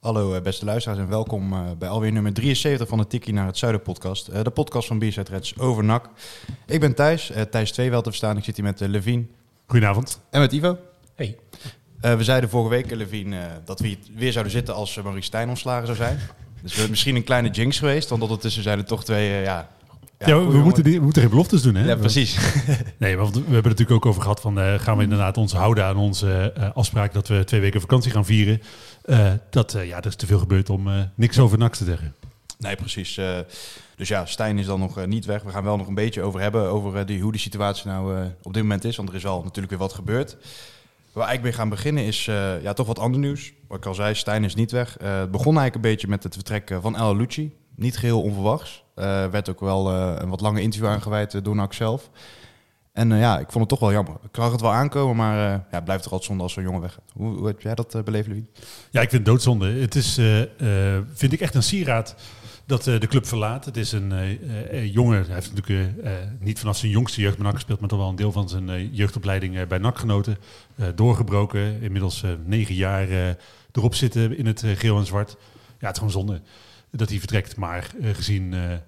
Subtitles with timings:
[0.00, 3.46] Hallo eh, beste luisteraars en welkom eh, bij alweer nummer 73 van de Tikkie naar
[3.46, 4.28] het Zuiden podcast.
[4.28, 6.08] Eh, de podcast van B-Side Reds over NAC.
[6.66, 8.36] Ik ben Thijs, eh, Thijs 2 wel te verstaan.
[8.36, 9.30] Ik zit hier met Levien
[9.66, 10.20] Goedenavond.
[10.30, 10.78] en met Ivo.
[11.14, 11.38] Hey.
[12.00, 15.26] Eh, we zeiden vorige week, Levien, eh, dat we hier weer zouden zitten als Maurice
[15.26, 16.18] Stijn ontslagen zou zijn.
[16.62, 19.58] Dus we misschien een kleine jinx geweest, want ondertussen zijn er toch twee, eh,
[20.26, 20.28] ja...
[20.28, 21.86] Ja, we, moeten die, we moeten geen beloftes doen, hè?
[21.86, 22.38] Ja, precies.
[22.98, 24.60] Nee, want we hebben het natuurlijk ook over gehad van...
[24.60, 27.12] eh, gaan we inderdaad ons houden aan onze eh, afspraak...
[27.12, 28.62] dat we twee weken vakantie gaan vieren.
[29.04, 32.14] Eh, dat, ja, er is te veel gebeurd om niks over NAC te zeggen.
[32.58, 33.20] Nee, precies.
[33.96, 35.42] Dus ja, Stijn is dan nog niet weg.
[35.42, 38.52] We gaan wel nog een beetje over hebben, over die, hoe die situatie nou op
[38.52, 38.96] dit moment is.
[38.96, 40.36] Want er is al natuurlijk weer wat gebeurd.
[41.12, 42.24] Waar eigenlijk mee gaan beginnen is
[42.62, 43.52] ja, toch wat ander nieuws.
[43.68, 44.96] Wat ik al zei, Stijn is niet weg.
[45.02, 47.52] Het begon eigenlijk een beetje met het vertrek van El Lucci.
[47.74, 48.84] Niet geheel onverwachts.
[49.00, 52.10] Er werd ook wel eh, een wat lange interview aangeweid eh, door NAC zelf.
[52.92, 54.14] En eh, ja, ik vond het toch wel jammer.
[54.22, 56.62] Ik zag het wel aankomen, maar eh, ja, het blijft toch altijd zonde als zo'n
[56.62, 57.10] jongen weggaat.
[57.12, 58.42] Hoe, hoe heb jij dat uh, beleefd, Louis?
[58.90, 59.72] Ja, ik vind het doodzonde.
[59.72, 62.14] Het is, eh, eh, vind ik echt een sieraad
[62.66, 63.64] dat eh, de club verlaat.
[63.64, 64.30] Het is een eh,
[64.72, 67.80] eh, jongen, hij heeft natuurlijk eh, eh, niet vanaf zijn jongste jeugd bij NAC gespeeld,
[67.80, 70.36] maar toch wel een deel van zijn eh, jeugdopleiding eh, bij NAC genoten.
[70.76, 73.28] Eh, doorgebroken, inmiddels eh, negen jaar eh,
[73.72, 75.36] erop zitten in het eh, geel en zwart.
[75.78, 76.40] Ja, het is gewoon zonde
[76.90, 77.56] dat hij vertrekt.
[77.56, 78.78] Maar eh, gezien eh, eh,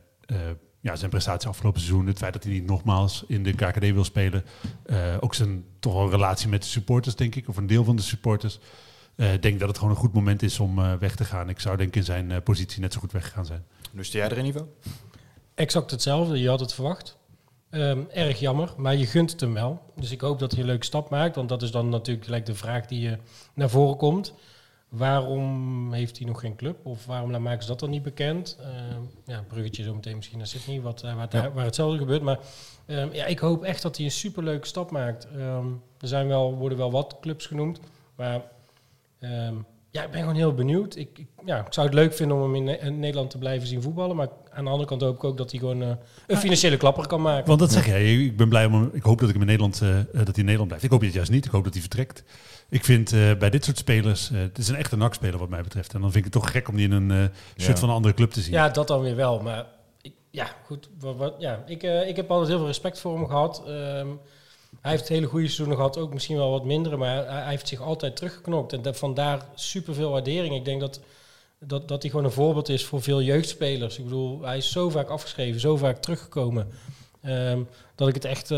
[0.81, 4.05] ja, zijn prestatie afgelopen seizoen, het feit dat hij niet nogmaals in de KKD wil
[4.05, 4.45] spelen,
[4.87, 7.97] eh, ook zijn toch wel relatie met de supporters, denk ik, of een deel van
[7.97, 8.59] de supporters.
[9.17, 11.49] eh, Ik denk dat het gewoon een goed moment is om eh, weg te gaan.
[11.49, 13.65] Ik zou denk ik in zijn eh, positie net zo goed weggegaan zijn.
[13.93, 14.69] Lustte jij erin, Ivo?
[15.55, 17.17] Exact hetzelfde, je had het verwacht.
[17.71, 19.93] Ehm, erg jammer, maar je gunt het hem wel.
[19.97, 22.47] Dus ik hoop dat hij een leuke stap maakt, want dat is dan natuurlijk gelijk
[22.47, 23.17] de vraag die uh,
[23.55, 24.35] naar voren komt.
[24.93, 26.87] Waarom heeft hij nog geen club?
[26.87, 28.57] Of waarom maken ze dat dan niet bekend?
[28.61, 31.53] Ehm, ja, bruggetje zo meteen misschien naar Sydney, wat, uh, waar, het, Ja.
[31.53, 32.23] waar hetzelfde gebeurt.
[32.23, 32.39] Maar
[32.87, 35.27] ehm, ja, ik hoop echt dat hij een superleuke stap maakt.
[35.37, 35.67] Ehm,
[36.01, 37.81] er zijn wel, worden wel wat clubs genoemd,
[38.17, 38.43] maar
[39.91, 40.97] ja, ik ben gewoon heel benieuwd.
[40.97, 43.39] Ik, ik, ja, ik zou het leuk vinden om hem in, Ne- in Nederland te
[43.39, 44.17] blijven zien voetballen.
[44.17, 45.89] Maar aan de andere kant hoop ik ook dat hij gewoon eh,
[46.27, 47.47] een financiële klapper kan maken.
[47.47, 48.15] Want dat zeg jij.
[48.25, 48.91] Ik ben blij om.
[48.93, 50.85] Ik hoop dat ik hem in Nederland, eh, eh, dat hij in Nederland blijft.
[50.85, 51.45] Ik hoop het juist niet.
[51.45, 52.25] Ik hoop dat hij vertrekt.
[52.73, 55.63] Ik vind eh, bij dit soort spelers, eh, het is een echte nakspeler wat mij
[55.63, 55.95] betreft.
[55.95, 57.95] En dan vind ik het toch gek om die in een eh soort van een
[57.95, 58.53] andere club te zien.
[58.53, 59.41] Ja, dat dan weer wel.
[59.43, 59.67] Maar
[60.03, 60.89] ik, ja, goed.
[61.01, 63.63] Wat, wat- ja, ik, ik heb altijd heel veel respect voor hem gehad.
[63.67, 64.07] Ehm,
[64.81, 66.97] hij heeft hele goede seizoenen gehad, ook misschien wel wat mindere.
[66.97, 68.73] Maar hij, hij heeft zich altijd teruggeknokt.
[68.73, 70.55] En da- vandaar superveel waardering.
[70.55, 71.01] Ik denk dat,
[71.59, 73.99] dat, dat hij gewoon een voorbeeld is voor veel jeugdspelers.
[73.99, 76.69] Ik bedoel, hij is zo vaak afgeschreven, zo vaak teruggekomen.
[77.23, 77.63] ehm,
[77.95, 78.51] dat ik het echt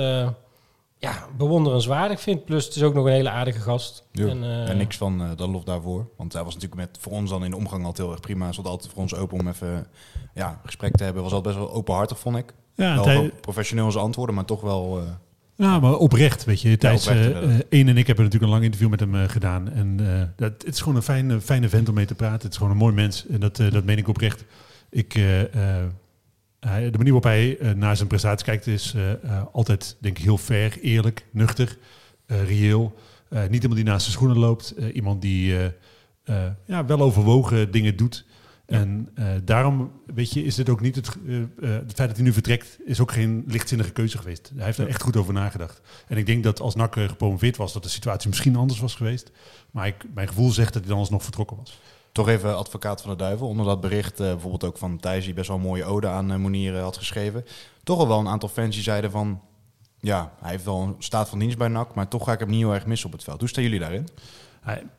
[1.05, 2.45] ja, bewonderenswaardig vind.
[2.45, 4.05] Plus het is ook nog een hele aardige gast.
[4.13, 4.27] Ja.
[4.27, 6.09] En, eh, En niks van eh dan lof daarvoor.
[6.17, 8.45] Want hij was natuurlijk met, voor ons dan in de omgang altijd heel erg prima.
[8.45, 9.87] Hij stond altijd voor ons open om even
[10.35, 11.23] ja, een gesprek te hebben.
[11.23, 12.55] Was altijd best wel openhartig, vond ik.
[12.75, 14.99] Ja, wel professioneel in zijn antwoorden, maar toch wel...
[14.99, 15.05] eh,
[15.57, 16.77] ja, maar oprecht, weet je.
[16.77, 19.71] Thijs, eh, eh, Eén en ik hebben natuurlijk een lang interview met hem gedaan.
[19.73, 22.43] En eh, dat, het is gewoon een fijne, fijne vent om mee te praten.
[22.43, 23.27] Het is gewoon een mooi mens.
[23.27, 24.45] En dat, dat meen ik oprecht.
[24.91, 25.43] Ik, eh,
[25.81, 25.85] eh,
[26.65, 30.25] de manier waarop hij eh, naar zijn prestatie kijkt is eh, eh, altijd, denk ik,
[30.25, 31.79] heel fair, eerlijk, nuchter,
[32.27, 32.95] reëel.
[33.29, 34.75] Niet iemand die naast zijn schoenen loopt.
[34.93, 35.55] Iemand die
[36.67, 38.25] ja, wel overwogen dingen doet.
[38.67, 39.09] En
[39.45, 41.17] daarom, weet je, is dit ook niet het,
[41.61, 44.53] het feit dat hij nu vertrekt, is ook geen lichtzinnige keuze geweest.
[44.57, 45.81] Hij heeft er echt goed over nagedacht.
[46.09, 48.95] En ik denk dat als NAC eh, gepromoveerd was, dat de situatie misschien anders was
[48.95, 49.31] geweest.
[49.71, 51.81] Maar ik, mijn gevoel zegt dat hij dan alsnog vertrokken was.
[52.15, 53.49] Toch even advocaat van de duivel.
[53.49, 56.55] Onder dat bericht, eh, bijvoorbeeld ook van Thijs, die best wel een mooie ode aan
[56.55, 57.45] uh, had geschreven.
[57.83, 59.41] Toch al wel een aantal fans die zeiden van...
[60.01, 62.49] Ja, hij heeft wel een staat van dienst bij NAC, maar toch ga ik hem
[62.49, 63.41] niet heel erg missen op het veld.
[63.41, 64.09] Hoe staan jullie daarin?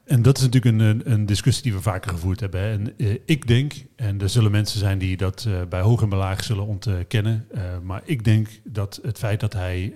[0.05, 2.61] En dat is natuurlijk een, een, discussie die we vaker gevoerd hebben.
[2.61, 2.93] En
[3.25, 6.65] ik denk, en er zullen mensen zijn die dat bij hoog en bij laag zullen
[6.65, 7.47] ontkennen.
[7.83, 9.93] maar ik denk dat het feit dat hij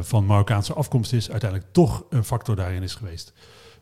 [0.00, 3.32] van Marokkaanse afkomst is, uiteindelijk toch een factor daarin is geweest.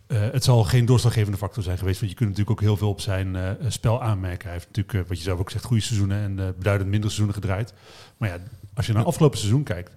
[0.07, 2.89] Eh, het zal geen doorslaggevende factor zijn geweest, want je kunt natuurlijk ook heel veel
[2.89, 4.45] op zijn eh, spel aanmerken.
[4.45, 7.35] Hij heeft natuurlijk, eh, wat je zelf ook zegt, goede seizoenen en beduidend minder seizoenen
[7.35, 7.75] gedraaid.
[8.17, 8.37] Maar ja,
[8.75, 9.91] als je naar afgelopen seizoen kijkt,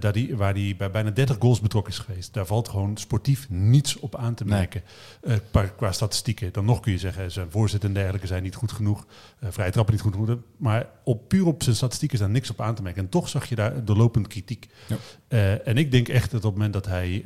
[0.00, 2.34] daar die, waar hij bij bijna 30 goals betrokken is geweest.
[2.34, 4.58] Daar valt gewoon sportief niets op aan te Nee.
[4.58, 4.82] merken.
[5.22, 6.52] Eh, qua, qua statistieken.
[6.52, 9.06] Dan nog kun je zeggen, zijn voorzet en dergelijke zijn niet goed genoeg.
[9.40, 10.38] vrije trappen niet goed genoeg.
[10.56, 13.02] Maar op, puur op zijn statistieken is daar niks op aan te merken.
[13.02, 14.68] En toch zag je daar doorlopend kritiek.
[15.28, 15.56] Ja.
[15.56, 17.24] En ik denk echt dat op het moment dat hij...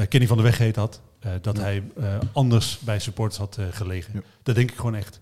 [0.00, 1.00] eh, eh, Kenny van der Weg heet had.
[1.20, 1.62] eh, dat Ja.
[1.62, 4.12] hij eh, anders bij supporters had eh, gelegen.
[4.14, 4.20] Ja.
[4.42, 5.20] Dat denk ik gewoon echt.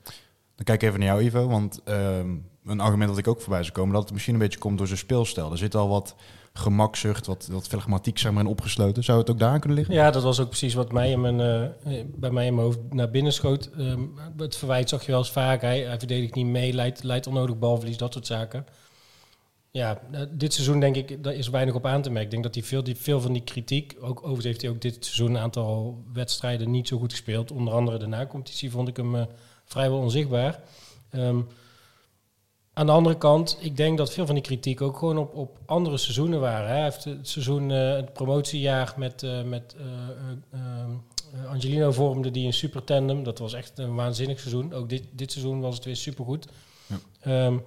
[0.55, 1.49] Dan kijk ik even naar jou, Ivo.
[1.49, 2.29] Want ehm,
[2.65, 3.93] een argument dat ik ook voorbij zou komen...
[3.95, 5.51] dat het misschien een beetje komt door zijn speelstijl.
[5.53, 6.15] Er zit al wat
[6.53, 9.05] gemakzucht, wat, wat flegmatiek zeg maar, in opgesloten.
[9.05, 9.95] Zou het ook daar kunnen liggen?
[9.95, 12.67] Ja, dat was ook precies wat mij in mijn, eh, eh, bij mij in mijn
[12.67, 13.71] hoofd naar binnen schoot.
[13.79, 14.01] Ehm,
[14.37, 15.61] het verwijt zag je wel eens vaak.
[15.61, 18.67] Hij, hij verdedigt niet mee, leidt, leidt onnodig balverlies, dat soort zaken.
[19.71, 22.25] Ja, eh, dit seizoen denk ik, daar is weinig op aan te merken.
[22.25, 24.81] Ik denk dat hij veel, die, veel van die kritiek, ook overigens heeft hij ook
[24.81, 27.51] dit seizoen een aantal wedstrijden niet zo goed gespeeld.
[27.51, 29.25] Onder andere de na-competitie vond ik hem eh,
[29.65, 30.61] vrijwel onzichtbaar.
[31.11, 31.41] Ehm,
[32.73, 35.59] aan de andere kant, ik denk dat veel van die kritiek ook gewoon op, op
[35.67, 36.69] andere seizoenen waren.
[36.69, 36.75] Hè.
[36.75, 39.77] Hij heeft het seizoen, eh, het promotiejaar met, met
[41.49, 43.23] Angelino vormde die een super tandem.
[43.23, 44.73] Dat was echt een waanzinnig seizoen.
[44.73, 46.49] Ook dit, dit seizoen was het weer supergoed.
[47.23, 47.61] Ja.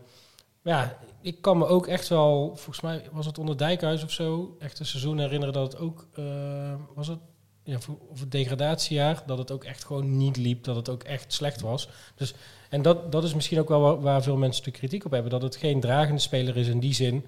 [0.63, 4.55] Ja, ik kan me ook echt wel, volgens mij was het onder Dijkhuis of zo,
[4.59, 7.19] echt een seizoen herinneren dat het ook, eh, was het,
[7.63, 7.77] ja,
[8.09, 11.61] of het degradatiejaar, dat het ook echt gewoon niet liep, dat het ook echt slecht
[11.61, 11.89] was.
[12.15, 12.33] Dus,
[12.69, 15.41] en dat, dat is misschien ook wel waar, veel mensen de kritiek op hebben, dat
[15.41, 17.25] het geen dragende speler is in die zin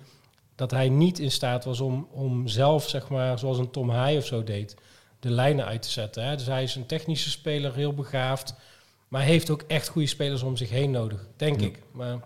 [0.55, 4.17] dat hij niet in staat was om, om zelf, zeg maar, zoals een Tom Haai
[4.17, 4.75] of zo deed,
[5.19, 6.23] de lijnen uit te zetten.
[6.25, 6.35] Hè.
[6.35, 8.53] Dus hij is een technische speler, heel begaafd,
[9.07, 11.65] maar hij heeft ook echt goede spelers om zich heen nodig, denk Ja.
[11.67, 11.79] ik.
[11.91, 12.19] Maar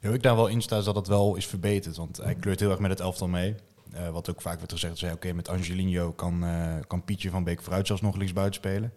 [0.00, 1.96] Ja, ik daar wel in sta is dat het wel is verbeterd.
[1.96, 3.54] Want hij kleurt heel erg met het elftal mee.
[3.92, 7.44] Eh, wat ook vaak werd gezegd, zei oké, met Angelino kan, eh, kan Pietje van
[7.44, 8.92] Beek vooruit zelfs nog linksbuiten spelen.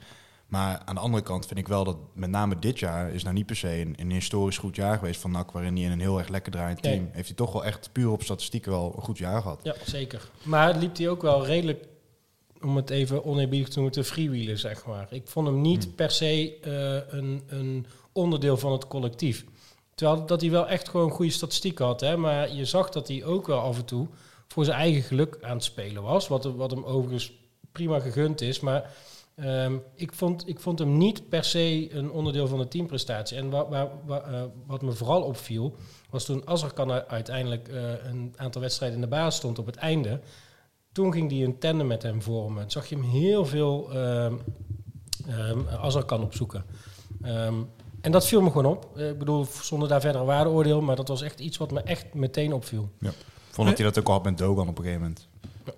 [0.47, 3.35] Maar aan de andere kant vind ik wel dat met name dit jaar is nou
[3.35, 5.99] niet per se een, een historisch goed jaar geweest van NAC, waarin hij in een
[5.99, 7.09] heel erg lekker draaiend team Nee.
[7.11, 9.59] heeft hij toch wel echt puur op statistieken wel een goed jaar gehad.
[9.63, 10.29] Ja, zeker.
[10.43, 11.85] Maar liep hij ook wel redelijk,
[12.61, 15.07] om het even oneerbiedig te noemen, te freewheelen, zeg maar.
[15.09, 19.45] Ik vond hem niet per se eh, een, een onderdeel van het collectief.
[19.97, 22.17] Terwijl dat hij wel echt gewoon goede statistieken had, hè.
[22.17, 24.07] Maar je zag dat hij ook wel af en toe
[24.47, 26.27] voor zijn eigen geluk aan het spelen was.
[26.27, 27.31] Wat, wat hem overigens
[27.71, 28.59] prima gegund is.
[28.59, 28.93] Maar
[29.35, 33.37] ehm, ik, vond, ik vond hem niet per se een onderdeel van de teamprestatie.
[33.37, 35.75] En wa- wa- wa- eh, wat me vooral opviel,
[36.09, 40.19] was toen Azarkan uiteindelijk eh, een aantal wedstrijden in de baas stond op het einde.
[40.91, 42.61] Toen ging hij een tandem met hem vormen.
[42.61, 44.33] Toen zag je hem heel veel ehm,
[45.81, 46.65] Azarkan opzoeken.
[47.21, 47.55] Ehm,
[48.07, 48.87] en dat viel me gewoon op.
[48.95, 52.13] Eh, ik bedoel, zonder daar verder waardeoordeel, maar dat was echt iets wat me echt
[52.13, 52.89] meteen opviel.
[52.99, 53.13] Ik
[53.49, 55.27] vond dat hij dat ook al had met Dogan op een gegeven moment.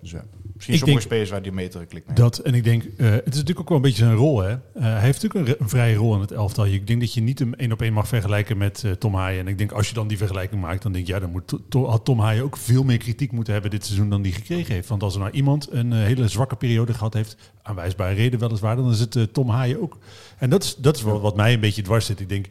[0.00, 0.24] Dus ja.
[0.60, 2.16] Misschien Ik sommige spelers waar die meter klikt.
[2.16, 4.40] Dat, en ik denk, eh, het is natuurlijk ook wel een beetje zijn rol.
[4.40, 4.50] Hè?
[4.50, 6.66] Eh, hij heeft natuurlijk een, een vrije rol in het elftal.
[6.66, 9.40] Ik denk dat je niet hem één op één mag vergelijken met eh, Tom Haaien.
[9.40, 11.46] En ik denk, als je dan die vergelijking maakt, dan denk ik, ja, dan moet,
[11.46, 14.32] To- To- had Tom Haaien ook veel meer kritiek moeten hebben dit seizoen dan die
[14.32, 14.88] gekregen heeft.
[14.88, 18.90] Want als er nou iemand een hele zwakke periode gehad heeft, aanwijsbare reden weliswaar, dan
[18.90, 19.98] is het Tom Haaien ook.
[20.38, 22.20] En dat is, dat is wel wat mij een beetje dwars zit.
[22.20, 22.46] Ik denk,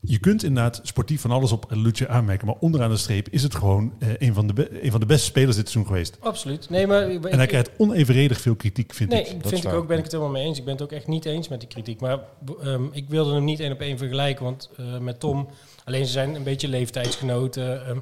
[0.00, 3.54] je kunt inderdaad sportief van alles op Luce aanmerken, maar onderaan de streep is het
[3.54, 6.16] gewoon eh, een, van de een van de beste spelers dit seizoen geweest.
[6.20, 6.70] Absoluut.
[6.70, 9.26] Nee, maar ik- En hij krijgt onevenredig veel kritiek, vind Nee, ik.
[9.46, 10.58] vind ik ook, ben ik het helemaal mee eens.
[10.58, 12.00] Ik ben het ook echt niet eens met die kritiek.
[12.00, 12.18] Maar
[12.62, 15.48] ehm, ik wilde hem niet één op één vergelijken, want eh, met Tom,
[15.84, 17.86] alleen ze zijn een beetje leeftijdsgenoten.
[17.86, 17.98] Ehm,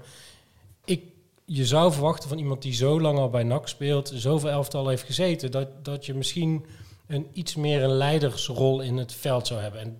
[0.85, 1.03] ik,
[1.45, 5.03] je zou verwachten van iemand die zo lang al bij NAC speelt, zoveel elftal heeft
[5.03, 6.65] gezeten, dat, dat je misschien
[7.07, 9.81] een iets meer een leidersrol in het veld zou hebben.
[9.81, 9.97] En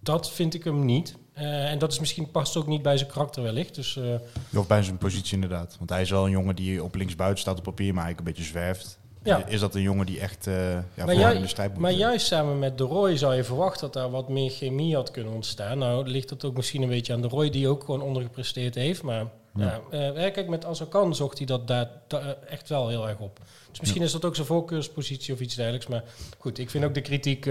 [0.00, 1.16] dat vind ik hem niet.
[1.38, 3.74] Eh, en dat is misschien past ook niet bij zijn karakter wellicht.
[3.74, 5.76] Dus eh, Of bij zijn positie inderdaad.
[5.78, 8.34] Want hij is wel een jongen die op linksbuiten staat op papier, maar eigenlijk een
[8.34, 8.98] beetje zwerft.
[9.22, 9.46] Ja.
[9.46, 10.54] Is dat een jongen die echt eh
[10.94, 11.80] ja, Maar, in de strijd moet?
[11.80, 15.10] maar juist samen met de Roy zou je verwachten dat daar wat meer chemie had
[15.10, 15.78] kunnen ontstaan.
[15.78, 19.02] Nou ligt dat ook misschien een beetje aan de Roy, die ook gewoon ondergepresteerd heeft.
[19.02, 19.80] Maar ja.
[19.90, 23.40] hè, kijk, met Azarkan zocht hij dat daar da- echt wel heel erg op.
[23.70, 25.86] Dus misschien is dat ook zijn voorkeurspositie of iets dergelijks.
[25.86, 26.04] Maar
[26.38, 27.46] goed, ik vind ook de kritiek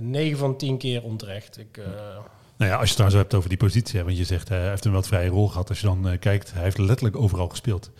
[0.00, 1.58] 9 van 10 keer onterecht.
[1.58, 1.84] Ik, eh,
[2.56, 4.68] Nou ja, als je het trouwens hebt over die positie, want je zegt eh, hij
[4.68, 5.68] heeft een wat vrije rol gehad.
[5.68, 7.90] Als je dan eh, kijkt, hij heeft letterlijk overal gespeeld.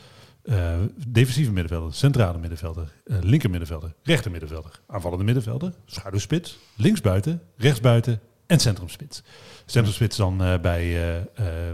[1.08, 9.22] Defensieve middenvelder, centrale middenvelder, linker middenvelder, rechter middenvelder, aanvallende middenvelder, schaduwspits, linksbuiten, rechtsbuiten en centrumspits.
[9.66, 10.84] Centrumspits dan bij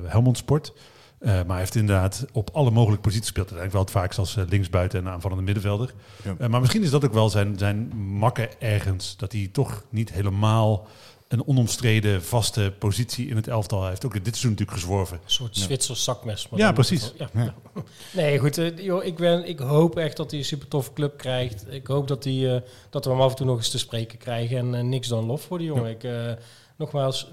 [0.05, 0.73] Helmond Sport.
[1.19, 3.51] Eh, maar hij heeft inderdaad op alle mogelijke posities gespeeld.
[3.51, 5.95] Uiteindelijk wel het vaakst als eh, linksbuiten en aanvallende middenvelder.
[6.25, 6.35] Ja.
[6.39, 9.17] Eh, maar misschien is dat ook wel zijn, zijn makke ergens.
[9.17, 10.87] Dat hij toch niet helemaal
[11.29, 14.05] een onomstreden vaste positie in het elftal heeft.
[14.05, 15.17] Ook dit seizoen natuurlijk gezworven.
[15.17, 16.49] Een soort Zwitsers zakmes.
[16.49, 17.13] maar Ja, precies.
[17.17, 17.43] Ja, Ja.
[17.43, 17.83] ja.
[18.13, 18.61] Nee, goed.
[18.77, 21.73] joh, ik, ben, ik hoop echt dat hij een super toffe club krijgt.
[21.73, 24.19] Ik hoop dat, hij, eh, dat we hem af en toe nog eens te spreken
[24.19, 24.75] krijgen.
[24.75, 25.91] En niks dan lof voor die jongen.
[25.91, 26.33] Ik, eh,
[26.77, 27.31] nogmaals,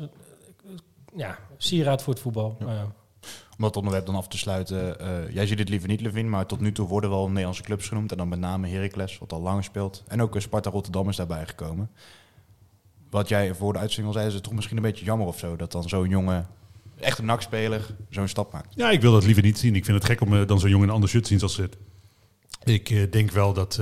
[1.16, 2.58] ja, sieraad voor het voetbal.
[3.58, 5.00] Om dat onderwerp dan af te sluiten.
[5.00, 7.88] eh, jij ziet het liever niet, Levin, maar tot nu toe worden wel Nederlandse clubs
[7.88, 8.12] genoemd.
[8.12, 10.04] En dan met name Heracles, wat al langer speelt.
[10.08, 11.90] En ook eh, Sparta Rotterdam is daarbij gekomen.
[13.10, 15.40] Wat jij voor de uitzending al zei, is het toch misschien een beetje jammer of
[15.40, 15.56] zo.
[15.56, 16.48] Dat dan zo'n jongen,
[17.00, 18.76] echt een nakspeler, zo'n stap maakt.
[18.76, 19.76] Ja, ik wil dat liever niet zien.
[19.76, 21.40] Ik vind het gek om eh, dan zo'n jongen in een ander shirt te zien
[21.40, 21.78] zoals het
[22.64, 23.74] Ik denk wel dat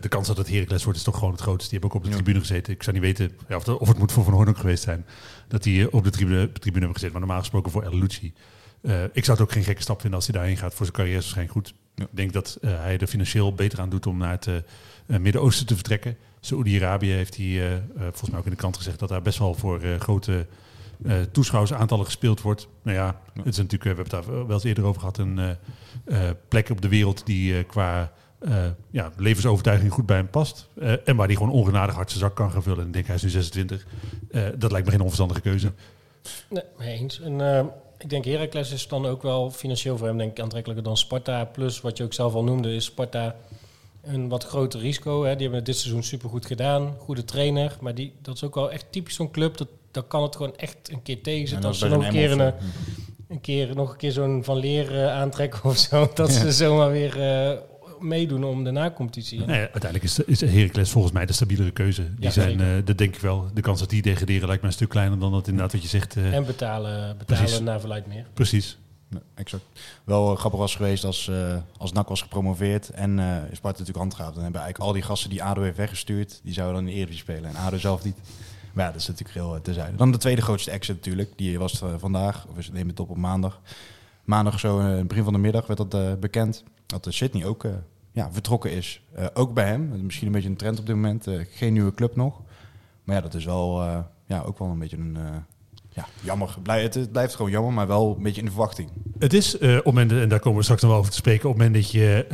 [0.00, 1.70] de kans dat het Heracles wordt is toch gewoon het grootste.
[1.70, 2.22] Die hebben ook op de Ja.
[2.22, 2.72] tribune gezeten.
[2.72, 4.82] Ik zou niet weten ja, of, het- of het moet voor Van Hoorn ook geweest
[4.82, 5.06] zijn.
[5.48, 7.10] Dat die op de tribune, tribune hebben gezeten.
[7.12, 8.32] Maar normaal gesproken voor El Lucci.
[8.82, 10.74] Eh, ik zou het ook geen gekke stap vinden als hij daarheen gaat.
[10.74, 11.74] Voor zijn carrière is waarschijnlijk goed.
[11.94, 12.04] Ja.
[12.04, 15.66] Ik denk dat eh, hij er financieel beter aan doet om naar het eh, Midden-Oosten
[15.66, 16.16] te vertrekken.
[16.40, 19.38] Saoedi-Arabië heeft hij eh, eh, volgens mij ook in de krant gezegd dat daar best
[19.38, 20.46] wel voor eh, grote
[21.06, 22.68] eh toeschouwersaantallen gespeeld wordt.
[22.82, 25.38] Nou ja, het is natuurlijk, we hebben het daar wel eens eerder over gehad, een
[25.38, 30.30] eh, eh, plek op de wereld die eh, qua eh, ja, levensovertuiging goed bij hem
[30.30, 30.68] past.
[30.80, 32.80] Eh, en waar hij gewoon ongenadig hard zijn zak kan gaan vullen.
[32.80, 33.86] En ik denk, hij is nu 26.
[34.30, 35.72] Eh, dat lijkt me geen onverstandige keuze.
[36.48, 37.20] Nee, mee eens.
[37.20, 37.64] En eh,
[38.02, 41.44] ik denk Heracles is dan ook wel financieel voor hem denk ik aantrekkelijker dan Sparta.
[41.44, 43.36] Plus wat je ook zelf al noemde, is Sparta
[44.02, 45.22] een wat groter risico.
[45.22, 45.32] Hè.
[45.32, 46.94] Die hebben het dit seizoen supergoed gedaan.
[46.98, 47.76] Goede trainer.
[47.80, 49.56] Maar die, dat is ook wel echt typisch zo'n club.
[49.56, 51.60] Dat, dat kan het gewoon echt een keer tegen En zitten.
[51.60, 52.54] dat Als ze nog een keer,
[53.28, 56.10] een keer, nog een keer zo'n Van Leer eh, aantrekken of zo.
[56.14, 57.58] Dat ze zomaar weer eh,
[58.02, 59.38] meedoen om de nacompetitie.
[59.38, 62.02] Nou ja, uiteindelijk is, is Heracles volgens mij de stabielere keuze.
[62.02, 63.46] Die Ja, zijn, eh, dat denk ik wel.
[63.54, 65.88] De kans dat die degraderen lijkt me een stuk kleiner dan dat inderdaad wat je
[65.88, 66.16] zegt.
[66.16, 67.60] eh, En betalen, betalen Precies.
[67.60, 68.26] naar verluid meer.
[68.34, 68.78] precies.
[69.08, 69.62] Nee, exact.
[70.04, 73.98] Wel eh, grappig was geweest als, eh als NAC was gepromoveerd en eh Sparta natuurlijk
[73.98, 74.34] handgehaald.
[74.34, 76.96] Dan hebben eigenlijk al die gasten die ADO heeft weggestuurd, die zouden dan in de
[77.00, 77.50] Eredivisie spelen.
[77.50, 78.16] En ADO zelf niet.
[78.72, 79.96] Maar ja, dat is natuurlijk heel uh, terzijde.
[79.96, 81.32] Dan de tweede grootste exit natuurlijk.
[81.36, 83.60] Die was vandaag, of we nemen het op op maandag.
[84.24, 86.62] Maandag zo in het begin van de middag werd dat eh, bekend.
[86.86, 87.72] Dat de Sydney ook eh,
[88.12, 89.02] ja, vertrokken is.
[89.14, 90.04] Eh, ook bij hem.
[90.04, 91.26] Misschien een beetje een trend op dit moment.
[91.26, 92.40] Eh, geen nieuwe club nog.
[93.04, 95.18] Maar ja, dat is wel, eh, ja, ook wel een beetje een...
[95.88, 96.56] ja, jammer.
[96.62, 98.88] Blij, het, blijft gewoon jammer, maar wel een beetje in de verwachting.
[99.18, 101.58] Het is op moment, en daar komen we straks nog wel over te spreken, op
[101.58, 102.26] het moment dat je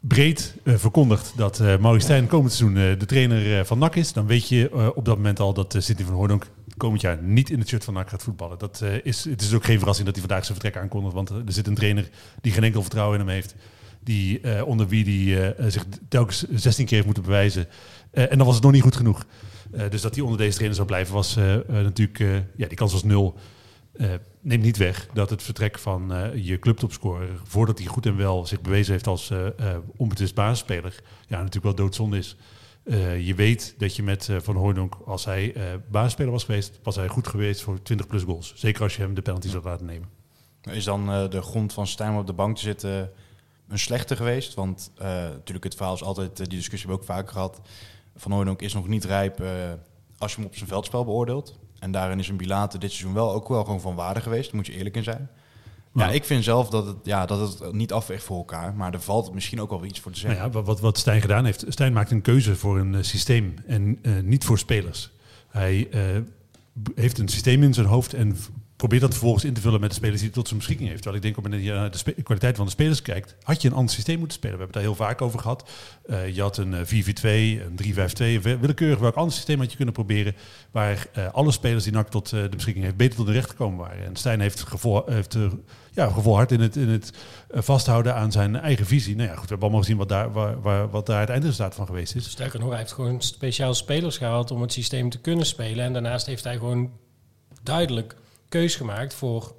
[0.00, 4.48] breed verkondigt dat eh Maurice Stijn komend seizoen de trainer van NAC is, dan weet
[4.48, 7.68] je op dat moment al dat uh, Sidney van Hoornhoek komend jaar niet in het
[7.68, 8.58] shirt van NAC gaat voetballen.
[8.58, 11.42] Dat, is, het is ook geen verrassing dat hij vandaag zijn vertrek aankondigt, want er
[11.46, 12.08] zit een trainer
[12.40, 13.54] die geen enkel vertrouwen in hem heeft,
[14.02, 17.66] die, eh, onder wie die eh, zich telkens 16 keer heeft moeten bewijzen.
[18.10, 19.24] Eh, en dan was het nog niet goed genoeg.
[19.90, 21.34] Dus dat hij onder deze trainer zou blijven was
[21.66, 22.18] natuurlijk,
[22.56, 23.38] ja, die kans was nul.
[24.40, 28.60] Neemt niet weg dat het vertrek van je clubtopscorer, voordat hij goed en wel zich
[28.60, 29.32] bewezen heeft als
[29.96, 30.94] onbetwist basisspeler,
[31.26, 32.36] ja, natuurlijk wel doodzonde is.
[33.24, 35.62] Je weet dat je met Van Hooydonk, als hij uh,
[36.30, 38.52] was geweest, was hij goed geweest voor 20 plus goals.
[38.56, 40.08] Zeker als je hem de penalty zou laten nemen.
[40.70, 43.10] Is dan de grond van Stijn op de bank te zitten
[43.70, 44.54] een slechte geweest?
[44.54, 47.60] Want uh, natuurlijk het verhaal is altijd, die discussie hebben we ook vaak gehad.
[48.16, 49.42] Van Hooydonk is nog niet rijp
[50.18, 51.58] als je hem op zijn veldspel beoordeelt.
[51.78, 54.46] En daarin is een Bilate dit seizoen wel ook wel gewoon van waarde geweest.
[54.46, 55.28] Daar moet je eerlijk in zijn.
[55.94, 58.74] Ja, ja ik vind zelf dat het, ja, dat het niet afweegt voor elkaar.
[58.74, 60.40] Maar er valt misschien ook wel iets voor te zeggen.
[60.40, 61.64] Nou ja, wat, wat Stijn gedaan heeft.
[61.68, 65.10] Stijn maakt een keuze voor een uh, systeem en uh, niet voor spelers.
[65.48, 66.22] Hij uh,
[66.94, 68.36] heeft een systeem in zijn hoofd en
[68.80, 71.02] probeert dat vervolgens in te vullen met de spelers die hij tot zijn beschikking heeft.
[71.02, 73.74] Terwijl ik denk, op je naar de kwaliteit van de spelers kijkt, had je een
[73.74, 74.56] ander systeem moeten spelen.
[74.56, 75.70] We hebben het daar heel vaak over gehad.
[76.06, 76.88] Uh, je had een 4-4-2,
[77.22, 80.34] een 3-5-2, willekeurig welk ander systeem had je kunnen proberen,
[80.70, 84.04] waar alle spelers die NAC tot de beschikking heeft, beter tot de recht gekomen waren.
[84.04, 85.36] En Stijn heeft, gevol, heeft
[85.92, 87.12] ja, gevolhard in het, in het
[87.50, 89.16] vasthouden aan zijn eigen visie.
[89.16, 90.32] Nou ja, goed, we hebben allemaal gezien wat daar,
[90.62, 92.30] waar, wat daar het eindresultaat van geweest is.
[92.30, 95.84] Sterker nog, hij heeft gewoon speciaal spelers gehaald om het systeem te kunnen spelen.
[95.84, 96.90] En daarnaast heeft hij gewoon
[97.62, 98.16] duidelijk
[98.50, 99.54] keus gemaakt voor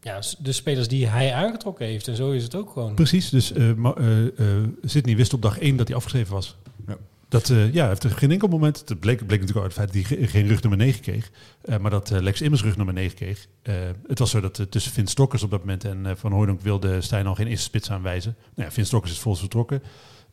[0.00, 2.08] ja, de spelers die hij aangetrokken heeft.
[2.08, 2.94] En zo is het ook gewoon.
[2.94, 6.56] Precies, dus uh, uh, uh, Sydney wist op dag één dat hij afgeschreven was.
[6.86, 6.96] Ja.
[7.28, 8.78] Dat uh, ja, heeft er geen enkel moment.
[8.88, 11.30] Het bleek, bleek natuurlijk uit het feit dat hij geen rug nummer 9 kreeg.
[11.64, 13.46] Uh, maar dat uh, Lex Immers rug nummer 9 kreeg.
[13.62, 13.74] Uh,
[14.06, 16.60] het was zo dat uh, tussen Vin Stokkers op dat moment en uh, Van Hooydonk
[16.60, 18.36] wilde Stijn al geen eerste spits aanwijzen.
[18.54, 19.82] Nou ja, Vin Stokkers is volgens vertrokken.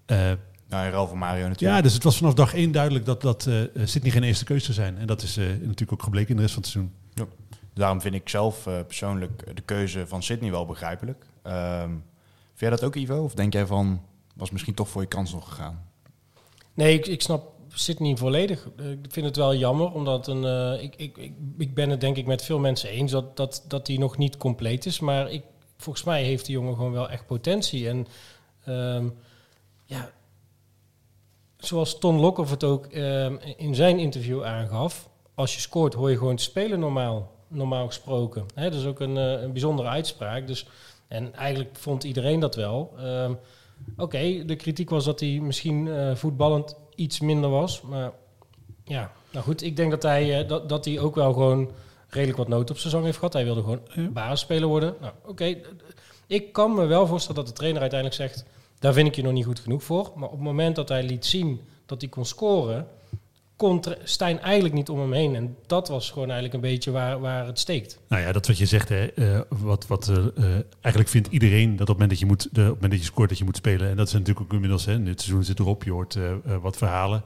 [0.08, 0.32] Uh,
[0.70, 1.78] ja, Ralf van Mario natuurlijk.
[1.78, 4.74] Ja, dus het was vanaf dag één duidelijk dat, dat uh, Sydney geen eerste keuze
[4.74, 4.98] zou zijn.
[4.98, 6.94] En dat is uh, natuurlijk ook gebleken in de rest van het seizoen.
[7.14, 7.26] Ja.
[7.74, 11.26] Daarom vind ik zelf uh, persoonlijk de keuze van Sydney wel begrijpelijk.
[11.44, 12.04] Um,
[12.48, 13.24] vind jij dat ook, Ivo?
[13.24, 14.02] Of denk jij van,
[14.36, 15.90] was misschien toch voor je kans nog gegaan?
[16.74, 18.70] Nee, ik, snap Sydney volledig.
[18.78, 22.18] Ik vind het wel jammer, omdat een, uh, ik, ik, ik, ik ben het denk
[22.18, 25.00] ik met veel mensen eens dat, dat, dat die nog niet compleet is.
[25.00, 25.44] Maar ik,
[25.78, 27.90] volgens mij heeft die jongen gewoon wel echt potentie.
[27.90, 28.08] En
[28.68, 29.18] um,
[29.86, 30.12] ja,
[31.58, 36.18] zoals Ton Lokhoff het ook um, in zijn interview aangaf, als je scoort hoor je
[36.18, 38.46] gewoon te spelen normaal, normaal gesproken.
[38.56, 40.48] Hè, dat is ook een, uh, een bijzondere uitspraak.
[40.48, 40.68] Dus,
[41.08, 42.94] en eigenlijk vond iedereen dat wel.
[43.00, 43.38] Um,
[43.92, 47.82] Oké, okay, de kritiek was dat hij misschien uh, voetballend iets minder was.
[47.82, 48.12] Maar
[48.84, 51.72] ja, nou goed, ik denk dat hij, uh, dat, dat hij ook wel gewoon
[52.08, 53.34] redelijk wat nood op zijn zang heeft gehad.
[53.34, 54.08] Hij wilde gewoon ja.
[54.08, 54.96] basisspeler worden.
[55.00, 55.62] Nou, oké, okay.
[56.28, 58.46] ik kan me wel voorstellen dat de trainer uiteindelijk zegt...
[58.80, 60.12] daar vind ik je nog niet goed genoeg voor.
[60.16, 62.88] Maar op het moment dat hij liet zien dat hij kon scoren...
[64.04, 65.36] Stijn eigenlijk niet om hem heen.
[65.36, 68.00] En dat was gewoon eigenlijk een beetje waar, waar het steekt.
[68.08, 68.90] Nou ja, dat wat je zegt.
[68.90, 69.06] Hè.
[69.06, 72.46] Eh, wat, wat, eh, eh, eigenlijk vindt iedereen dat op het moment dat je, moet,
[72.46, 73.90] op het moment dat je scoort, dat je moet spelen.
[73.90, 76.18] En dat is natuurlijk ook inmiddels, hè, dit seizoen zit erop, je hoort
[76.62, 77.24] wat verhalen.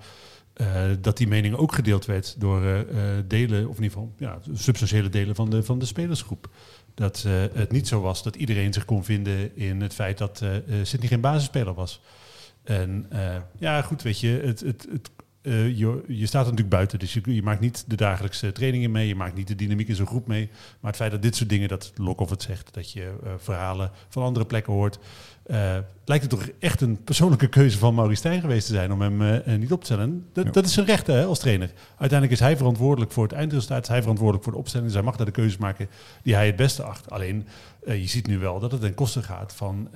[1.02, 2.86] dat die mening ook gedeeld werd door
[3.28, 6.50] delen, of in ieder geval ja, substantiële delen van de, van de spelersgroep.
[6.94, 10.44] Dat het niet zo was dat iedereen zich kon vinden in het feit dat
[10.84, 12.02] Sydney geen basisspeler was.
[12.64, 13.08] En
[13.60, 15.10] ja, goed, weet je, het, het, het,
[15.48, 18.92] eh, je, je staat er natuurlijk buiten, dus je, je maakt niet de dagelijkse trainingen
[18.92, 20.50] mee, je maakt niet de dynamiek in zo'n groep mee.
[20.80, 23.92] Maar het feit dat dit soort dingen, dat Lokhoff het zegt, dat je eh, verhalen
[24.10, 25.00] van andere plekken hoort,
[25.44, 29.02] eh, lijkt het toch echt een persoonlijke keuze van Maurice Stijn geweest te zijn om
[29.02, 30.04] hem niet op te stellen.
[30.04, 30.52] En Dat, Ja.
[30.52, 31.72] dat is zijn recht hè, als trainer.
[31.90, 35.06] Uiteindelijk is hij verantwoordelijk voor het eindresultaat, is hij verantwoordelijk voor de opstelling, dus hij
[35.08, 35.88] mag daar de keuzes maken
[36.24, 37.10] die hij het beste acht.
[37.10, 37.48] Alleen,
[37.86, 39.90] je ziet nu wel dat het ten koste gaat van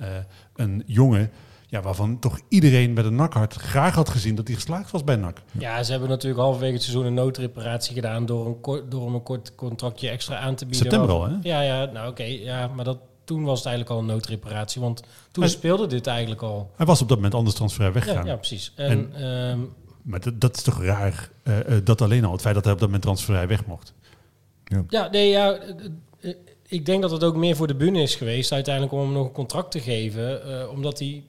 [0.54, 1.30] een jongen
[1.72, 5.16] ja, waarvan toch iedereen met een nakhart graag had gezien dat hij geslaagd was bij
[5.16, 5.38] NAC.
[5.58, 9.14] Ja, ze hebben natuurlijk halverwege het seizoen een noodreparatie gedaan door, een kort, door hem
[9.14, 10.82] een kort contractje extra aan te bieden.
[10.82, 11.36] September al, hè?
[11.42, 15.02] Ja, ja nou oké, ja, maar dat, toen was het eigenlijk al een noodreparatie, want
[15.30, 16.70] toen Hij- speelde dit eigenlijk al.
[16.76, 18.26] Hij was op dat moment anders transfervrij Ja, weggegaan.
[18.26, 18.72] ja precies.
[18.76, 19.58] En, ehm,
[20.02, 22.72] Maar dat, dat is toch raar, eh, eh, dat alleen al, het feit dat hij
[22.72, 23.94] op dat moment transfervrij weg mocht.
[24.88, 25.52] ja, nee, ja,
[26.20, 26.34] eh,
[26.72, 29.26] ik denk dat het ook meer voor de bühne is geweest uiteindelijk om hem nog
[29.26, 31.24] een contract te geven, eh, omdat hij,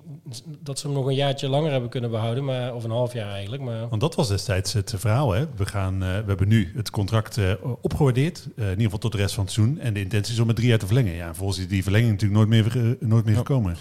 [0.59, 3.31] dat ze hem nog een jaartje langer hebben kunnen behouden, maar, of een half jaar
[3.31, 3.63] eigenlijk.
[3.63, 5.31] Maar Want dat was destijds het verhaal.
[5.31, 5.45] Hè?
[5.55, 9.11] We, gaan, eh, we hebben nu het contract eh, opgewaardeerd, eh, in ieder geval tot
[9.11, 9.79] de rest van het seizoen.
[9.79, 11.13] En de intentie is om met drie jaar te verlengen.
[11.13, 13.39] Ja, en volgens die- die verlenging natuurlijk nooit meer, nooit meer Ja.
[13.39, 13.75] gekomen.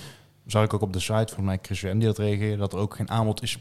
[0.47, 2.79] Zag ik ook op de site van mij Chris Wen die dat reageerde, dat er
[2.79, 3.59] ook geen aanbod is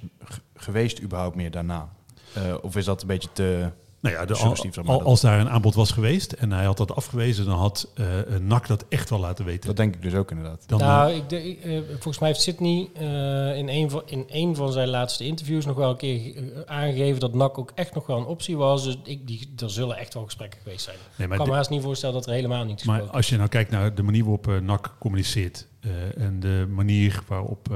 [0.56, 1.90] geweest überhaupt meer daarna.
[2.34, 3.70] Eh, of is dat een beetje te...
[4.02, 6.78] Nou ja, de, al, maar, al- als daar een aanbod was geweest en hij had
[6.78, 8.06] dat afgewezen, dan had eh
[8.42, 9.68] NAC dat echt wel laten weten.
[9.68, 10.64] Dat denk ik dus ook inderdaad.
[10.68, 14.56] Dan, nou, eh, ik eh, volgens mij heeft Sydney eh, in, een van, in een
[14.56, 18.18] van zijn laatste interviews nog wel een keer aangegeven dat NAC ook echt nog wel
[18.18, 18.84] een optie was.
[18.84, 20.98] Dus ik, die, er zullen echt wel gesprekken geweest zijn.
[20.98, 23.38] nee, Ik maar kan me haast niet voorstellen dat er helemaal niets Maar als je
[23.38, 27.70] nou kijkt naar de manier waarop NAC communiceert eh, en de manier waarop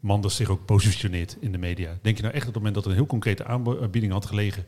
[0.00, 2.74] Manders zich ook positioneert in de media, denk je nou echt dat op het moment
[2.74, 4.64] dat er een heel concrete aanbieding had gelegen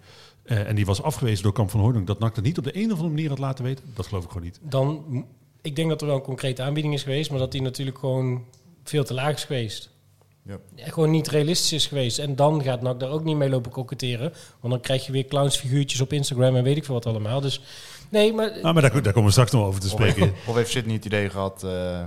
[0.46, 2.76] eh, en die was afgewezen door Kamp van Hooydonk, dat NAC dat niet op de
[2.76, 3.84] een of andere manier had laten weten?
[3.94, 4.58] Dat geloof ik gewoon niet.
[4.62, 5.24] Dan,
[5.62, 8.44] ik denk dat er wel een concrete aanbieding is geweest, maar dat die natuurlijk gewoon
[8.84, 9.90] veel te laag is geweest.
[10.42, 10.58] Ja.
[10.74, 12.18] Ja, gewoon niet realistisch is geweest.
[12.18, 14.32] En dan gaat NAC daar ook niet mee lopen koketteren.
[14.60, 17.40] Want dan krijg je weer clownsfiguurtjes op Instagram en weet ik veel wat allemaal.
[17.40, 17.60] Dus
[18.08, 20.22] nee, maar Nou, maar daar, daar komen we straks nog over te spreken.
[20.22, 22.04] Of, of heeft Sydney het idee gehad, eh,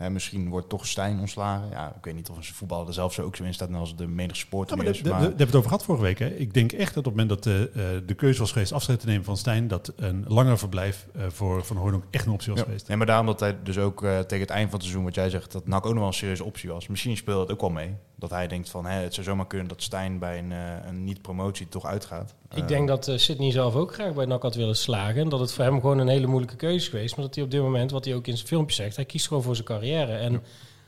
[0.00, 1.68] hè, misschien wordt toch Stijn ontslagen.
[1.70, 3.96] Ja, ik weet niet of een voetballer er zelf zo ook zo in staat, als
[3.96, 5.00] de menige Ja, supporter maar is.
[5.02, 6.18] daar- Maar daar hebben we het over gehad vorige week.
[6.18, 6.26] Hè.
[6.26, 9.00] Ik denk echt dat op het moment dat de, eh, de keuze was geweest afscheid
[9.00, 12.50] te nemen van Stijn, dat een langer verblijf eh, voor Van Hooydonk echt een optie
[12.50, 12.64] was Ja.
[12.66, 12.88] geweest.
[12.88, 15.14] Nee, maar daarom dat hij dus ook eh, tegen het eind van het seizoen, wat
[15.14, 16.86] jij zegt, dat NAC ook nog wel een serieuze optie was.
[16.86, 17.94] Misschien speelde het ook wel mee.
[18.20, 21.04] Dat hij denkt van, hè, het zou zomaar kunnen dat Stijn bij een, eh, een
[21.04, 22.34] niet-promotie toch uitgaat.
[22.50, 25.22] ik Eh, denk dat eh, Sydney zelf ook graag bij NAC had willen slagen.
[25.22, 27.16] En dat het voor hem gewoon een hele moeilijke keuze is geweest.
[27.16, 29.26] Maar dat hij op dit moment, wat hij ook in zijn filmpje zegt, hij kiest
[29.28, 30.12] gewoon voor zijn carrière.
[30.12, 30.42] En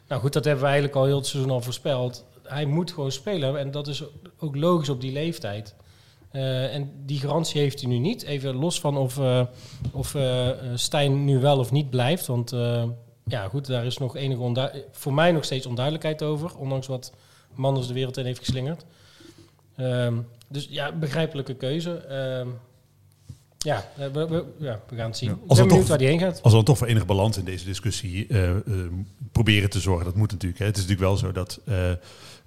[0.09, 2.25] nou goed, dat hebben we eigenlijk al heel het seizoen al voorspeld.
[2.42, 3.59] Hij moet gewoon spelen.
[3.59, 4.05] En dat is
[4.38, 5.75] ook logisch op die leeftijd.
[6.31, 8.23] En die garantie heeft hij nu niet.
[8.23, 9.21] Even los van of,
[9.92, 10.16] of
[10.75, 12.27] Stijn nu wel of niet blijft.
[12.27, 12.55] Want
[13.25, 16.57] ja, goed, daar is nog enige voor mij nog steeds onduidelijkheid over.
[16.57, 17.13] Ondanks wat
[17.55, 18.85] Manders de wereld in heeft geslingerd.
[19.77, 20.15] Ehm,
[20.49, 21.97] dus ja, begrijpelijke keuze.
[21.97, 22.49] Ehm,
[23.59, 25.29] ja, eh, we, we- ja, we gaan het zien.
[25.29, 25.35] Ja.
[25.35, 26.35] Ik Als ben er benieuwd toch- waar die heen gaat.
[26.43, 28.61] Als we dan toch voor enige balans in deze discussie eh, eh,
[29.33, 30.61] proberen te zorgen, dat moet natuurlijk.
[30.61, 30.67] Hè.
[30.67, 31.61] Het is natuurlijk wel zo dat.
[31.65, 31.91] eh,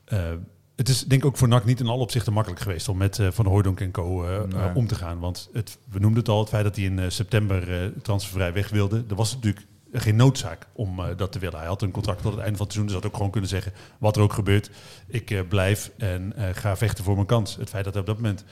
[0.05, 0.37] eh,
[0.75, 3.19] het is denk ik ook voor NAC niet in alle opzichten makkelijk geweest om met
[3.19, 4.21] eh, Van Hooydonk en co.
[4.45, 4.75] Nee.
[4.75, 5.19] om te gaan.
[5.19, 8.69] Want het, we noemden het al, het feit dat hij in september eh, transfervrij weg
[8.69, 9.03] wilde.
[9.09, 9.65] Er was natuurlijk
[10.01, 11.59] geen noodzaak om eh, dat te willen.
[11.59, 12.85] Hij had een contract tot het einde van het seizoen.
[12.85, 14.69] Dus had ook gewoon kunnen zeggen, wat er ook gebeurt,
[15.07, 17.55] ik eh, blijf en eh, ga vechten voor mijn kans.
[17.55, 18.43] Het feit dat hij op dat moment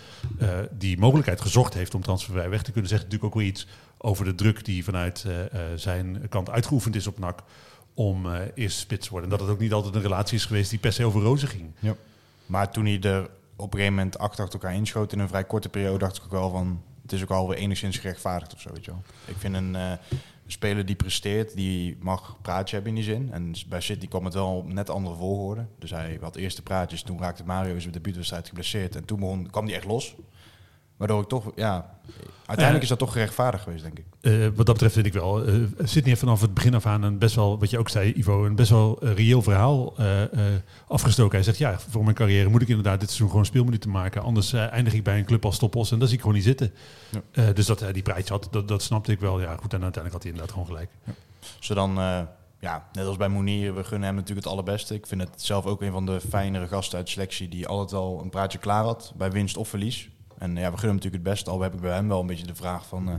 [0.72, 4.26] die mogelijkheid gezocht heeft om transfervrij weg te kunnen, zegt natuurlijk ook wel iets over
[4.26, 5.26] de druk die vanuit
[5.76, 7.44] zijn kant uitgeoefend is op NAC
[7.94, 9.30] om eerst spits te worden.
[9.30, 11.48] En dat het ook niet altijd een relatie is geweest die per se over rozen
[11.48, 11.72] ging.
[12.46, 13.22] Maar toen hij er
[13.56, 16.32] op een gegeven moment achter elkaar inschoot in een vrij korte periode, dacht ik ook
[16.32, 19.04] wel van, het is ook alweer enigszins gerechtvaardigd of zo, weet je wel.
[19.26, 19.76] Ik vind een
[20.46, 23.32] eh, speler die presteert, die mag praatje hebben in die zin.
[23.32, 25.66] En bij City kwam het wel net andere volgorde.
[25.80, 28.96] Dus hij had eerst praatjes, toen raakte Mario zijn debuutwedstrijd geblesseerd.
[28.96, 30.16] En toen kwam hij echt los.
[31.04, 31.90] Waardoor ik toch, ja,
[32.46, 32.82] uiteindelijk Ja.
[32.82, 34.06] is dat toch gerechtvaardigd geweest, denk ik.
[34.22, 35.46] Eh, wat dat betreft vind ik wel.
[35.46, 38.14] eh Sydney heeft vanaf het begin af aan een best wel, wat je ook zei,
[38.16, 40.30] Ivo, een best wel eh, reëel verhaal eh, eh,
[40.88, 41.36] afgestoken.
[41.36, 44.22] Hij zegt, ja, voor mijn carrière moet ik inderdaad dit seizoen gewoon speelminuten maken.
[44.22, 46.46] Anders eh, eindig ik bij een club als Topos en dat zie ik gewoon niet
[46.48, 46.74] zitten.
[47.10, 47.22] Ja.
[47.32, 49.42] Eh, dus dat hij die prijs had, dat, dat snapte ik wel.
[49.42, 50.90] Ja, goed, en uiteindelijk had hij inderdaad gewoon gelijk.
[51.58, 52.20] Als we dan eh,
[52.60, 54.94] ja, net als bij Monier, we gunnen hem natuurlijk het allerbeste.
[54.94, 58.20] Ik vind het zelf ook een van de fijnere gasten uit selectie die altijd wel
[58.24, 60.10] een praatje klaar had bij winst of verlies.
[60.44, 61.50] En ja, we gunnen hem natuurlijk het beste.
[61.50, 63.14] Al heb ik bij hem wel een beetje de vraag van, uh,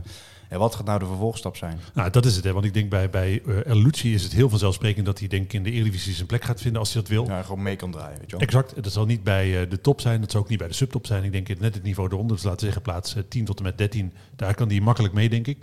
[0.49, 1.79] ja, wat gaat nou de vervolgstap zijn?
[1.93, 2.43] Nou, dat is het.
[2.43, 5.27] Hè, want ik denk bij, bij uh, El Lucci is het heel vanzelfsprekend dat hij
[5.27, 7.25] denk ik in de Eredivisie zijn plek gaat vinden als hij dat wil.
[7.25, 8.19] Ja, gewoon mee kan draaien.
[8.19, 8.45] Weet je wel.
[8.45, 8.83] Exact.
[8.83, 10.21] Dat zal niet bij uh, de top zijn.
[10.21, 11.23] Dat zal ook niet bij de subtop zijn.
[11.23, 12.35] Ik denk net het niveau eronder.
[12.35, 14.13] Dus laten we zeggen plaats 10 tot en met 13.
[14.35, 15.57] Daar kan hij makkelijk mee, denk ik.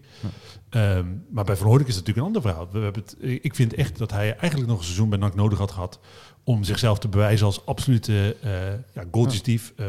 [0.71, 0.97] Ja.
[0.97, 2.69] Um, maar bij Van is het natuurlijk een ander verhaal.
[2.73, 5.59] We hebben het, ik vind echt dat hij eigenlijk nog een seizoen bij NAC nodig
[5.59, 6.01] had gehad
[6.45, 8.51] om zichzelf te bewijzen als absolute uh,
[8.93, 9.73] ja, goaldief.
[9.77, 9.87] Uh,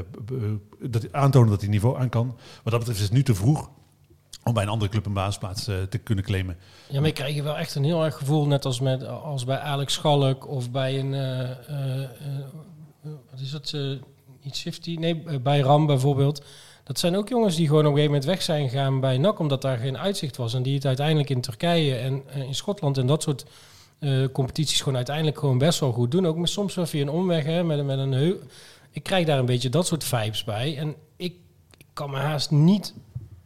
[0.81, 2.27] dat aantonen dat hij niveau aan kan.
[2.63, 3.69] Wat dat betreft is het nu te vroeg
[4.43, 6.57] om bij een andere club een basisplaats uh, te kunnen claimen.
[6.89, 9.45] Ja, maar ik krijg je wel echt een heel erg gevoel, net als, met, als
[9.45, 11.11] bij Alex Schalk of bij een,
[13.31, 13.73] wat is dat,
[14.41, 14.97] niet 50?
[14.97, 16.43] Nee, bij Ram bijvoorbeeld.
[16.83, 19.39] Dat zijn ook jongens die gewoon op een gegeven moment weg zijn gegaan bij NAC,
[19.39, 20.53] omdat daar geen uitzicht was.
[20.53, 23.45] En die het uiteindelijk in Turkije en in Schotland en dat soort
[24.03, 26.25] uh, competities gewoon uiteindelijk gewoon best wel goed doen.
[26.25, 28.35] Ook met, soms wel via een omweg, hè, met, met een heu.
[28.91, 30.77] Ik krijg daar een beetje dat soort vibes bij.
[30.77, 31.33] En ik,
[31.77, 32.93] ik kan me haast niet...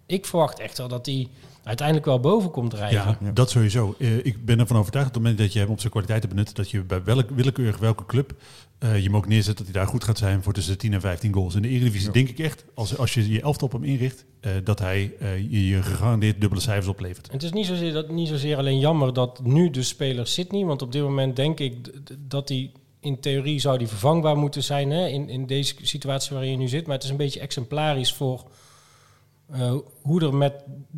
[0.05, 1.27] Ik verwacht echt wel dat hij
[1.67, 2.99] uiteindelijk wel boven komt rijden.
[2.99, 3.31] Ja, ja.
[3.31, 3.95] dat sowieso.
[3.97, 6.55] Uh, ik ben ervan overtuigd op het moment dat je hem op zijn kwaliteiten benut...
[6.55, 8.33] dat je bij welk, willekeurig welke club
[8.79, 9.57] uh, je hem ook neerzet...
[9.57, 11.55] dat hij daar goed gaat zijn voor tussen 10 en 15 goals.
[11.55, 12.13] In de Eredivisie ja.
[12.13, 14.25] denk ik echt, als, als je je elftal op hem inricht...
[14.41, 15.13] Uh, dat hij
[15.49, 17.27] je, je gegarandeerd dubbele cijfers oplevert.
[17.27, 20.65] En het is niet zozeer, dat, niet zozeer alleen jammer dat nu de speler Sydney...
[20.65, 21.75] want op dit moment denk ik
[22.19, 22.71] dat hij...
[22.99, 26.67] In theorie zou die vervangbaar moeten zijn hè, in, in deze situatie waarin je nu
[26.67, 26.85] zit.
[26.85, 28.43] Maar het is een beetje exemplarisch voor
[29.55, 30.53] uh, hoe, er met,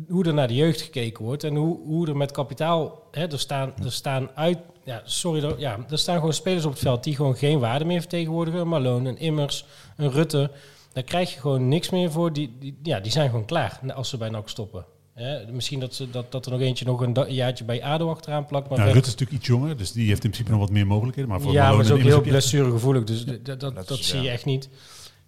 [0.08, 3.02] hoe er naar de jeugd gekeken wordt en hoe, hoe er met kapitaal.
[3.10, 4.58] Hè, er, staan, er staan uit.
[4.84, 7.84] Ja, sorry, er, ja, er staan gewoon spelers op het veld die gewoon geen waarde
[7.84, 8.60] meer vertegenwoordigen.
[8.60, 9.64] Een Malone, een Immers,
[9.96, 10.50] een Rutte.
[10.92, 12.32] Daar krijg je gewoon niks meer voor.
[12.32, 14.84] Die, die, ja, die zijn gewoon klaar als ze bij NAC stoppen.
[15.14, 18.46] Hè, misschien dat, ze, dat, dat er nog eentje nog een jaartje bij ADO achteraan
[18.46, 18.68] plakt.
[18.68, 20.86] Maar nou, Rutte is natuurlijk iets jonger, dus die heeft in principe nog wat meer
[20.86, 21.30] mogelijkheden.
[21.30, 24.08] Maar voor ja, Malone maar is ook heel blessuregevoelig, dus dat, dat, dat, Dat is-
[24.08, 24.68] zie je echt niet.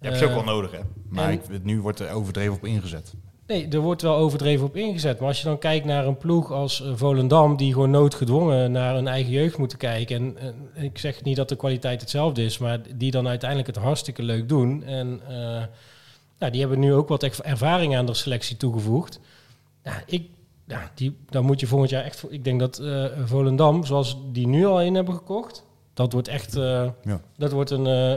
[0.03, 0.79] Je hebt ze ook Eh, wel nodig, hè?
[1.09, 3.13] Maar en- ik, nu wordt er overdreven op ingezet.
[3.47, 5.19] Nee, er wordt wel overdreven op ingezet.
[5.19, 8.95] Maar als je dan kijkt naar een ploeg als eh, Volendam, die gewoon noodgedwongen naar
[8.95, 10.15] hun eigen jeugd moeten kijken.
[10.15, 10.37] En,
[10.75, 14.23] en ik zeg niet dat de kwaliteit hetzelfde is, maar die dan uiteindelijk het hartstikke
[14.23, 14.83] leuk doen.
[14.83, 15.63] En eh,
[16.39, 19.19] nou, die hebben nu ook wat ervaring aan de selectie toegevoegd.
[19.83, 20.27] Ja, ik,
[20.67, 22.25] ja, die, daar moet je volgend jaar echt.
[22.29, 22.81] Ik denk dat
[23.25, 27.21] Volendam, zoals die nu al in hebben gekocht, dat wordt echt eh, Ja.
[27.37, 28.09] dat wordt een, eh,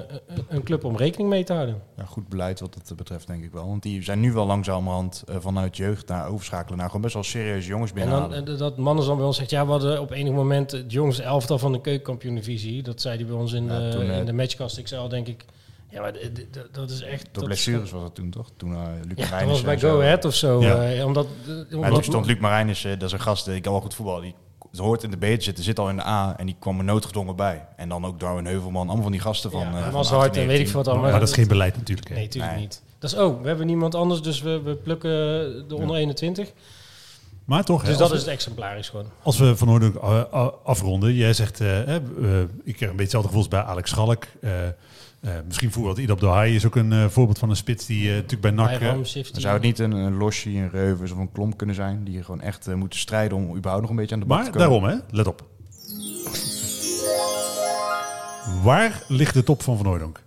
[0.48, 1.82] een- club om rekening mee te houden.
[1.96, 3.66] Ja, goed beleid wat het betreft, denk ik wel.
[3.68, 7.22] Want die zijn nu wel langzamerhand eh, vanuit jeugd naar overschakelen naar gewoon best wel
[7.22, 10.32] serieuze jongens En dan, dat mannen dan bij ons zegt, ja, we hadden op enig
[10.32, 12.82] moment het jongste elftal van de keukenkampioen-divisie.
[12.82, 15.44] Dat zei hij bij ons in, Ja, de, in de matchcast XL, denk ik.
[15.90, 16.12] Ja, maar
[16.72, 17.22] dat is echt...
[17.24, 18.50] Door dat blessures was dat toen toch?
[18.56, 19.78] Toen uh, Luc Ja, dat was bij.
[19.78, 20.60] Go Ahead of zo.
[20.62, 21.04] Ja.
[21.04, 23.94] omdat, Maar omdat toen stond Luc Marijnissen, dat is een gast, die kan wel goed
[23.94, 24.22] voetballen.
[24.22, 24.34] Die
[24.72, 26.84] hoort in de B te zitten, zit al in de A en die kwam er
[26.84, 27.66] noodgedwongen bij.
[27.76, 29.60] En dan ook Darwin Heuvelman, allemaal van die gasten van...
[29.60, 30.92] Ja, eh, hij van was hard en 18, weet ik veel wat 19.
[30.92, 31.10] allemaal.
[31.10, 32.08] maar dat is geen beleid natuurlijk.
[32.08, 32.14] hè.
[32.14, 32.62] Nee, natuurlijk Nee.
[32.62, 32.82] niet.
[32.98, 35.10] Dat is, oh, we hebben niemand anders, dus we, we plukken
[35.68, 36.52] de onder 21.
[37.44, 39.06] Maar toch, Dus dat we- is het exemplarisch gewoon.
[39.22, 42.76] Als we van Hoorn uh, uh, afronden, jij zegt, eh, hè, eh, ik krijg een
[42.76, 44.26] beetje hetzelfde gevoel als bij Alex Schalk.
[45.26, 47.86] Eh, eh, misschien voetbalt Idab de Haai is ook een eh, voorbeeld van een spits
[47.86, 48.78] die eh, natuurlijk bij NAC...
[48.78, 52.04] Bij zou het niet een, een Losje, een Reuvers of een Klomp kunnen zijn...
[52.04, 54.50] die gewoon echt eh, moeten strijden om überhaupt nog een beetje aan de bak te
[54.58, 54.88] maar komen.
[54.88, 55.44] daarom, hè, let op.
[58.62, 60.22] Waar ligt de top van Van Hooydonk?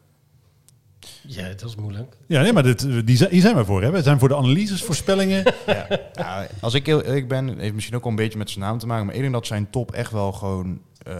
[1.21, 2.17] Ja, dat is moeilijk.
[2.27, 3.81] Ja, nee, maar dit, die, zijn- hier zijn we voor.
[3.81, 3.91] Hè?
[3.91, 5.43] We zijn voor de analyses, voorspellingen.
[5.65, 5.87] Ja.
[6.13, 8.77] Ja, als ik heel eerlijk ben, heeft misschien ook wel een beetje met zijn naam
[8.77, 9.05] te maken.
[9.05, 11.13] Maar ik denk dat zijn top echt wel gewoon eh,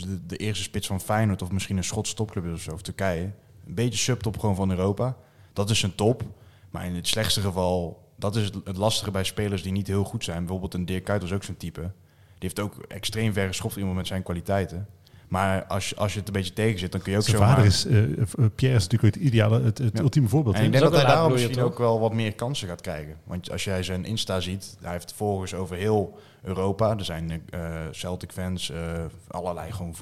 [0.00, 2.82] de, de eerste spits van Feyenoord of misschien een Schotse topclub is of zo, of
[2.82, 3.22] Turkije.
[3.66, 5.16] Een beetje subtop gewoon van Europa.
[5.52, 6.22] Dat is zijn top.
[6.70, 10.04] Maar in het slechtste geval, dat is het, het lastige bij spelers die niet heel
[10.04, 10.38] goed zijn.
[10.38, 11.80] Bijvoorbeeld een Dirk Kuyt was ook zo'n type.
[11.80, 14.86] Die heeft ook extreem ver geschopt iemand met zijn kwaliteiten.
[15.28, 17.36] Maar als, je- als je het een beetje tegen zit, dan kun je ook Zijn
[17.36, 17.50] zomaar...
[17.54, 20.00] vader is, eh, eh, Pierre is natuurlijk het ideale, het, het Ja.
[20.02, 20.54] ultieme voorbeeld.
[20.56, 22.80] En ik denk Dat hij ook een daarom misschien ook wel wat meer kansen gaat
[22.80, 23.16] krijgen.
[23.24, 26.96] Want als jij zijn Insta ziet, hij heeft volgers over heel Europa.
[26.98, 29.94] Er zijn eh, Celtic-fans, eh, allerlei gewoon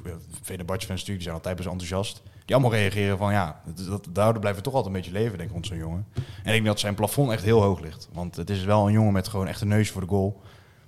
[0.43, 2.23] Fenerbahce-fans natuurlijk, die zijn altijd best enthousiast.
[2.45, 5.55] Die allemaal reageren van ja, dat, dat, we toch altijd een beetje leven, denk ik,
[5.55, 6.07] rond zo'n jongen.
[6.15, 8.09] En ik denk dat zijn plafond echt heel hoog ligt.
[8.13, 10.41] Want het is wel een jongen met gewoon echt een neus voor de goal.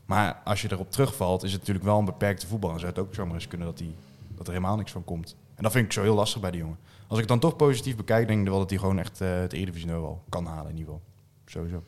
[0.07, 2.71] Maar als je erop terugvalt, is het natuurlijk wel een beperkte voetbal.
[2.73, 3.95] En zou het ook zomaar eens kunnen dat, die,
[4.29, 5.37] dat er helemaal niks van komt.
[5.55, 6.79] En dat vind ik zo heel lastig bij die jongen.
[7.07, 9.41] Als ik het dan toch positief bekijk, denk ik wel dat hij gewoon echt eh,
[9.41, 11.03] het Eredivisie nou wel kan halen in ieder geval.
[11.47, 11.83] Sowieso.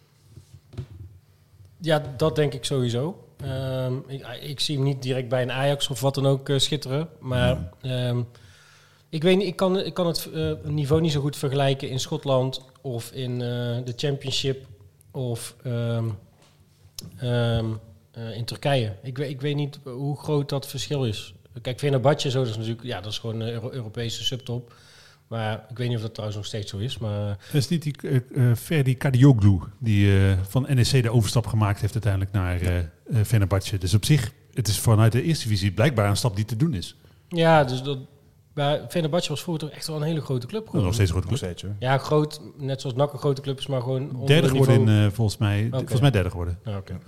[1.80, 3.24] Ja, dat denk ik sowieso.
[3.44, 6.58] Ehm, ik, ik zie hem niet direct bij een Ajax of wat dan ook eh,
[6.58, 7.08] schitteren.
[7.20, 8.20] Maar ehm,
[9.08, 12.00] ik weet niet, ik kan, ik kan het eh, niveau niet zo goed vergelijken in
[12.00, 13.38] Schotland of in eh,
[13.84, 14.66] de Championship
[15.10, 16.08] of ehm,
[17.18, 17.66] ehm,
[18.12, 18.96] eh, in Turkije.
[19.02, 21.34] Ik, weet- ik weet niet hoe groot dat verschil is.
[21.62, 24.74] Kijk, Fenerbahce, zo, dat is natuurlijk, ja, dat is gewoon een Euro- Europese subtop.
[25.28, 26.98] Maar ik weet niet of dat trouwens nog steeds zo is.
[26.98, 28.16] Maar Dat is niet die eh,
[28.50, 32.90] eh, Ferdi Kadioglu die eh, van NEC de overstap gemaakt heeft uiteindelijk naar
[33.24, 33.78] Fenerbahce.
[33.78, 36.74] Dus op zich, het is vanuit de eerste divisie blijkbaar een stap die te doen
[36.74, 36.96] is.
[37.28, 37.98] ja, dus dat.
[38.54, 40.64] Maar Fenerbahce was vroeger toch echt wel een hele grote club.
[40.64, 40.84] Geworden.
[40.84, 41.52] nog steeds een grote Nog club.
[41.52, 41.88] steeds hoor.
[41.88, 45.10] Ja, groot, net zoals NAC een grote club is, maar gewoon onder Derde geworden in,
[45.10, 46.58] volgens, mij, volgens mij derde geworden.
[46.64, 46.98] Oké.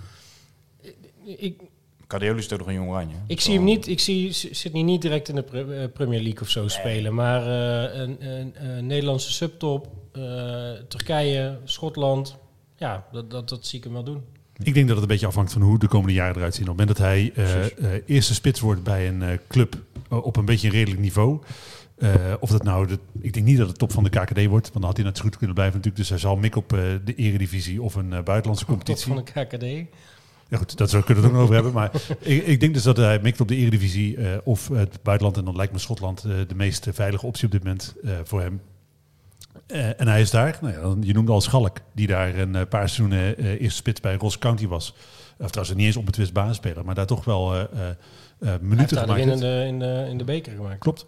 [1.23, 1.61] Ik,
[2.07, 3.15] Cardioli is toch nog een jong oranje?
[3.27, 6.41] ik zie hem niet, ik zie Sydney niet direct in de pre- eh, Premier League
[6.41, 7.13] of zo spelen.
[7.13, 10.21] Maar eh, een, een, een Nederlandse subtop, eh,
[10.87, 12.37] Turkije, Schotland,
[12.75, 14.21] ja, dat, dat, dat zie ik hem wel doen.
[14.63, 16.69] Ik denk dat het een beetje afhangt van hoe de komende jaren eruit zien.
[16.69, 19.75] Op het moment dat hij eh, eh, eerste spits wordt bij een eh, club
[20.09, 21.39] op een beetje een redelijk niveau.
[21.97, 24.63] eh, of dat nou, de, ik denk niet dat het top van de KKD wordt,
[24.65, 26.01] want dan had hij net zo goed kunnen blijven natuurlijk.
[26.03, 26.69] Dus hij zal mikken op
[27.05, 29.13] de eredivisie of een buitenlandse Top competitie.
[29.13, 29.95] van de KKD.
[30.49, 31.73] Ja goed, dat zou- kunnen we het ook nog over hebben.
[31.73, 31.91] Maar
[32.35, 35.37] ik, ik denk dus dat hij mikt op de eredivisie eh, of het buitenland.
[35.37, 38.41] En dan lijkt me Schotland eh, de meest veilige optie op dit moment eh, voor
[38.41, 38.61] hem.
[39.97, 42.89] En hij is daar, nou ja, dan- je noemde al Schalk, die daar een paar
[42.89, 44.93] seizoenen eerste spits bij Ross County was.
[45.39, 47.95] Of trouwens niet eens onbetwist basisspeler, maar daar toch wel eh, Hij
[48.49, 49.23] heeft minuten de gemaakt.
[49.23, 49.39] heeft.
[49.39, 50.79] winnende in de, in de beker gemaakt.
[50.79, 51.05] Klopt.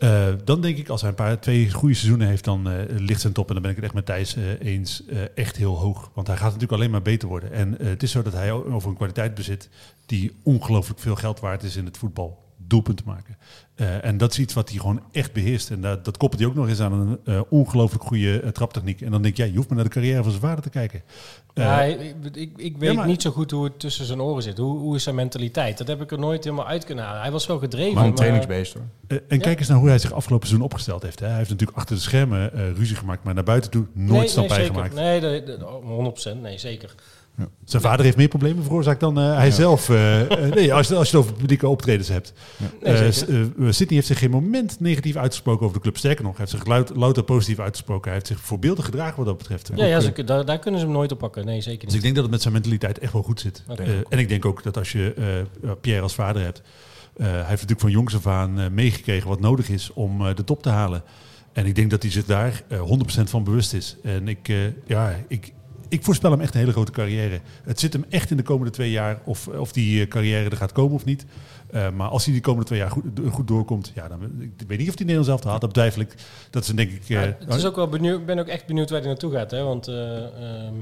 [0.00, 3.20] Eh, dan denk ik, als hij een paar, twee goede seizoenen heeft, dan eh, ligt
[3.20, 3.46] zijn top.
[3.48, 5.02] En dan ben ik het echt met Thijs eh, eens,
[5.34, 6.10] echt heel hoog.
[6.14, 7.52] Want hij gaat natuurlijk alleen maar beter worden.
[7.52, 9.68] En het is zo dat hij over een kwaliteit bezit
[10.06, 12.44] die ongelooflijk veel geld waard is in het voetbal.
[12.56, 13.36] Doelpunten maken.
[13.80, 15.70] Eh, en dat is iets wat hij gewoon echt beheerst.
[15.70, 19.00] En dat, dat koppelt hij ook nog eens aan een eh, ongelooflijk goede eh, traptechniek.
[19.00, 21.02] En dan denk jij, je hoeft maar naar de carrière van zijn vader te kijken.
[21.54, 24.42] Eh, Ja, ik, ik, ik weet maar- niet zo goed hoe het tussen zijn oren
[24.42, 24.58] zit.
[24.58, 25.78] Hoe, hoe is zijn mentaliteit?
[25.78, 27.20] Dat heb ik er nooit helemaal uit kunnen halen.
[27.22, 27.94] Hij was wel gedreven.
[27.94, 29.18] Maar een maar- trainingsbeest hoor.
[29.28, 31.20] En kijk eens naar hoe hij zich afgelopen seizoen opgesteld heeft.
[31.20, 31.26] Hè.
[31.26, 34.28] Hij heeft natuurlijk achter de schermen eh, ruzie gemaakt, maar naar buiten toe nooit nee,
[34.28, 34.72] stap nee, zeker.
[34.72, 34.94] bijgemaakt.
[34.94, 35.84] Nee, dat- dat- oh,
[36.36, 36.40] 100%.
[36.42, 36.94] Nee, zeker.
[37.64, 39.52] Zijn vader heeft meer problemen veroorzaakt dan eh, hij Ja.
[39.52, 39.88] zelf.
[39.88, 42.32] eh, eh, nee, als, je- als je het over publieke optredens hebt.
[42.82, 43.12] Nee, Eh, eh,
[43.58, 45.96] Sydney heeft zich geen moment negatief uitgesproken over de club.
[45.96, 48.04] Sterker nog, hij heeft zich luid, louter positief uitgesproken.
[48.04, 49.70] Hij heeft zich voorbeeldig gedragen wat dat betreft.
[49.74, 51.44] Ja, ja ze, daar, daar kunnen ze hem nooit op pakken.
[51.44, 51.96] Nee, zeker dus niet.
[51.96, 53.64] ik denk dat het met zijn mentaliteit echt wel goed zit.
[53.76, 55.14] Eh, en ik denk ook dat als je
[55.62, 56.62] eh, Pierre als vader hebt...
[57.16, 60.34] eh, hij heeft natuurlijk van jongs af aan eh, meegekregen wat nodig is om eh,
[60.34, 61.02] de top te halen.
[61.52, 63.96] En ik denk dat hij zich daar eh, 100% van bewust is.
[64.02, 65.52] En ik, eh, ja, ik,
[65.90, 67.40] ik voorspel hem echt een hele grote carrière.
[67.64, 70.56] Het zit hem echt in de komende twee jaar of, of die eh, carrière er
[70.56, 71.24] gaat komen of niet.
[71.70, 74.22] Eh, maar als hij die komende twee jaar goed, goed doorkomt, ja, dan
[74.58, 75.60] ik weet niet of hij Nederlands zelf haalt.
[75.60, 76.14] Dat betwijfel ik.
[76.50, 77.02] Dat is een, denk ik.
[77.04, 79.32] Ja, eh, het is ook wel benieuwd, ik ben ook echt benieuwd waar hij naartoe
[79.32, 79.50] gaat.
[79.50, 79.62] Hè?
[79.62, 80.74] Want eh, ehm,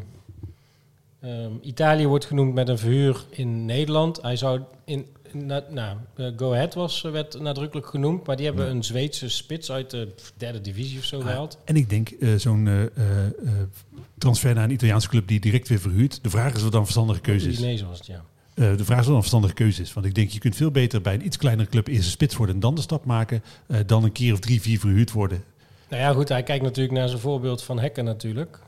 [1.21, 4.23] ehm, Italië wordt genoemd met een verhuur in Nederland.
[4.23, 8.27] Hij zou in, na- nou, eh, Go Ahead was, eh, werd nadrukkelijk genoemd.
[8.27, 8.71] Maar die hebben Ja.
[8.71, 11.59] een Zweedse spits uit de derde divisie of zo gehaald.
[11.65, 12.87] En ik denk eh, zo'n eh, eh,
[13.27, 13.33] eh,
[14.19, 16.23] transfer naar een Italiaanse club die direct weer verhuurt.
[16.23, 17.59] De vraag is wat dan een verstandige keuze is.
[17.59, 18.25] Udinese was het, ja.
[18.55, 19.93] Eh, de vraag is wat dan een verstandige keuze is.
[19.93, 22.37] Want ik denk je kunt veel beter bij een iets kleinere club eerst een spits
[22.37, 23.43] worden en dan de stap maken.
[23.67, 25.45] eh, dan een keer of drie, vier verhuurd worden.
[25.89, 28.59] Nou ja, goed, hij kijkt natuurlijk naar zijn voorbeeld van Hekken natuurlijk.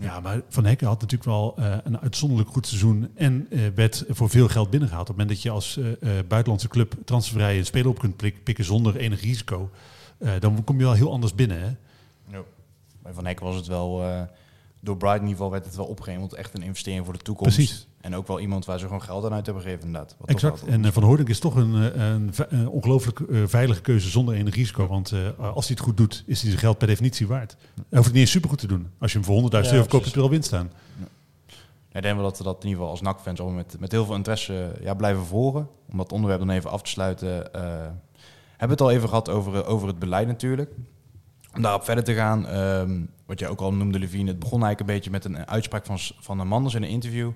[0.00, 4.04] Ja, maar Van Hekken had natuurlijk wel eh, een uitzonderlijk goed seizoen en eh, werd
[4.08, 5.10] voor veel geld binnengehaald.
[5.10, 5.78] Op het moment dat je als
[6.28, 9.70] buitenlandse club transfervrij een speler op kunt pikken zonder enig risico,
[10.18, 11.60] eh, dan kom je wel heel anders binnen.
[11.60, 11.66] Hè?
[12.36, 12.42] Ja.
[13.02, 14.22] Bij Van Hek was het wel, eh,
[14.86, 16.32] door Brighton in ieder geval werd het wel opgehemeld.
[16.34, 17.54] Echt een investering voor de toekomst.
[17.56, 17.86] Precies.
[18.00, 20.16] En ook wel iemand waar ze gewoon geld aan uit hebben gegeven inderdaad.
[20.18, 20.62] Wat toch Exact.
[20.66, 22.08] En eh, Van Hoordink is toch een, eh,
[22.48, 24.86] een, ongelooflijk eh, veilige keuze zonder enig risico.
[24.86, 25.18] Want eh,
[25.54, 27.56] als hij het goed doet, is hij zijn geld per definitie waard.
[27.74, 28.90] Hij hoeft het niet eens supergoed te doen.
[28.98, 30.70] Als je hem voor 100.000 Ja, euro heb je er al winst aan.
[31.92, 34.04] Ik denk wel dat we dat in ieder geval als NAC-fans allemaal met, met heel
[34.04, 35.68] veel interesse ja, blijven volgen.
[35.90, 37.52] Om dat onderwerp dan even af te sluiten.
[37.54, 37.60] eh,
[38.56, 40.70] hebben we het al even gehad over, over het beleid natuurlijk.
[41.56, 44.80] Om daarop verder te gaan, ehm, wat je ook al noemde, Levine, het begon eigenlijk
[44.80, 47.30] een beetje met een uitspraak van, van een Manders in een interview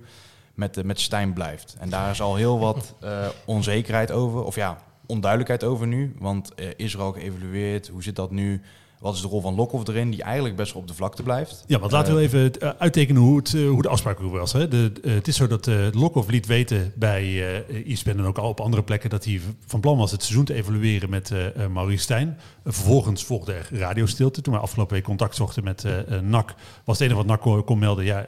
[0.55, 1.77] met, eh, met Stijn blijft.
[1.79, 6.15] En daar is al heel wat eh, onzekerheid over, of ja, onduidelijkheid over nu.
[6.19, 7.89] Want eh, is er al geëvalueerd?
[7.89, 8.63] Hoe zit dat nu?
[9.01, 11.65] Wat is de rol van Lokhoff erin, die eigenlijk best wel op de vlakte blijft?
[11.67, 14.33] Ja, want laten we even het, eh, uittekenen hoe, het, eh, hoe de afspraak ook
[14.33, 14.53] was.
[14.53, 14.69] Hè.
[14.69, 18.39] De, eh, het is zo dat uh, Lokhoff liet weten bij uh, ESPN en ook
[18.39, 19.11] al op andere plekken...
[19.11, 22.39] dat hij van plan was het seizoen te evalueren met uh, Maurice Stijn.
[22.65, 24.41] vervolgens volgde er radiostilte.
[24.41, 25.85] Toen wij afgelopen week contact zochten met
[26.23, 26.55] NAC...
[26.85, 28.05] was het enige wat NAC kon, kon melden...
[28.05, 28.27] ja,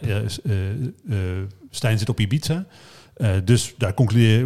[1.71, 2.67] Stijn zit op Ibiza...
[3.23, 3.95] Uh, dus daar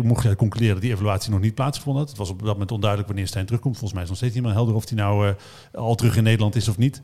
[0.03, 2.07] mocht je concluderen dat die evaluatie nog niet plaatsgevonden.
[2.07, 3.75] Het was op dat moment onduidelijk wanneer Stijn terugkomt.
[3.75, 5.35] Volgens mij is nog steeds niet helder of hij nou uh,
[5.75, 7.01] al terug in Nederland is of niet.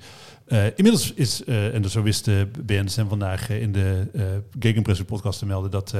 [0.46, 4.24] Uh, inmiddels is, uh, en zo wist de BNSM vandaag in de uh,
[4.58, 5.70] Gegenpress podcast te melden...
[5.70, 5.94] dat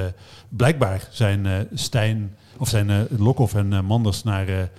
[0.49, 4.71] blijkbaar zijn Stijn, of zijn Lokhoff en Manders naar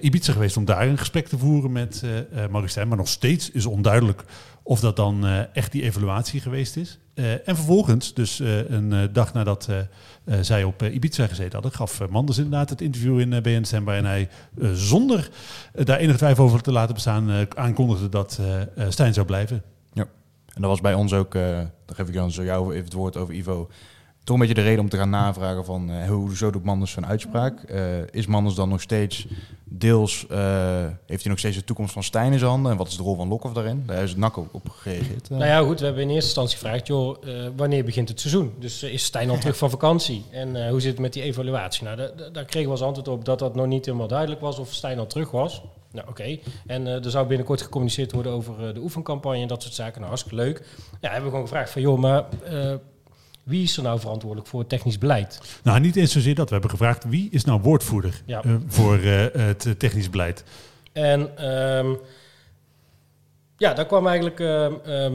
[0.00, 0.56] Ibiza geweest...
[0.56, 2.88] om daar een gesprek te voeren met Maurice Stijn.
[2.88, 4.24] Maar nog steeds is onduidelijk
[4.62, 6.98] of dat dan echt die evaluatie geweest is.
[7.16, 9.68] Eh, en vervolgens, dus eh, een eh, dag nadat
[10.40, 13.94] zij op Ibiza gezeten hadden, gaf Manders inderdaad het interview in uh, BN Stemba.
[13.94, 14.28] En hij,
[14.72, 15.30] zonder
[15.72, 18.40] daar enige twijfel over te laten bestaan, aankondigde dat
[18.88, 19.62] Stijn zou blijven.
[19.94, 23.16] En dat was bij ons ook, dan geef ik dan zo jou even het woord
[23.16, 23.70] over Ivo,
[24.26, 26.90] toch een beetje de reden om te gaan navragen van eh, hoe zo doet Manders
[26.92, 27.62] zijn uitspraak.
[27.62, 29.26] Eh, is Manders dan nog steeds
[29.64, 30.38] deels, eh,
[31.06, 32.72] heeft hij nog steeds de toekomst van Stijn in zijn handen?
[32.72, 33.82] En wat is de rol van Lokhoff daarin?
[33.86, 35.30] Daar is NAC ook op gereageerd.
[35.30, 37.16] Nou ja, goed, we hebben in eerste instantie gevraagd, joh,
[37.56, 38.54] wanneer begint het seizoen?
[38.58, 40.24] Dus is Stijn al terug van vakantie?
[40.30, 41.84] En hoe zit het met die evaluatie?
[41.84, 44.40] Nou, da- da- daar kregen we als antwoord op dat dat nog niet helemaal duidelijk
[44.40, 45.62] was of Stijn al terug was.
[45.92, 46.38] Nou, oké.
[46.66, 49.96] En er zou binnenkort gecommuniceerd worden over de oefencampagne en dat soort zaken.
[49.96, 50.62] Nou, hartstikke leuk.
[51.00, 52.24] Ja, hebben we gewoon gevraagd van, joh, maar
[53.46, 55.40] wie is er nou verantwoordelijk voor het technisch beleid?
[55.62, 56.46] Nou, niet eens zozeer dat.
[56.46, 58.42] We hebben gevraagd wie is nou woordvoerder Ja.
[58.42, 60.44] eh, voor eh, het technisch beleid.
[60.92, 61.94] En ehm,
[63.56, 65.14] ja, daar kwam eigenlijk ehm, ehm,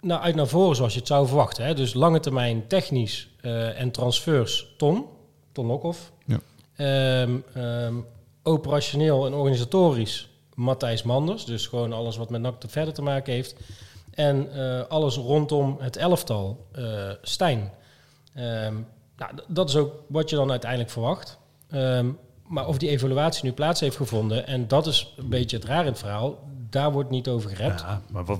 [0.00, 1.64] nou, uit naar voren zoals je het zou verwachten.
[1.64, 1.74] Hè?
[1.74, 5.04] Dus lange termijn technisch eh, en transfers Ton,
[5.52, 6.12] Ton Lokhoff.
[6.26, 6.40] Ja.
[8.42, 11.44] Operationeel en organisatorisch Matthijs Manders.
[11.44, 13.54] Dus gewoon alles wat met NAC verder te maken heeft.
[14.20, 17.72] En eh, alles rondom het elftal eh, Stijn.
[18.34, 18.74] Ehm,
[19.16, 21.38] nou, dat is ook wat je dan uiteindelijk verwacht.
[21.70, 22.10] Ehm,
[22.46, 25.80] maar of die evaluatie nu plaats heeft gevonden, en dat is een beetje het raar
[25.80, 26.38] in het verhaal,
[26.70, 27.80] daar wordt niet over gerept.
[27.80, 28.38] Ja, maar wat,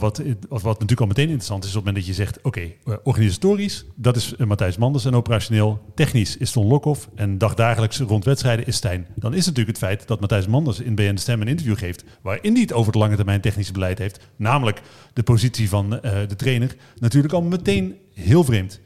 [0.48, 3.84] wat, natuurlijk al meteen interessant is, op het moment dat je zegt, oké, eh, organisatorisch,
[3.94, 8.66] dat is eh, Matthijs Manders en operationeel, technisch is Ton Lokhoff en dagdagelijks rond wedstrijden
[8.66, 9.06] is Stijn.
[9.14, 11.78] Dan is het natuurlijk het feit dat Matthijs Manders in BN De Stem een interview
[11.78, 14.80] geeft, waarin hij het over het lange termijn technische beleid heeft, namelijk
[15.12, 18.80] de positie van eh, de trainer, natuurlijk al meteen heel vreemd.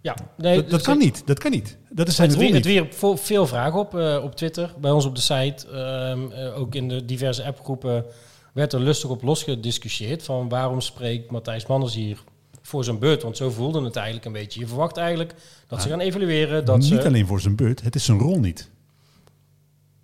[0.00, 1.76] Ja, nee, dat, dat dus kan niet, dat kan niet.
[1.90, 3.94] Dat is zijn Het, wie- het wierp vo- veel vragen op
[4.24, 5.66] op Twitter, bij ons op de site.
[5.68, 8.04] ehm, eh, ook in de diverse appgroepen
[8.56, 10.22] werd er lustig op losgediscussieerd.
[10.22, 12.18] Van waarom spreekt Matthijs Manders hier
[12.62, 13.22] voor zijn beurt?
[13.22, 14.60] Want zo voelde het eigenlijk een beetje.
[14.60, 15.34] Je verwacht eigenlijk
[15.66, 16.64] dat ze gaan evalueren.
[16.64, 18.70] Dat niet ze, alleen voor zijn beurt, het is zijn rol niet.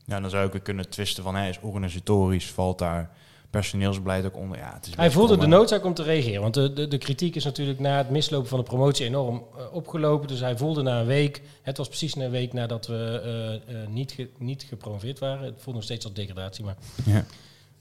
[0.07, 3.11] Ja, dan zou ik weer kunnen twisten van, hè, is organisatorisch, valt daar
[3.51, 4.59] personeelsbeleid ook onder?
[4.59, 6.41] Ja, het is Hij voelde de wel, noodzaak om te reageren.
[6.43, 9.65] Want de, de, de kritiek is natuurlijk na het mislopen van de promotie enorm eh,
[9.75, 10.29] opgelopen.
[10.29, 13.83] Dus hij voelde na een week, het was precies na een week nadat we eh,
[13.83, 15.45] eh, niet, ge- niet gepromoveerd waren.
[15.45, 16.77] Het voelde nog steeds als degradatie, maar...
[17.05, 17.25] Ja.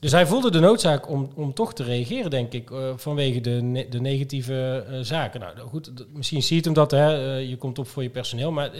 [0.02, 3.86] Dus hij voelde de noodzaak om, om toch te reageren, denk ik, eh, vanwege de,
[3.90, 5.40] de negatieve eh, zaken.
[5.40, 8.70] Nou goed, misschien ziet hem dat, hè, eh, je komt op voor je personeel, maar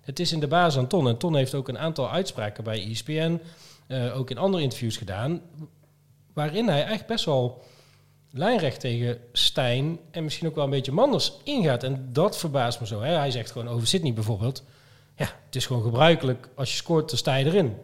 [0.00, 1.08] het, is in de basis aan Ton.
[1.08, 3.40] En Ton heeft ook een aantal uitspraken bij ESPN,
[4.14, 5.40] ook in andere interviews gedaan,
[6.32, 7.62] waarin hij eigenlijk best wel
[8.30, 11.82] lijnrecht tegen Stijn en misschien ook wel een beetje Manders ingaat.
[11.82, 13.00] En dat verbaast me zo.
[13.00, 13.14] Hè.
[13.14, 14.64] Hij zegt gewoon over Sydney bijvoorbeeld,
[15.16, 17.76] ja, het is gewoon gebruikelijk, als je scoort, dan sta je erin.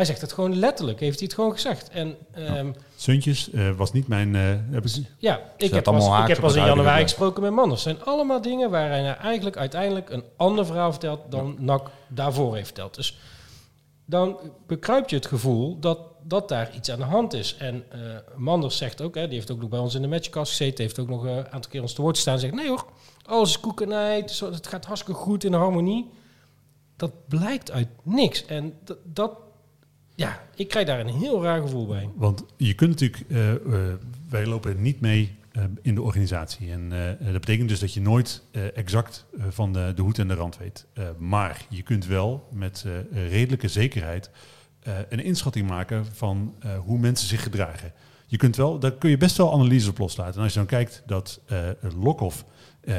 [0.00, 1.88] Hij zegt het gewoon letterlijk, heeft hij het gewoon gezegd.
[1.88, 4.34] En ehm, Suntjes eh, was niet mijn...
[4.34, 7.52] eh, hebben ze- ja, ik heb, allemaal pas, ik heb pas in januari gesproken met
[7.52, 7.84] Manders.
[7.84, 11.90] Het zijn allemaal dingen waar hij nou eigenlijk uiteindelijk een ander verhaal vertelt dan NAC
[12.08, 12.94] daarvoor heeft verteld.
[12.94, 13.18] Dus
[14.04, 14.36] dan
[14.66, 17.56] bekruipt je het gevoel dat, dat daar iets aan de hand is.
[17.58, 17.98] En eh,
[18.36, 20.98] Manders zegt ook, hè, die heeft ook nog bij ons in de matchcast gezeten, heeft
[20.98, 22.38] ook nog een aantal keer ons te woord staan.
[22.38, 22.86] Zegt, nee hoor,
[23.24, 26.10] alles is koekenij, het, gaat hartstikke goed in harmonie.
[26.96, 28.46] Dat blijkt uit niks.
[28.46, 29.32] En dat, dat
[30.20, 32.08] ja, ik krijg daar een heel raar gevoel bij.
[32.14, 33.58] Want je kunt natuurlijk, eh, eh,
[34.28, 36.70] wij lopen niet mee eh, in de organisatie.
[36.70, 36.88] En
[37.20, 38.42] dat betekent dus dat je nooit
[38.74, 40.86] exact van de, de hoed en de rand weet.
[41.18, 44.30] Maar je kunt wel met redelijke zekerheid
[45.08, 46.54] een inschatting maken van
[46.84, 47.92] hoe mensen zich gedragen.
[48.26, 50.34] Je kunt wel, daar kun je best wel analyses op loslaten.
[50.34, 51.40] En als je dan kijkt dat
[52.00, 52.44] Lokhoff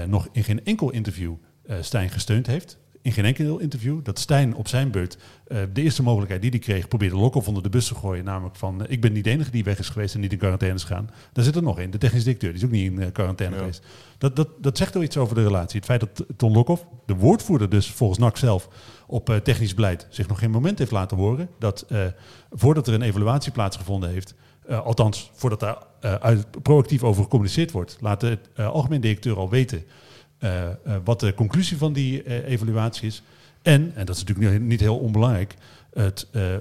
[0.08, 1.34] nog in geen enkel interview
[1.82, 2.78] Stijn gesteund heeft.
[3.02, 4.00] In geen enkel interview.
[4.04, 7.64] Dat Stijn op zijn beurt eh, de eerste mogelijkheid die hij kreeg probeerde Lokhoff onder
[7.64, 8.24] de bus te gooien.
[8.26, 10.38] Namelijk van, eh, ik ben niet de enige die weg is geweest en niet in
[10.38, 11.10] quarantaine is gegaan.
[11.34, 11.92] Daar zit er nog in.
[11.92, 13.62] De technisch directeur, die is ook niet in eh, quarantaine Ja.
[13.62, 13.84] geweest.
[14.18, 15.78] Dat, dat, dat zegt wel iets over de relatie.
[15.80, 18.68] Het feit dat Ton Lokhoff, de woordvoerder dus volgens NAC zelf,
[19.08, 21.50] op technisch beleid zich nog geen moment heeft laten horen.
[21.60, 21.86] Dat
[22.52, 24.36] voordat er een evaluatie plaatsgevonden heeft,
[24.68, 25.78] althans voordat daar
[26.20, 29.84] uit, proactief over gecommuniceerd wordt, laat de eh, algemeen directeur al weten
[31.04, 33.23] wat de conclusie van die eh, evaluatie is.
[33.62, 35.56] En, en dat is natuurlijk niet, heel onbelangrijk,
[35.93, 36.56] het, eh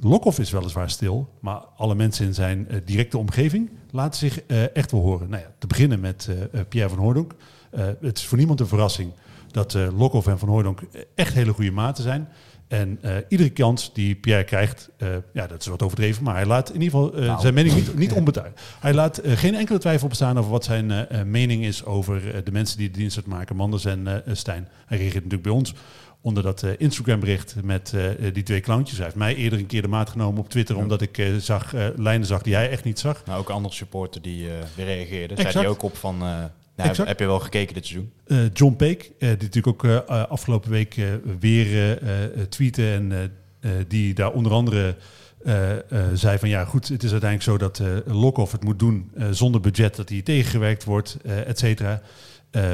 [0.00, 4.76] Lokhoff is weliswaar stil, maar alle mensen in zijn eh, directe omgeving laten zich eh,
[4.76, 5.28] echt wel horen.
[5.28, 7.34] Nou ja, te beginnen met eh, eh, Pierre van Hooydonk.
[7.70, 9.12] Eh, het is voor niemand een verrassing
[9.50, 10.80] dat eh Lokhoff en Van Hooydonk
[11.14, 12.28] echt hele goede maten zijn.
[12.68, 16.46] En eh, iedere kans die Pierre krijgt, eh, ja, dat is wat overdreven, maar hij
[16.46, 17.40] laat in ieder geval eh, Nou.
[17.40, 18.60] zijn mening niet, niet onbetuigd.
[18.80, 22.90] Hij laat geen enkele twijfel bestaan over wat zijn mening is over de mensen die
[22.90, 24.68] de dienst uitmaken, Manders en Stijn.
[24.86, 25.74] Hij reageert natuurlijk bij ons
[26.20, 27.94] onder dat Instagram-bericht met
[28.32, 28.96] die twee clowntjes.
[28.96, 32.26] Hij heeft mij eerder een keer de maat genomen op Twitter, omdat ik zag, lijnen
[32.26, 33.22] zag die hij echt niet zag.
[33.26, 35.34] Nou, ook andere supporter die weer reageerde.
[35.34, 35.64] Zei Exact.
[35.64, 36.22] die ook op van...
[36.76, 38.12] Nou, heb je wel gekeken dit seizoen?
[38.26, 41.00] Eh, John Peek, eh, die natuurlijk ook eh, afgelopen week
[41.40, 41.98] weer
[42.48, 43.32] tweette en
[43.88, 44.96] die daar onder andere
[46.12, 49.60] zei van ja goed, het is uiteindelijk zo dat eh Lokhoff het moet doen zonder
[49.60, 52.00] budget, dat hij tegengewerkt wordt, et cetera.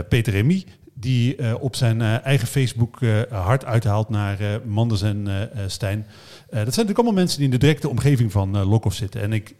[0.08, 2.98] Peter Remy, die op zijn eigen Facebook
[3.30, 6.06] hard uithaalt naar Manders en Stijn.
[6.38, 9.20] Dat zijn natuurlijk allemaal mensen die in de directe omgeving van Lokhoff zitten.
[9.20, 9.54] En ik,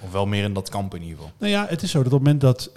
[0.00, 1.32] Of wel meer in dat kamp in ieder geval.
[1.38, 2.70] nou ja, het is zo dat op het moment dat.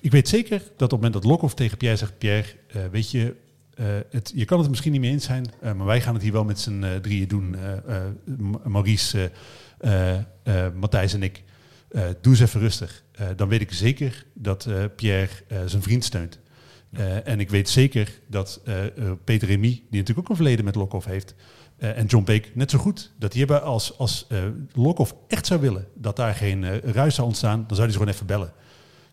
[0.00, 3.10] Ik weet zeker dat op het moment dat Lokhoff tegen Pierre zegt: Pierre, eh, weet
[3.10, 3.34] je,
[3.74, 6.14] eh, het, je kan het er misschien niet mee eens zijn, eh, maar wij gaan
[6.14, 7.56] het hier wel met z'n drieën doen.
[8.36, 9.30] Ma- Maurice,
[10.74, 11.42] Matthijs en ik.
[12.20, 13.04] Doe eens even rustig.
[13.36, 15.28] Dan weet ik zeker dat Pierre
[15.66, 16.38] zijn vriend steunt.
[17.24, 18.60] En ik weet zeker dat
[19.24, 21.34] Peter Remy, die natuurlijk ook een verleden met Lokhoff heeft,
[21.76, 23.12] en John Peek net zo goed.
[23.18, 24.26] Dat die hebben als, als
[24.72, 28.12] Lokhoff echt zou willen dat daar geen ruis zou ontstaan, dan zou hij ze gewoon
[28.12, 28.52] even bellen.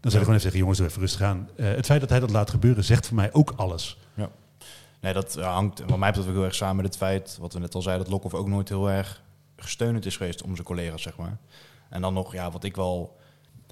[0.05, 1.49] Dan zou hij gewoon even zeggen, jongens, doe even rustig aan.
[1.55, 3.97] Eh, het feit dat hij dat laat gebeuren, zegt voor mij ook alles.
[5.01, 7.53] Nee, dat eh, hangt wat mij betreft ook heel erg samen met het feit, wat
[7.53, 9.23] we net al zeiden, dat Lokhoff ook nooit heel erg
[9.55, 11.37] gesteunend is geweest om zijn collega's, zeg maar.
[11.89, 13.17] En dan nog, ja, wat ik wel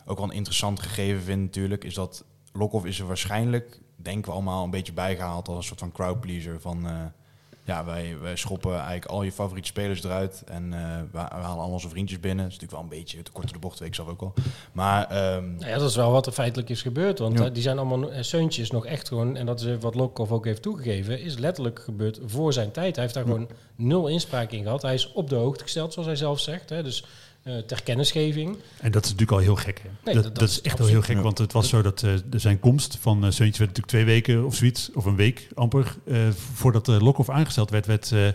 [0.06, 4.32] ook wel een interessant gegeven vind natuurlijk, is dat Lokhoff is er waarschijnlijk, denken we
[4.32, 6.88] allemaal, een beetje bijgehaald als een soort van crowdpleaser van...
[6.88, 7.06] eh,
[7.66, 10.80] ja, wij, wij schoppen eigenlijk al je favoriete spelers eruit en eh,
[11.12, 12.44] we, halen al onze vriendjes binnen.
[12.46, 14.20] Dat is natuurlijk wel een beetje te kort door de bocht, weet ik zelf ook
[14.20, 14.34] wel.
[14.72, 17.20] Maar ehm, Nou ja, dat is wel wat er feitelijk is gebeurd.
[17.20, 17.46] Want Ja.
[17.46, 20.46] eh, die zijn allemaal eh, Seuntjes nog echt gewoon, en dat is wat Lokhoff ook
[20.46, 22.94] heeft toegegeven, is letterlijk gebeurd voor zijn tijd.
[22.96, 24.82] Hij heeft daar gewoon nul inspraak in gehad.
[24.82, 26.70] Hij is op de hoogte gesteld, zoals hij zelf zegt.
[26.70, 26.84] Hè.
[26.84, 27.06] Dus
[27.44, 28.58] eh, ter kennisgeving.
[28.82, 29.82] En dat is natuurlijk al heel gek.
[29.84, 29.90] Hè?
[30.04, 32.04] Nee, dat, dat- dat, dat is echt wel heel gek, want het was zo dat
[32.04, 35.16] eh, de zijn komst van uh, Seuntje werd natuurlijk twee weken of zoiets, of een
[35.16, 36.18] week amper, eh,
[36.54, 38.32] voordat uh, Lokhoff aangesteld werd, werd uh, uh,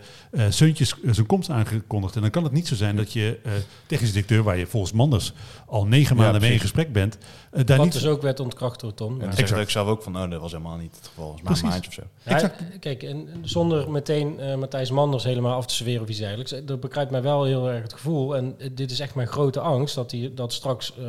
[0.49, 2.15] Seuntjes zijn komst aangekondigd.
[2.17, 3.53] En dan kan het niet zo zijn dat je uh,
[3.87, 5.33] technisch directeur, waar je volgens Manders
[5.69, 7.19] al negen maanden ja, mee in gesprek bent,
[7.53, 7.95] uh, daar Wat niet...
[7.95, 10.77] dus ook werd ontkracht door dat zeg ik zelf ook van, oh, dat was helemaal
[10.77, 11.39] niet het geval.
[11.43, 12.03] Maar een maandje of zo.
[12.23, 16.55] Ja, kijk, en zonder meteen uh, Matthijs Manders helemaal af te serveren of iets dergelijks,
[16.65, 18.37] dat bekruipt mij wel heel erg het gevoel.
[18.37, 21.07] En dit is echt mijn grote angst, dat, die, dat straks uh,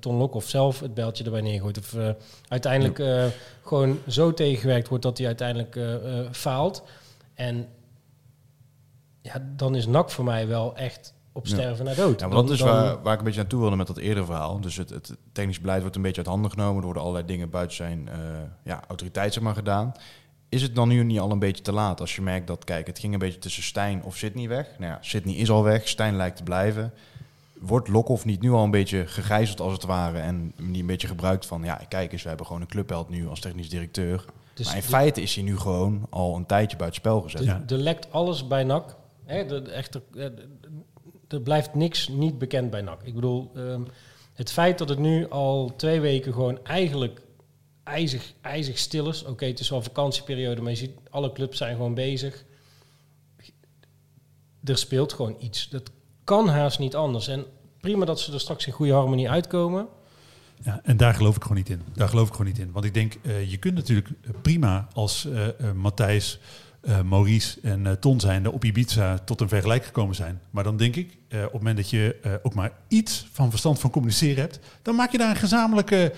[0.00, 1.78] Ton Lokhoff zelf het beltje erbij neergooit.
[1.78, 2.08] Of uh,
[2.48, 3.24] uiteindelijk uh,
[3.62, 5.94] gewoon zo tegengewerkt wordt dat hij uiteindelijk uh,
[6.32, 6.82] faalt.
[7.34, 7.68] En
[9.22, 11.82] ja, dan is NAC voor mij wel echt op sterven ja.
[11.82, 12.20] naar dood.
[12.20, 14.60] Ja, maar dat is waar, waar ik een beetje naartoe wilde met dat eerdere verhaal.
[14.60, 16.76] Dus het, het technisch beleid wordt een beetje uit handen genomen.
[16.76, 18.14] Er worden allerlei dingen buiten zijn uh,
[18.64, 19.92] ja, autoriteit zeg maar, gedaan.
[20.48, 22.86] Is het dan nu niet al een beetje te laat als je merkt dat, kijk,
[22.86, 24.68] het ging een beetje tussen Stijn of Sydney weg.
[24.78, 26.92] Nou ja, Sydney is al weg, Stijn lijkt te blijven.
[27.60, 31.08] Wordt Lokhoff niet nu al een beetje gegijzeld als het ware en niet een beetje
[31.08, 34.24] gebruikt van, ja, kijk eens, we hebben gewoon een clubheld nu als technisch directeur.
[34.54, 37.40] Dus maar in feite is hij nu gewoon al een tijdje buiten spel gezet.
[37.40, 38.96] Dus, Er lekt alles bij NAC.
[39.24, 39.98] Hè, de, de, echt,
[41.34, 43.02] er blijft niks niet bekend bij NAC.
[43.02, 43.86] Ik bedoel, um,
[44.32, 47.22] het feit dat het nu al twee weken gewoon eigenlijk
[47.84, 49.24] ijzig, ijzig stil is.
[49.24, 52.44] Oké, het is wel vakantieperiode, maar je ziet, alle clubs zijn gewoon bezig.
[54.64, 55.68] Er speelt gewoon iets.
[55.68, 55.90] Dat
[56.24, 57.28] kan haast niet anders.
[57.28, 57.44] En
[57.80, 59.88] prima dat ze er straks in goede harmonie uitkomen.
[60.62, 61.82] Ja, en daar geloof ik gewoon niet in.
[61.94, 62.72] Daar geloof ik gewoon niet in.
[62.72, 64.08] Want ik denk, uh, je kunt natuurlijk
[64.42, 66.38] prima als uh, uh, Matthijs,
[67.04, 70.40] Maurice en Ton zijn op Ibiza tot een vergelijk gekomen zijn.
[70.50, 73.90] Maar dan denk ik, op het moment dat je ook maar iets van verstand van
[73.90, 76.12] communiceren hebt, dan maak je daar een gezamenlijke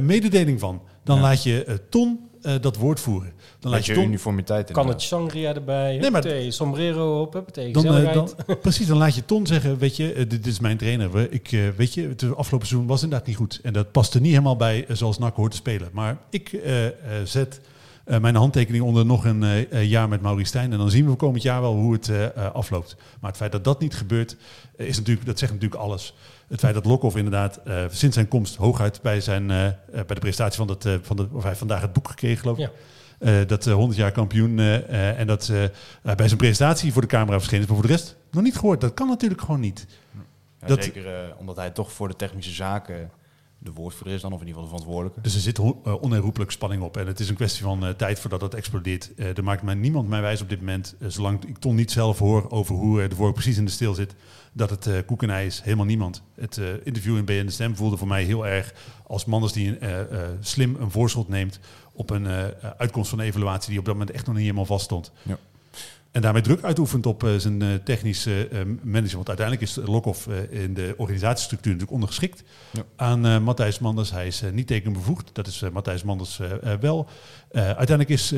[0.00, 0.82] mededeling van.
[1.04, 1.22] Dan ja.
[1.22, 3.32] laat je Ton uh, dat woord voeren.
[3.58, 4.74] Dan laat je, je uniformiteit in.
[4.74, 8.30] Kan het sangria erbij, nee, maar huppatee, sombrero op, huppatee, dan, uh, dan,
[8.62, 11.32] Precies, dan laat je Ton zeggen, weet je, uh, dit, dit, is mijn trainer.
[11.32, 13.60] Ik, weet je, het afgelopen seizoen was inderdaad niet goed.
[13.62, 15.88] En dat paste niet helemaal bij zoals NAC hoort te spelen.
[15.92, 16.60] Maar ik
[17.24, 17.60] zet
[18.20, 20.72] mijn handtekening onder nog een jaar met Maurice Stijn.
[20.72, 22.96] En dan zien we komend jaar wel hoe het afloopt.
[23.20, 24.36] Maar het feit dat dat niet gebeurt,
[24.76, 26.14] is natuurlijk, dat zegt natuurlijk alles.
[26.50, 30.14] Het feit dat Lokhoff inderdaad uh, sinds zijn komst hooguit bij, zijn, uh, bij de
[30.14, 32.70] presentatie van, dat, uh, van de, of hij vandaag het boek gekregen geloof ik.
[33.18, 33.44] Ja.
[33.44, 35.52] dat 100 jaar kampioen en dat
[36.02, 37.68] bij zijn presentatie voor de camera verschenen is.
[37.68, 38.80] Maar voor de rest nog niet gehoord.
[38.80, 39.86] Dat kan natuurlijk gewoon niet.
[40.60, 43.10] Ja, dat, zeker omdat hij toch voor de technische zaken
[43.62, 45.20] de woordvoerder is dan, of in ieder geval de verantwoordelijke.
[45.20, 46.96] Dus er zit uh, onherroepelijk spanning op.
[46.96, 49.10] En het is een kwestie van uh, tijd voordat het explodeert.
[49.16, 52.18] Uh, er maakt mij niemand mij wijs op dit moment, zolang ik Ton niet zelf
[52.18, 54.14] hoor over hoe de vork precies in de stil zit,
[54.52, 55.60] dat het koek en ei is.
[55.60, 56.22] Helemaal niemand.
[56.34, 58.74] Het interview in BN De Stem voelde voor mij heel erg
[59.06, 59.78] als Manders die
[60.40, 61.60] slim een voorschot neemt
[61.92, 62.26] op een
[62.78, 65.12] uitkomst van een evaluatie die op dat moment echt nog niet helemaal vast stond.
[65.22, 65.38] Ja.
[66.10, 69.14] En daarmee druk uitoefent op eh, zijn eh, technische eh, manager.
[69.14, 72.42] Want uiteindelijk is Lokhoff in de organisatiestructuur natuurlijk ondergeschikt
[72.72, 72.82] Ja.
[72.96, 74.10] aan Matthijs Manders.
[74.10, 75.30] Hij is niet tekenbevoegd.
[75.32, 76.40] Dat is Matthijs Manders
[76.80, 77.06] wel.
[77.52, 78.28] Uiteindelijk is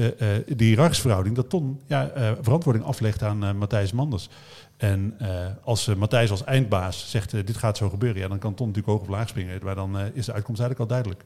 [0.57, 4.29] die hiërarchische dat Ton ja, verantwoording aflegt aan Matthijs Manders.
[4.77, 5.17] En
[5.65, 9.03] als Matthijs als eindbaas zegt, dit gaat zo gebeuren, ja, dan kan Ton natuurlijk hoog
[9.03, 9.61] of laag springen.
[9.63, 11.25] Maar dan is de uitkomst eigenlijk al duidelijk.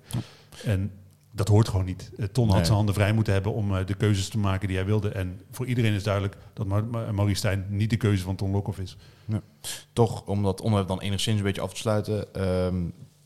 [0.64, 0.90] En
[1.36, 2.10] dat hoort gewoon niet.
[2.16, 2.64] Eh, Ton had Nee.
[2.64, 5.08] zijn handen vrij moeten hebben om eh, de keuzes te maken die hij wilde.
[5.08, 8.50] En voor iedereen is duidelijk dat Ma- Ma- Maurice Stijn niet de keuze van Ton
[8.50, 8.96] Lokhoff is.
[9.92, 12.76] Toch, om dat onderwerp dan enigszins een beetje af te sluiten, ehm,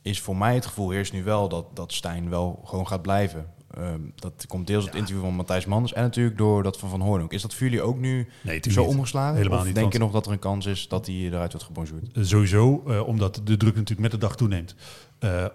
[0.03, 3.47] is voor mij het gevoel heerst nu wel dat, dat Stijn wel gewoon gaat blijven.
[3.71, 6.89] Ehm, dat komt deels uit het interview van Matthijs Manders en natuurlijk door dat van
[6.89, 7.33] Van Hoorn ook.
[7.33, 9.37] Is dat voor jullie ook nu Nee, zo omgeslagen?
[9.37, 11.67] Helemaal of niet, denk je nog dat er een kans is dat hij eruit wordt
[11.67, 12.05] gebonjourd?
[12.29, 14.75] Sowieso, eh, omdat de druk natuurlijk met de dag toeneemt.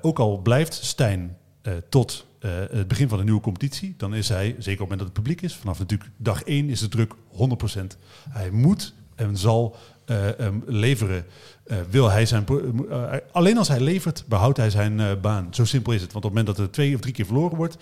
[0.02, 1.38] Ook al blijft Stijn
[1.90, 5.00] tot eh, het begin van de nieuwe competitie, dan is hij, zeker op het moment
[5.00, 7.98] dat het publiek is, vanaf natuurlijk dag 1 is de druk 100%.
[8.30, 9.76] Hij moet en zal
[10.06, 11.26] eh, em, leveren.
[11.64, 12.46] Eh, wil hij zijn,
[13.32, 15.48] alleen als hij levert, behoudt hij zijn baan.
[15.52, 16.14] Zo simpel is het.
[16.14, 17.78] Want op het moment dat er twee of drie keer verloren wordt,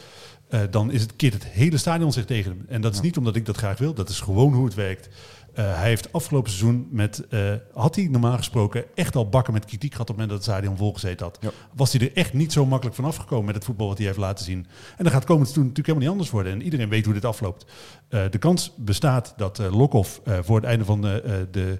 [0.70, 2.66] dan is het, keert het hele stadion zich tegen hem.
[2.68, 5.10] En dat is niet omdat ik dat graag wil, dat is gewoon hoe het werkt.
[5.54, 9.66] Eh, hij heeft afgelopen seizoen met, eh, had hij normaal gesproken echt al bakken met
[9.66, 11.38] kritiek gehad op het moment dat het stadion volgezeten had.
[11.42, 11.50] Ja.
[11.74, 14.20] Was hij er echt niet zo makkelijk van afgekomen met het voetbal wat hij heeft
[14.20, 14.68] laten zien.
[14.98, 16.52] En dan gaat komend seizoen natuurlijk helemaal niet anders worden.
[16.52, 17.66] En iedereen weet hoe dit afloopt.
[18.08, 21.80] Eh, de kans bestaat dat Lokhoff voor het einde van de, de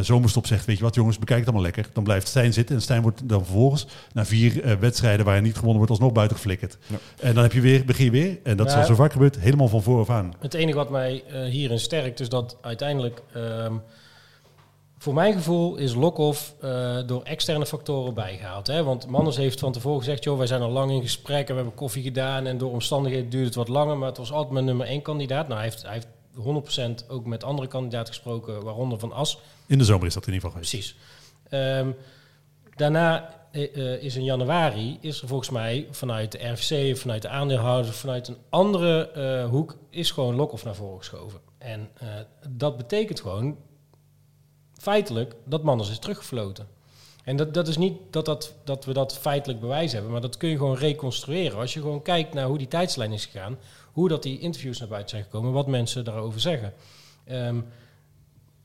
[0.00, 1.88] zomerstop zegt, weet je wat jongens, bekijk het allemaal lekker.
[1.92, 5.42] Dan blijft Stijn zitten en Stijn wordt dan vervolgens na vier eh, wedstrijden waar hij
[5.42, 6.78] niet gewonnen wordt, alsnog buiten geflikkerd.
[6.86, 6.96] Ja.
[7.20, 9.12] En dan heb je weer, begin je weer, en dat is al Nou, zo vaak
[9.12, 10.32] gebeurd, helemaal van vooraf aan.
[10.38, 13.74] Het enige wat mij eh, hierin sterkt is dat uiteindelijk, ehm,
[14.98, 18.66] voor mijn gevoel, is Lokhoff eh, door externe factoren bijgehaald.
[18.66, 18.84] Hè?
[18.84, 21.54] Want Manders heeft van tevoren gezegd, joh, wij zijn al lang in gesprek en we
[21.54, 24.64] hebben koffie gedaan en door omstandigheden duurde het wat langer, maar het was altijd mijn
[24.64, 25.48] nummer één kandidaat.
[25.48, 29.38] Nou, hij heeft, hij heeft 100% ook met andere kandidaten gesproken, waaronder Van As.
[29.66, 30.70] In de zomer is dat in ieder geval geweest.
[30.70, 30.96] Precies.
[31.48, 31.90] Ehm,
[32.76, 37.28] daarna eh, eh, is in januari, is er volgens mij vanuit de RVC, vanuit de
[37.28, 41.40] aandeelhouders, vanuit een andere eh, hoek, is gewoon Lokhoff naar voren geschoven.
[41.58, 41.90] En
[42.48, 43.56] dat betekent gewoon
[44.72, 46.66] feitelijk dat Manders is teruggefloten.
[47.24, 50.36] En dat, dat is niet dat, dat, dat we dat feitelijk bewijs hebben, maar dat
[50.36, 51.58] kun je gewoon reconstrueren.
[51.58, 53.58] Als je gewoon kijkt naar hoe die tijdslijn is gegaan,
[53.92, 56.72] hoe dat die interviews naar buiten zijn gekomen, wat mensen daarover zeggen.
[57.24, 57.60] Ehm,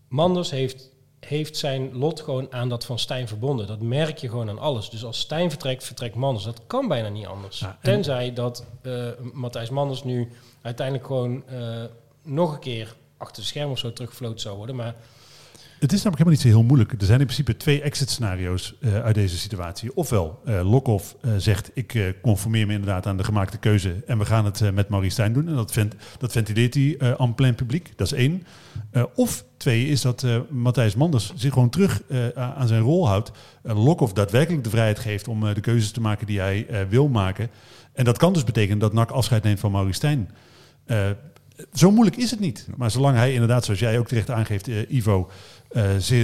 [0.07, 3.67] Manders heeft, heeft zijn lot gewoon aan dat van Stijn verbonden.
[3.67, 4.89] Dat merk je gewoon aan alles.
[4.89, 6.45] Dus als Stijn vertrekt, vertrekt Manders.
[6.45, 7.59] Dat kan bijna niet anders.
[7.59, 11.83] Ja, Tenzij dat eh, Matthijs Manders nu uiteindelijk gewoon eh,
[12.23, 14.75] nog een keer achter de schermen of zo teruggefloten zou worden.
[14.75, 14.95] Maar
[15.79, 16.91] Het is namelijk helemaal niet zo heel moeilijk.
[16.91, 19.95] Er zijn in principe twee exit-scenario's eh, uit deze situatie.
[19.95, 24.25] Ofwel, eh Lokhoff eh, zegt, ik conformeer me inderdaad aan de gemaakte keuze en we
[24.25, 25.47] gaan het met Maurice Stijn doen.
[25.47, 25.77] En dat,
[26.17, 27.91] dat ventileert hij aan plein publiek.
[27.95, 28.43] Dat is één.
[29.15, 32.01] Of twee is dat Matthijs Manders zich gewoon terug
[32.35, 33.31] aan zijn rol houdt.
[33.63, 37.49] Uh, Lokhoff daadwerkelijk de vrijheid geeft om de keuzes te maken die hij wil maken.
[37.93, 40.29] En dat kan dus betekenen dat NAC afscheid neemt van Maurice Stijn.
[41.73, 42.67] Zo moeilijk is het niet.
[42.77, 45.29] Maar zolang hij inderdaad, zoals jij ook terecht aangeeft, Ivo,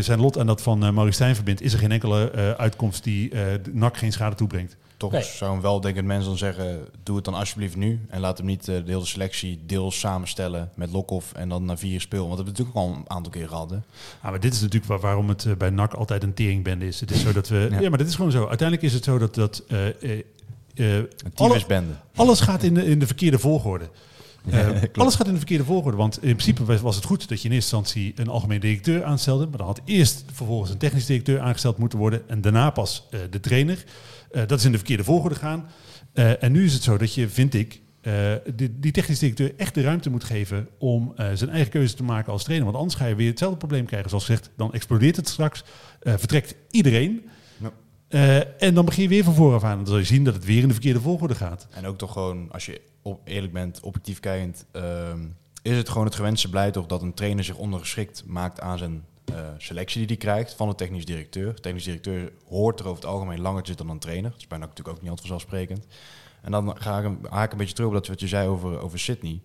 [0.03, 3.03] zijn lot aan dat van uh, Maurice Stijn verbindt, is er geen enkele eh, uitkomst
[3.03, 4.75] die eh, de NAC geen schade toebrengt.
[4.97, 5.23] Toch Nee.
[5.23, 7.99] zou een weldenkend mens dan zeggen, doe het dan alsjeblieft nu.
[8.09, 11.77] En laat hem niet eh, de hele selectie deels samenstellen met Lokhoff en dan na
[11.77, 12.27] vier speel.
[12.27, 13.69] Want dat hebben we natuurlijk al een aantal keer gehad.
[13.69, 13.75] Hè?
[14.21, 16.99] Ah, maar dit is natuurlijk waar- waarom het eh, bij NAC altijd een teringbende is.
[16.99, 17.67] Het is zo dat we.
[17.71, 17.79] Ja.
[17.79, 17.89] Ja.
[17.89, 18.47] maar dit is gewoon zo.
[18.47, 19.35] Uiteindelijk is het zo dat.
[19.35, 19.93] dat eh, eh,
[20.75, 21.93] eh, Een alle- tyfusbende.
[22.15, 23.85] alles gaat in de, in de verkeerde volgorde.
[24.49, 25.97] Eh, alles gaat in de verkeerde volgorde.
[25.97, 29.47] Want in principe was- het goed dat je in eerste instantie een algemeen directeur aanstelde.
[29.47, 32.29] Maar dan had eerst vervolgens een technisch directeur aangesteld moeten worden.
[32.29, 33.83] En daarna pas eh, de trainer.
[34.31, 35.65] Eh, dat is in de verkeerde volgorde gaan.
[36.13, 37.81] En nu is het zo dat je, vind ik,
[38.55, 42.31] die, die technisch directeur echt de ruimte moet geven om zijn eigen keuze te maken
[42.31, 42.65] als trainer.
[42.65, 44.09] Want anders ga je weer hetzelfde probleem krijgen.
[44.09, 45.63] Zoals gezegd, dan explodeert het straks.
[46.01, 47.25] vertrekt iedereen.
[48.13, 49.77] Eh, en dan begin je weer van vooraf aan.
[49.77, 51.67] Dan zal je zien dat het weer in de verkeerde volgorde gaat.
[51.71, 55.19] En ook toch gewoon, als je op, eerlijk bent, objectief kijkend, ehm,
[55.61, 59.03] is het gewoon het gewenste beleid toch dat een trainer zich ondergeschikt maakt aan zijn
[59.25, 61.53] eh, selectie die hij krijgt van de technisch directeur.
[61.61, 64.31] Technisch directeur hoort er over het algemeen langer te zitten dan een trainer.
[64.31, 65.85] Dat is bijna natuurlijk ook niet altijd vanzelfsprekend.
[66.41, 68.99] En dan ga ik, een- een beetje terug op dat wat je zei over, over
[68.99, 69.39] Sydney.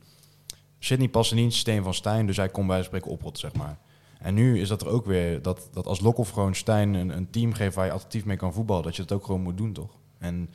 [0.78, 3.52] Sydney paste niet in het systeem van Stijn, dus hij kon bij spreken oprotten, zeg
[3.52, 3.78] maar.
[4.18, 7.30] En nu is dat er ook weer, dat, dat als Lokhoff gewoon Stijn een, een
[7.30, 9.72] team geeft waar je attraktief mee kan voetballen, dat je dat ook gewoon moet doen,
[9.72, 9.90] toch?
[10.18, 10.50] En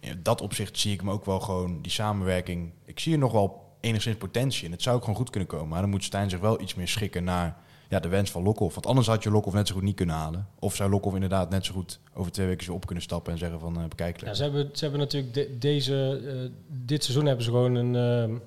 [0.00, 3.32] in dat opzicht zie ik hem ook wel gewoon, die samenwerking, ik zie er nog
[3.32, 4.70] wel enigszins potentie in.
[4.72, 6.88] Het zou ook gewoon goed kunnen komen, maar dan moet Stijn zich wel iets meer
[6.88, 7.56] schikken naar
[7.88, 8.74] ja, de wens van Lokhoff.
[8.74, 10.46] Want anders had je Lokhoff net zo goed niet kunnen halen.
[10.58, 13.38] Of zou Lokhoff inderdaad net zo goed over twee weken weer op kunnen stappen en
[13.38, 17.26] zeggen van, eh bekijk Ja, ze, hebben, ze hebben natuurlijk de- deze, eh, dit seizoen
[17.26, 18.38] hebben ze gewoon een, ehm,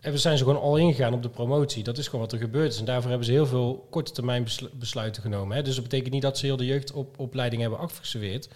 [0.00, 1.82] En we zijn ze gewoon al ingegaan op de promotie.
[1.82, 2.78] Dat is gewoon wat er gebeurd is.
[2.78, 5.56] En daarvoor hebben ze heel veel korte termijn beslu- besluiten genomen.
[5.56, 5.62] Hè.
[5.62, 8.48] Dus dat betekent niet dat ze heel de jeugdopleiding hebben afgeserveerd.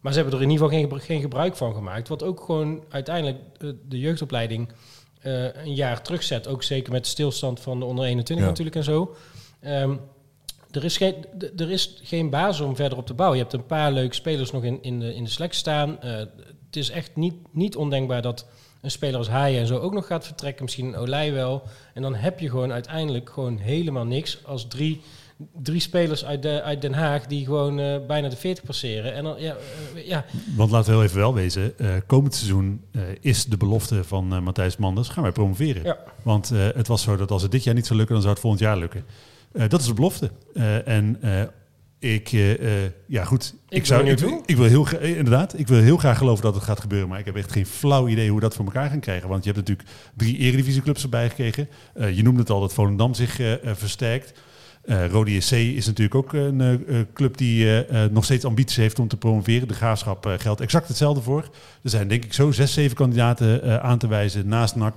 [0.00, 2.08] Maar ze hebben er in ieder geval geen, geen gebruik van gemaakt.
[2.08, 4.68] Wat ook gewoon uiteindelijk eh, de jeugdopleiding
[5.20, 6.48] eh, een jaar terugzet.
[6.48, 8.50] Ook zeker met de stilstand van de onder 21 Ja.
[8.50, 9.14] natuurlijk en zo.
[9.60, 9.94] Ehm,
[10.70, 11.14] er, is geen,
[11.56, 13.38] er is geen basis om verder op te bouwen.
[13.38, 16.00] Je hebt een paar leuke spelers nog in, in, de, in de selectie staan.
[16.00, 16.16] Eh,
[16.66, 18.46] het is echt niet, niet ondenkbaar dat
[18.80, 20.64] een speler als Haaien en zo ook nog gaat vertrekken.
[20.64, 21.62] Misschien een Olij wel.
[21.94, 25.00] En dan heb je gewoon uiteindelijk gewoon helemaal niks als drie,
[25.62, 29.14] drie spelers uit, de, uit Den Haag die gewoon eh, bijna de 40 passeren.
[29.14, 29.56] En dan, ja,
[29.94, 30.24] eh, ja,
[30.56, 32.84] Want laten we heel even wel wezen, eh, komend seizoen
[33.20, 35.82] is de belofte van Matthijs Manders, gaan wij promoveren.
[35.84, 35.98] Ja.
[36.22, 38.44] Want het was zo dat als het dit jaar niet zou lukken, dan zou het
[38.44, 39.04] volgend jaar lukken.
[39.68, 40.30] Dat is de belofte.
[40.84, 41.20] En
[41.98, 45.58] ik, eh, eh, ja goed, ik, ben zou, ik, ik wil heel gra- eh, inderdaad,
[45.58, 48.08] ik wil heel graag geloven dat het gaat gebeuren, maar ik heb echt geen flauw
[48.08, 49.28] idee hoe we dat voor elkaar gaan krijgen.
[49.28, 51.68] Want je hebt natuurlijk drie eredivisieclubs erbij gekregen.
[52.14, 54.32] Je noemde het al dat Volendam zich versterkt.
[55.10, 59.68] Rode SC is natuurlijk ook een club die nog steeds ambities heeft om te promoveren.
[59.68, 61.42] De graafschap geldt exact hetzelfde voor.
[61.82, 64.96] Er zijn denk ik zo zes, zeven kandidaten aan te wijzen naast NAC.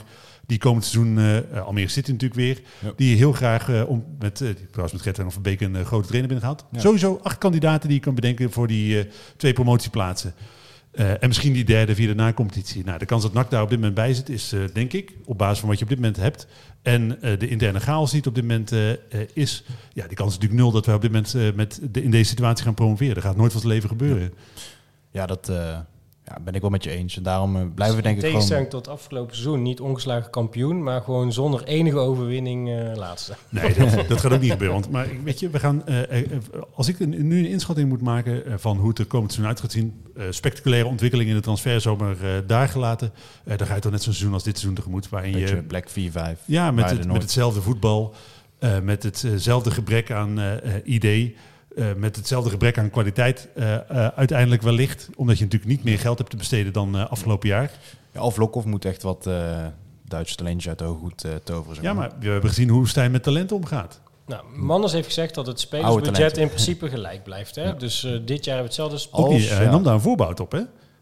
[0.52, 2.94] Die komend seizoen, eh, eh, Almere City natuurlijk weer, Ja.
[2.96, 6.08] die heel graag, eh, om, met, eh, trouwens met Gertwijn van Beek een eh, grote
[6.08, 6.66] trainer binnengehaald.
[6.72, 6.80] Ja.
[6.80, 9.06] Sowieso acht kandidaten die je kan bedenken voor die eh,
[9.38, 10.34] twee promotieplaatsen.
[10.92, 12.84] Eh, en misschien die derde via de na-competitie.
[12.86, 15.14] Nou, de kans dat NAC daar op dit moment bij zit is, eh, denk ik,
[15.26, 16.48] op basis van wat je op dit moment hebt.
[16.82, 18.98] En eh, de interne chaos die het op dit moment eh, eh,
[19.34, 19.64] is.
[19.94, 22.12] Ja, die kans is natuurlijk nul dat wij op dit moment eh, met de, in
[22.12, 23.14] deze situatie gaan promoveren.
[23.16, 24.34] Dat gaat nooit van het leven gebeuren.
[25.12, 25.80] Ja, dat eh,
[26.36, 27.18] ja, ben ik wel met je eens.
[27.18, 28.40] En daarom eh, blijven we denk ik gewoon...
[28.40, 33.34] tegenstelling tot afgelopen seizoen niet ongeslagen kampioen, maar gewoon zonder enige overwinning eh, laatste.
[33.50, 34.80] Nee, dat, dat gaat ook niet gebeuren.
[34.82, 36.22] Want, maar ik- weet je, we gaan, eh,
[36.76, 39.62] als ik een- nu een inschatting moet maken van hoe het er komend seizoen uit
[39.62, 43.12] gaat zien, eh, spectaculaire ontwikkeling in de transferzomer eh daar gelaten,
[43.46, 45.62] eh, dan ga je toch net zo'n seizoen als dit seizoen tegemoet, waarin Beetje je
[45.64, 46.40] Black 4-5.
[46.46, 48.14] Ja, met, het, met hetzelfde voetbal,
[48.60, 50.40] eh, met hetzelfde gebrek aan
[50.84, 51.36] idee,
[51.76, 55.10] eh, met hetzelfde gebrek aan kwaliteit eh, eh, uiteindelijk wellicht.
[55.16, 57.72] Omdat je natuurlijk niet meer geld hebt te besteden dan eh, afgelopen jaar.
[58.14, 59.66] Ja, Alf Lokhoff moet echt wat eh,
[60.06, 61.76] Duitse talentjes uit de hooghoed eh, toveren.
[61.76, 64.02] zeg Ja, maar we hebben gezien hoe Stijn met talent omgaat.
[64.26, 67.56] Nou, Manders heeft gezegd dat het spelersbudget in principe gelijk blijft.
[67.56, 67.64] Hè?
[67.72, 67.72] Ja.
[67.74, 68.98] Dus eh, dit jaar hebben we hetzelfde...
[68.98, 69.72] sp- Ook Als, niet, hij ja.
[69.72, 70.62] nam daar een voorbouw op, hè?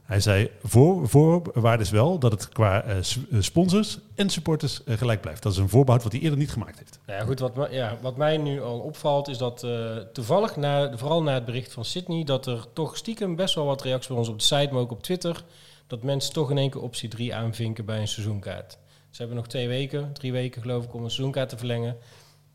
[0.10, 3.04] Hij zei, voor, voorwaarde is wel dat het qua eh, eh,
[3.40, 5.44] sponsors en supporters eh, gelijk blijft.
[5.44, 7.00] Dat is een voorbehoud wat hij eerder niet gemaakt heeft.
[7.06, 10.98] Nou ja, goed, wat, ja, wat mij nu al opvalt is dat eh, toevallig, na,
[10.98, 14.18] vooral na het bericht van Sydney, dat er toch stiekem best wel wat reacties bij
[14.18, 15.44] ons op de site, maar ook op Twitter,
[15.88, 18.78] dat mensen toch in één keer optie 3 aanvinken bij een seizoenkaart.
[19.10, 21.98] Ze hebben nog twee weken, drie weken geloof ik, om een seizoenkaart te verlengen.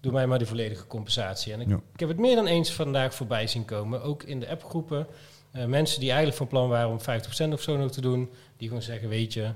[0.01, 1.53] Doe mij maar die volledige compensatie.
[1.53, 1.81] En ik, Ja.
[1.93, 5.07] ik heb het meer dan eens vandaag voorbij zien komen, ook in de appgroepen.
[5.55, 8.69] Eh, mensen die eigenlijk van plan waren om 50% of zo nog te doen, die
[8.69, 9.51] gewoon zeggen, weet je,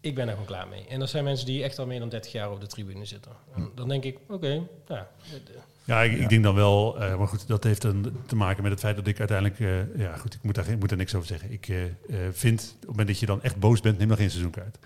[0.00, 0.86] ik ben er gewoon klaar mee.
[0.88, 3.32] En dat zijn mensen die echt al meer dan 30 jaar op de tribune zitten.
[3.56, 4.48] En dan denk ik, oké,
[4.88, 8.36] nou, eh, Ja, ik, ik denk dan wel, eh, maar goed, dat heeft dan te
[8.36, 10.88] maken met het feit dat ik uiteindelijk, eh, ja goed, ik moet daar, geen- moet
[10.88, 11.52] daar niks over zeggen.
[11.52, 11.90] Ik eh, eh,
[12.32, 14.78] vind, op het moment dat je dan echt boos bent, neem dan geen seizoenkaart.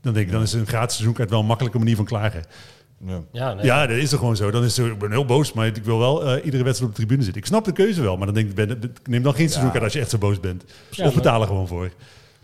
[0.00, 2.44] Dan denk ik, dan is een gratis seizoenkaart wel een makkelijke manier van klagen.
[3.04, 3.20] Ja.
[3.32, 3.64] ja, nee.
[3.64, 4.50] Ja, dat is er gewoon zo.
[4.50, 6.96] Dan is zo, ik ben heel boos, maar ik wil wel eh, iedere wedstrijd op
[6.96, 7.42] de tribune zitten.
[7.42, 9.92] Ik snap de keuze wel, maar dan denk ik, ben, neem dan geen seizoenkaart als
[9.92, 10.64] je echt zo boos bent.
[10.66, 11.90] Ja, of maar- betaal er gewoon voor.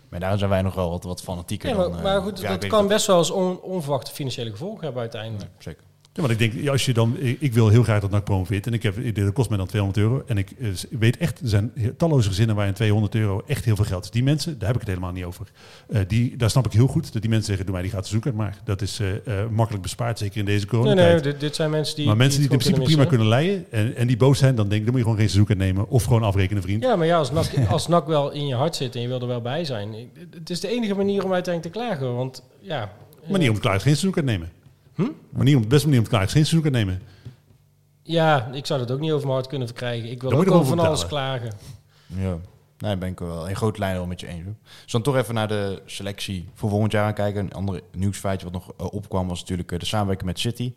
[0.09, 1.97] Maar daar zijn wij nog wel wat, wat fanatieker Nee, maar, dan...
[1.97, 5.51] eh, maar goed, ja, dat kan best wel eens on, onverwachte financiële gevolgen hebben uiteindelijk.
[5.57, 5.83] Zeker.
[6.15, 8.67] Ja, want ik denk, als je dan, ik wil heel graag dat NAC promoveert.
[8.67, 10.23] En ik heb, dat kost mij dan 200 euro.
[10.27, 10.67] En ik eh,
[10.99, 14.09] weet echt, er zijn talloze gezinnen waarin 200 euro echt heel veel geld is.
[14.09, 15.47] Die mensen, daar heb ik het helemaal niet over.
[15.89, 18.11] Eh, die, daar snap ik heel goed dat die mensen zeggen, doe mij die gratis
[18.11, 18.35] zoeken.
[18.35, 21.23] Maar dat is eh, makkelijk bespaard, zeker in deze Nee, coronatijd.
[21.23, 22.05] nee, dit, dit zijn mensen die.
[22.05, 24.67] maar mensen die het in principe prima kunnen leiden en, en die boos zijn, dan
[24.69, 25.89] denk ik, dan moet je gewoon geen seizoen nemen.
[25.89, 26.83] Of gewoon afrekenen, vriend.
[26.83, 29.21] Ja, maar ja, als NAC, als NAC wel in je hart zit en je wil
[29.21, 29.95] er wel bij zijn.
[30.33, 32.15] Het is de enige manier om uiteindelijk te klagen.
[32.15, 32.91] Want ja.
[33.29, 34.49] Manier om klaar is geen seizoen nemen.
[34.95, 35.09] Hm?
[35.29, 37.01] Manier om, beste manier om is geen seizoen nemen.
[38.03, 40.11] Ja, ik zou dat ook niet over mijn hart kunnen verkrijgen.
[40.11, 41.53] Ik wil Dan ook over gewoon van alles klagen.
[42.07, 42.37] Ja.
[42.77, 44.43] Nee, ben ik wel in grote lijnen wel met je eens.
[44.43, 44.55] hoor.
[44.83, 47.41] Dus dan toch even naar de selectie voor volgend jaar aan kijken.
[47.41, 50.73] Een ander nieuwsfeitje wat nog eh, opkwam was natuurlijk eh, de samenwerking met City.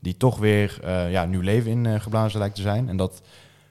[0.00, 2.88] Die toch weer eh, ja, nieuw leven in eh, geblazen lijkt te zijn.
[2.88, 3.22] En dat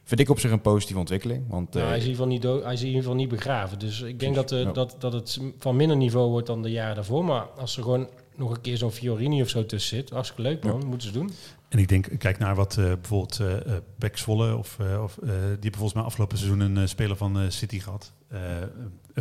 [0.04, 1.44] vind ik op zich een positieve ontwikkeling.
[1.50, 3.18] Want Nou, eh, hij, is in ieder geval niet dood, hij is in ieder geval
[3.18, 3.80] niet begraven.
[3.80, 6.96] Dus ik denk dat, eh, dat, dat het van minder niveau wordt dan de jaren
[6.96, 7.26] daarvoor.
[7.26, 10.64] Maar als er gewoon nog een keer zo'n Fiorini of zo tussen zit, hartstikke leuk
[10.64, 11.32] man, moeten ze doen.
[11.70, 15.18] En ik denk, kijk naar wat eh, bijvoorbeeld eh eh, Pek Zwolle, of, eh, of,
[15.18, 18.12] eh, die hebben volgens mij afgelopen seizoen een eh, speler van eh, City gehad.
[18.28, 18.40] Eh,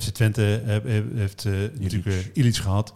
[0.03, 2.93] FC Twente eh, eh, heeft eh, natuurlijk eh, Illich gehad.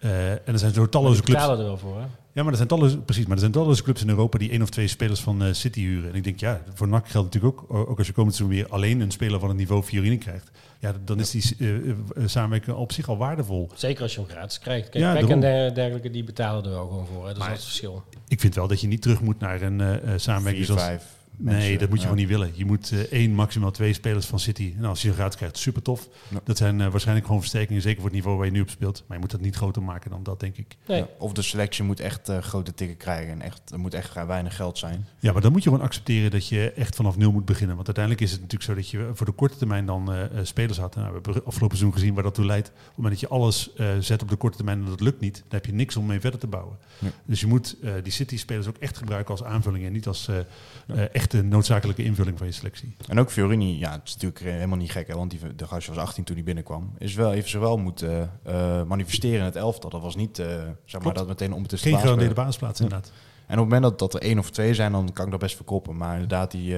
[0.00, 1.40] Eh, en er zijn zo talloze Die clubs.
[1.40, 2.06] betalen er wel voor hè.
[2.36, 4.62] Ja, maar er zijn talloze, precies, maar er zijn talloze clubs in Europa die één
[4.62, 6.10] of twee spelers van eh, City huren.
[6.10, 8.68] En ik denk, ja, voor NAC geldt natuurlijk ook, ook als je komend seizoen weer
[8.68, 10.50] alleen een speler van het niveau Fiorini krijgt.
[10.78, 11.94] Ja, dan is die eh, eh,
[12.26, 13.70] samenwerking op zich al waardevol.
[13.74, 14.88] Zeker als je hem gratis krijgt.
[14.88, 15.40] Kijk, Ja, Beck en
[15.74, 17.20] dergelijke, die betalen er wel gewoon voor.
[17.20, 17.26] Hè.
[17.28, 18.02] Dat is Maar- het verschil.
[18.28, 21.02] Ik vind wel dat je niet terug moet naar een samenwerking Vier, zoals...
[21.36, 22.10] Nee, dat moet je ja.
[22.10, 22.50] gewoon niet willen.
[22.54, 24.74] Je moet eh, één, maximaal twee spelers van City.
[24.76, 26.08] Nou, als je een gratis krijgt, super tof.
[26.28, 26.40] Ja.
[26.44, 29.04] Dat zijn eh, waarschijnlijk gewoon versterkingen, zeker voor het niveau waar je nu op speelt.
[29.06, 30.76] Maar je moet dat niet groter maken dan dat, denk ik.
[30.86, 30.98] Nee.
[30.98, 34.26] Ja, Of de selectie moet echt eh, grote tikken krijgen en echt, er moet echt
[34.26, 35.06] weinig geld zijn.
[35.18, 37.74] Ja, maar dan moet je gewoon accepteren dat je echt vanaf nul moet beginnen.
[37.76, 40.12] Want uiteindelijk is het natuurlijk zo dat je voor de korte termijn dan
[40.42, 40.94] spelers had.
[40.94, 42.68] Nou, we hebben afgelopen seizoen gezien waar dat toe leidt.
[42.68, 45.20] Op het moment dat je alles eh, zet op de korte termijn en dat lukt
[45.20, 46.76] niet, dan heb je niks om mee verder te bouwen.
[46.98, 47.08] Ja.
[47.24, 51.14] Dus je moet eh, die City-spelers ook echt gebruiken als aanvulling en niet als eh
[51.34, 52.96] eh, echte noodzakelijke invulling van je selectie.
[53.08, 55.66] En ook Fiorini, ja, het is natuurlijk eh, helemaal niet gek, hè, want die, de
[55.66, 56.92] gastje was 18 toen hij binnenkwam.
[56.98, 59.90] Is wel, heeft ze wel moeten eh, manifesteren in het elftal.
[59.90, 60.46] Dat was niet, eh,
[60.84, 63.12] zeg maar, dat meteen om te Geen gegarandeerde basisplaats inderdaad.
[63.46, 65.40] En op het moment dat, dat er één of twee zijn, dan kan ik dat
[65.40, 65.96] best verkroppen.
[65.96, 66.76] Maar inderdaad, die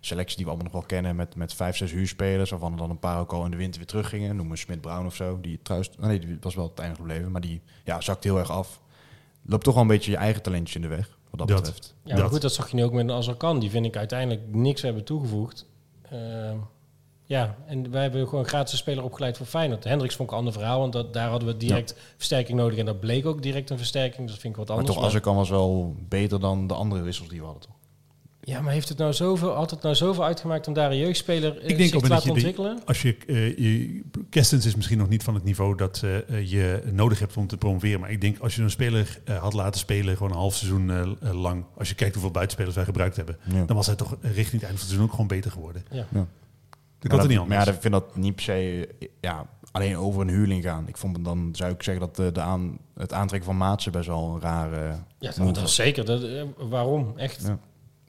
[0.00, 2.90] selectie die we allemaal nog wel kennen met, met vijf, zes huurspelers, waarvan er dan
[2.90, 4.36] een paar ook al in de winter weer teruggingen.
[4.36, 5.40] Noem maar Smit-Brown of zo.
[5.40, 8.50] Die trouwens, nee, die was wel het einde gebleven, maar die ja, zakt heel erg
[8.50, 8.80] af.
[9.42, 11.66] Loopt toch wel een beetje je eigen talentje in de weg, wat dat, Dat.
[11.66, 11.94] betreft.
[12.04, 12.30] Ja, maar Dat.
[12.30, 13.58] goed, dat zag je nu ook met een Azarkan.
[13.58, 15.66] Die vind ik uiteindelijk niks hebben toegevoegd.
[16.10, 16.56] Ehm,
[17.24, 19.84] ja, en wij hebben gewoon een gratis speler opgeleid voor Feyenoord.
[19.84, 22.78] Hendricks vond ik een ander verhaal, want dat, daar hadden we direct versterking nodig.
[22.78, 24.96] En dat bleek ook direct een versterking, dus dat vind ik wat Maar anders.
[24.96, 27.74] toch, Azarkan was wel beter dan de andere wissels die we hadden, toch?
[28.46, 31.62] Ja, maar heeft het nou zoveel, had het nou zoveel uitgemaakt om daar een jeugdspeler
[31.64, 32.78] Ik denk te laten ontwikkelen?
[32.84, 36.82] Als je, eh je Kerstens is misschien nog niet van het niveau dat eh, je
[36.92, 38.00] nodig hebt om te promoveren.
[38.00, 41.16] Maar ik denk als je een speler eh, had laten spelen, gewoon een half seizoen
[41.20, 41.64] lang.
[41.78, 43.36] Als je kijkt hoeveel buitenspelers wij gebruikt hebben.
[43.52, 43.64] Ja.
[43.64, 45.84] Dan was hij toch richting het einde van het seizoen ook gewoon beter geworden.
[45.90, 46.06] Ja.
[46.12, 46.26] Ja.
[46.98, 47.64] Dat kan er niet dat- Maar anders.
[47.64, 48.88] ja, ik vind dat niet per se
[49.20, 50.88] ja, alleen over een huurling gaan.
[50.88, 54.06] Ik vond dan zou ik zeggen dat de, de aan, het aantrekken van Maatsen best
[54.06, 54.86] wel een rare.
[55.18, 55.74] Ja, dat, dat was.
[55.74, 56.04] zeker.
[56.04, 56.22] Dat,
[56.56, 57.12] waarom?
[57.16, 57.42] Echt.
[57.46, 57.58] Ja.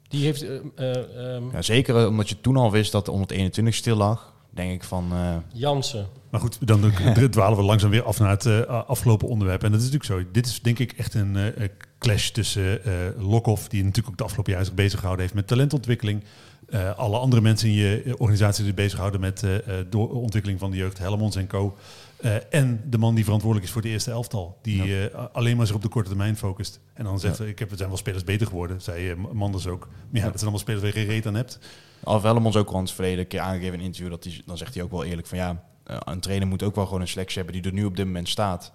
[0.08, 0.44] Die heeft...
[0.44, 4.34] eh, eh, ehm, Ja, zeker omdat je toen al wist dat de 121 stil lag.
[4.50, 5.12] Denk ik van.
[5.12, 6.08] eh, Jansen.
[6.32, 6.92] Maar goed, dan
[7.30, 9.64] dwalen we langzaam weer af naar het eh, afgelopen onderwerp.
[9.64, 10.32] En dat is natuurlijk zo.
[10.32, 14.18] Dit is denk ik echt een eh, eh, clash tussen eh Lokhoff, die natuurlijk ook
[14.18, 16.24] de afgelopen jaren zich bezig gehouden heeft met talentontwikkeling.
[16.70, 19.98] Eh, alle andere mensen in je eh, organisatie die zich bezighouden met eh, eh, de
[19.98, 21.78] ontwikkeling van de jeugd, Helmonds en co.
[22.18, 24.58] Eh, en de man die verantwoordelijk is voor de eerste elftal.
[24.62, 26.80] Die eh, alleen maar zich op de korte termijn focust.
[26.94, 29.88] En dan zegt, ik heb, er zijn wel spelers beter geworden, zei eh, Manders ook.
[29.88, 31.60] Maar ja, dat zijn allemaal spelers waar je geen reet aan hebt.
[32.04, 34.12] Alf Hellemons ook al in het verleden een keer aangegeven in een interview.
[34.12, 36.86] Dat hij, dan zegt hij ook wel eerlijk van ja, een trainer moet ook wel
[36.86, 38.74] gewoon een selectie hebben die er nu op dit moment staat.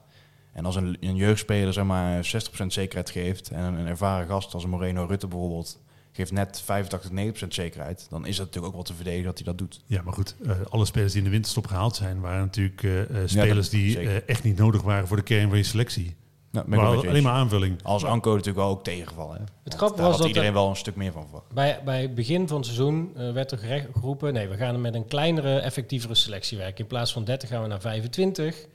[0.52, 2.26] En als een, een jeugdspeler zeg maar
[2.62, 5.80] 60% zekerheid geeft en een, een ervaren gast als een Moreno Rutte bijvoorbeeld
[6.12, 7.10] geeft net 85,
[7.44, 9.80] 90% zekerheid, dan is dat natuurlijk ook wel te verdedigen dat hij dat doet.
[9.86, 13.00] Ja, maar goed, eh, alle spelers die in de winterstop gehaald zijn, waren natuurlijk eh,
[13.00, 16.16] eh, spelers dat- die eh, echt niet nodig waren voor de kern van je selectie.
[16.50, 17.20] Nou, Maar alleen eens.
[17.24, 17.82] maar aanvulling.
[17.82, 19.32] Als Anko natuurlijk wel ook tegengevallen.
[19.36, 19.42] Hè?
[19.62, 21.52] Want grappige was dat iedereen er- wel een stuk meer van verwacht.
[21.52, 24.32] Bij, bij het begin van het seizoen werd er gerecht- geroepen...
[24.32, 26.78] nee, we gaan met een kleinere, effectievere selectie werken.
[26.78, 28.66] In plaats van 30 gaan we naar 25.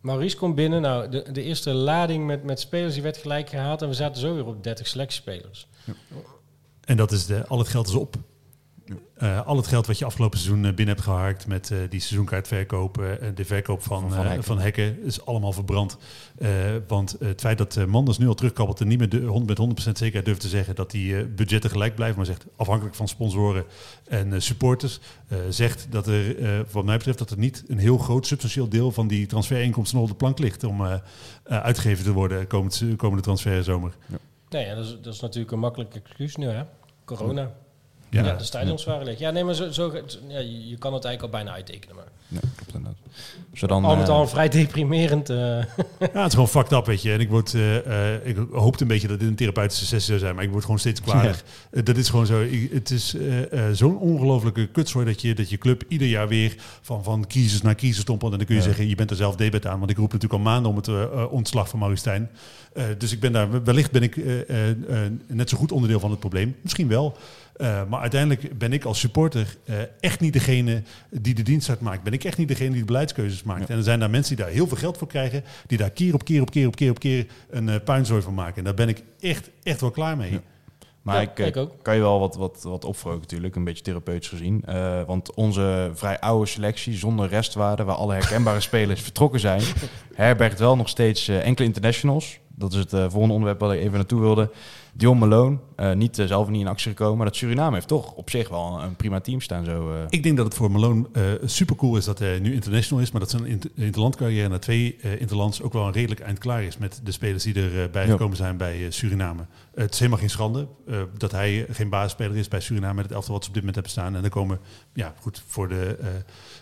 [0.00, 0.80] Maurice komt binnen.
[0.82, 3.82] Nou, de, de eerste lading met, met spelers die werd gelijk gehaald...
[3.82, 5.66] en we zaten zo weer op 30 selectiespelers.
[6.88, 8.16] En dat is de, al het geld is op.
[9.14, 12.00] Eh, al het geld wat je afgelopen seizoen eh, binnen hebt geharkt met eh, die
[12.00, 14.44] seizoenkaartverkoop en de verkoop van, Van hekken.
[14.44, 15.96] Van Hekken is allemaal verbrand.
[16.38, 16.50] Eh,
[16.86, 19.58] want het feit dat eh, Manders nu al terugkabbelt en niet meer de, hond- met
[19.58, 23.08] 100% zekerheid durft te zeggen dat die eh, budgetten gelijk blijven, maar zegt afhankelijk van
[23.08, 23.64] sponsoren
[24.08, 27.78] en eh, supporters, eh, zegt dat er, eh, wat mij betreft, dat er niet een
[27.78, 30.82] heel groot substantieel deel van die transferinkomsten nog op de plank ligt om
[31.44, 33.92] uitgegeven te worden komend, komende transferzomer.
[34.50, 36.62] Nee, ja, dat, is, dat is natuurlijk een makkelijk excuus nu, hè?
[37.16, 37.50] Corona.
[38.10, 39.18] Ja, Ja, de stadions waren leeg.
[39.18, 39.92] Ja, nee, maar zo, zo,
[40.28, 41.96] ja, je je kan het eigenlijk al bijna uittekenen.
[41.96, 42.04] Maar.
[42.28, 42.72] Ja, klopt
[43.58, 45.30] Zodan, al met eh, al een vrij deprimerend...
[45.30, 45.62] eh, Ja,
[45.98, 47.12] het is gewoon fucked up, weet je.
[47.12, 50.18] En ik, word, eh, eh, ik hoopte een beetje dat dit een therapeutische sessie zou
[50.18, 51.42] zijn, maar ik word gewoon steeds kwaadaar.
[51.70, 52.40] Eh, dat is gewoon zo.
[52.40, 53.16] Ik- het is
[53.72, 57.74] zo'n ongelofelijke kutzooi dat je, dat je club ieder jaar weer van, van crisis naar
[57.74, 58.32] crisis stompelt.
[58.32, 58.66] En dan kun je Ja.
[58.68, 59.78] zeggen, je bent er zelf debet aan.
[59.78, 60.88] Want ik roep natuurlijk al maanden om het
[61.30, 62.28] ontslag van Maurice Stijn.
[62.72, 64.76] Eh, dus ik ben daar, wellicht ben ik eh, eh, eh,
[65.26, 66.56] net zo goed onderdeel van het probleem.
[66.62, 67.16] Misschien wel.
[67.58, 72.02] Eh, maar uiteindelijk ben ik als supporter eh, echt niet degene die de dienst uitmaakt.
[72.02, 73.60] Ben ik echt niet degene die de beleidskeuzes maakt.
[73.60, 73.68] Ja.
[73.68, 75.44] En er zijn daar mensen die daar heel veel geld voor krijgen.
[75.66, 78.34] Die daar keer op keer op keer op keer op keer een eh, puinzooi van
[78.34, 78.56] maken.
[78.56, 80.32] En daar ben ik echt, echt wel klaar mee.
[80.32, 80.40] Ja.
[81.02, 81.72] Maar Ja, ik, ik ook.
[81.82, 84.62] kan je wel wat, wat, wat opvroken natuurlijk, een beetje therapeutisch gezien.
[84.64, 89.62] Eh, want onze vrij oude selectie, zonder restwaarde, waar alle herkenbare spelers vertrokken zijn,
[90.14, 92.38] herbergt wel nog steeds enkele internationals.
[92.58, 94.50] Dat is het eh, volgende onderwerp waar ik even naartoe wilde.
[94.92, 97.16] Dion Malone, eh, niet, eh, zelf niet in actie gekomen.
[97.16, 99.64] Maar dat Suriname heeft toch op zich wel een prima team staan.
[99.64, 99.96] Zo, eh.
[100.08, 101.06] Ik denk dat het voor Malone
[101.44, 104.96] super cool is dat hij nu international is, maar dat zijn inter interlandcarrière na twee
[105.18, 108.06] interlands ook wel een redelijk eind klaar is met de spelers die er eh, bij
[108.06, 109.42] gekomen zijn bij Suriname.
[109.74, 110.66] het is helemaal geen schande
[111.16, 113.74] dat hij geen basisspeler is bij Suriname met het elftal wat ze op dit moment
[113.74, 114.16] hebben staan.
[114.16, 114.58] En er komen,
[114.92, 115.98] ja goed, voor de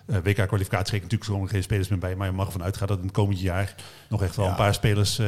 [0.07, 3.05] WK-kwalificatie rekenen natuurlijk gewoon geen spelers meer bij, maar je mag ervan uitgaan dat in
[3.05, 3.75] het komend jaar
[4.09, 4.51] nog echt wel Ja.
[4.51, 5.21] een paar spelers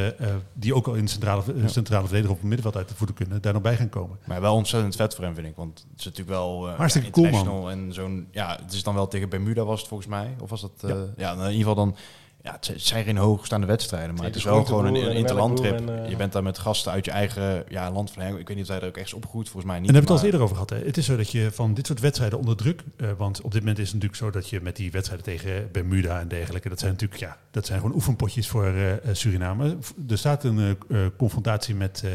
[0.53, 3.41] die ook al in de centrale, centrale verdediger op het middenveld uit de voeten kunnen,
[3.41, 4.19] daar nog bij gaan komen.
[4.25, 5.55] Maar wel ontzettend vet voor hem, vind ik.
[5.55, 6.67] Want het is natuurlijk wel...
[6.69, 7.33] eh, Hartstikke ja, cool, man.
[7.35, 8.27] international En zo'n...
[8.31, 10.35] Ja, het is dan wel tegen Bermuda was het volgens mij.
[10.41, 10.71] Of was dat...
[10.83, 10.95] eh, Ja.
[11.17, 11.31] ja.
[11.33, 11.95] in ieder geval dan...
[12.43, 15.89] Ja, het zijn geen hoogstaande wedstrijden, maar het is wel gewoon een, een interlandtrip.
[15.89, 18.23] eh, Je bent daar met gasten uit je eigen ja, land van.
[18.23, 19.87] Ik weet niet of hij er ook echt is opgegroeid, volgens mij niet.
[19.87, 20.83] En daar hebben we het al eerder over gehad.
[20.83, 20.87] Hè.
[20.87, 22.83] Het is zo dat je van dit soort wedstrijden onder druk...
[22.97, 25.69] eh, want op dit moment is het natuurlijk zo dat je met die wedstrijden tegen
[25.71, 26.69] Bermuda en dergelijke...
[26.69, 29.77] dat zijn natuurlijk ja, dat zijn gewoon oefenpotjes voor eh, Suriname.
[30.09, 30.77] Er staat een
[31.17, 32.11] confrontatie met eh,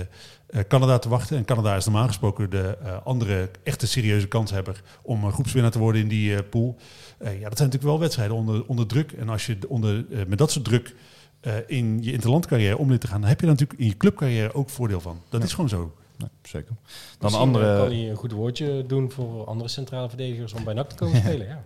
[0.47, 1.37] eh, Canada te wachten.
[1.37, 4.83] En Canada is normaal gesproken de eh, andere echte serieuze kanshebber...
[5.03, 6.77] om groepswinnaar te worden in die eh, pool.
[7.19, 9.13] Eh, ja, dat zijn natuurlijk wel wedstrijden onder, onder druk.
[9.13, 10.95] En als je onder, eh, met dat soort druk...
[11.41, 13.97] eh, in je interlandcarrière om dit te gaan, dan heb je daar natuurlijk in je
[13.97, 15.21] clubcarrière ook voordeel van.
[15.29, 15.47] Dat Ja.
[15.47, 15.93] is gewoon zo.
[16.19, 16.69] Nee, zeker.
[16.69, 16.79] Dan een
[17.21, 17.77] Misschien, andere...
[17.79, 21.17] kan hij een goed woordje doen voor andere centrale verdedigers om bij NAC te komen
[21.17, 21.47] spelen.
[21.47, 21.63] Ja.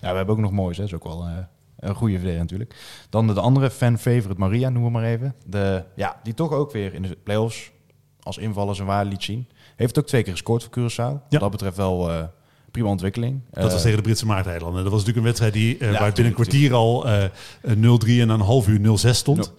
[0.00, 0.82] Ja, we hebben ook nog moois, hè.
[0.82, 1.36] Dat is ook wel eh,
[1.78, 2.74] een goede verdediger natuurlijk.
[3.10, 5.34] Dan de, de andere fan-favorite Maria, noemen we maar even.
[5.46, 7.70] De, ja, die toch ook weer in de play-offs
[8.22, 9.48] als invaller zijn waarde liet zien.
[9.76, 11.28] Heeft ook twee keer gescoord voor Curaçao.
[11.28, 12.24] Wat dat betreft wel eh,
[12.70, 13.40] prima ontwikkeling.
[13.50, 14.82] Dat Eh, was tegen de Britse Maarteilanden.
[14.82, 17.30] Dat was natuurlijk een wedstrijd die, eh, Ja, waar binnen een kwartier al eh, eh,
[17.76, 19.52] 0-3 en na een half uur 0-6 stond.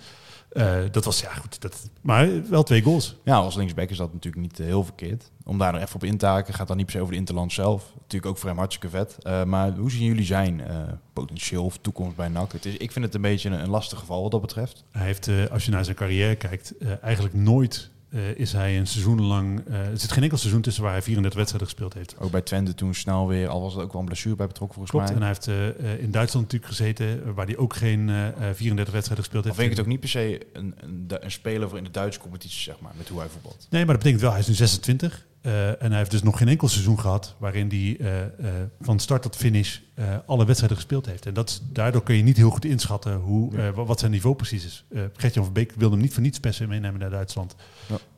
[0.52, 3.16] Eh, dat was, ja goed, dat, maar wel twee goals.
[3.24, 5.32] Ja, als linksback is dat natuurlijk niet eh, heel verkeerd.
[5.44, 7.20] Om daar nog even op in te haken, gaat dan niet per se over de
[7.20, 7.84] Interland zelf.
[8.00, 9.16] Natuurlijk ook voor hem hartstikke vet.
[9.22, 10.76] Eh, maar hoe zien jullie zijn eh,
[11.14, 12.52] potentieel of toekomst bij NAC?
[12.52, 14.84] Het is, ik vind het een beetje een, een lastig geval wat dat betreft.
[14.92, 18.78] Hij heeft, eh, als je naar zijn carrière kijkt, eh, eigenlijk nooit eh, is hij
[18.78, 19.62] een seizoen lang...
[19.68, 22.16] eh, er zit geen enkel seizoen tussen waar hij 34 wedstrijden gespeeld heeft.
[22.20, 24.76] Ook bij Twente toen snel weer, al was het ook wel een blessure bij betrokken
[24.78, 28.28] volgens Klopt, en hij heeft eh, in Duitsland natuurlijk gezeten, waar hij ook geen eh,
[28.28, 29.56] eh, 34 wedstrijden gespeeld heeft.
[29.56, 32.20] vind ik het ook niet per se een, een, een speler voor in de Duitse
[32.20, 33.68] competitie, zeg maar, met hoe hij voetbalt.
[33.70, 35.26] Nee, maar dat betekent wel, hij is nu 26.
[35.42, 39.00] Eh, en hij heeft dus nog geen enkel seizoen gehad waarin hij eh, eh, van
[39.00, 39.80] start tot finish
[40.26, 41.26] alle wedstrijden gespeeld heeft.
[41.26, 44.66] En dat is, daardoor kun je niet heel goed inschatten hoe, wat zijn niveau precies
[44.66, 44.86] is.
[45.14, 47.56] Gertjan van Beek wilde hem niet voor niets per se meenemen naar Duitsland.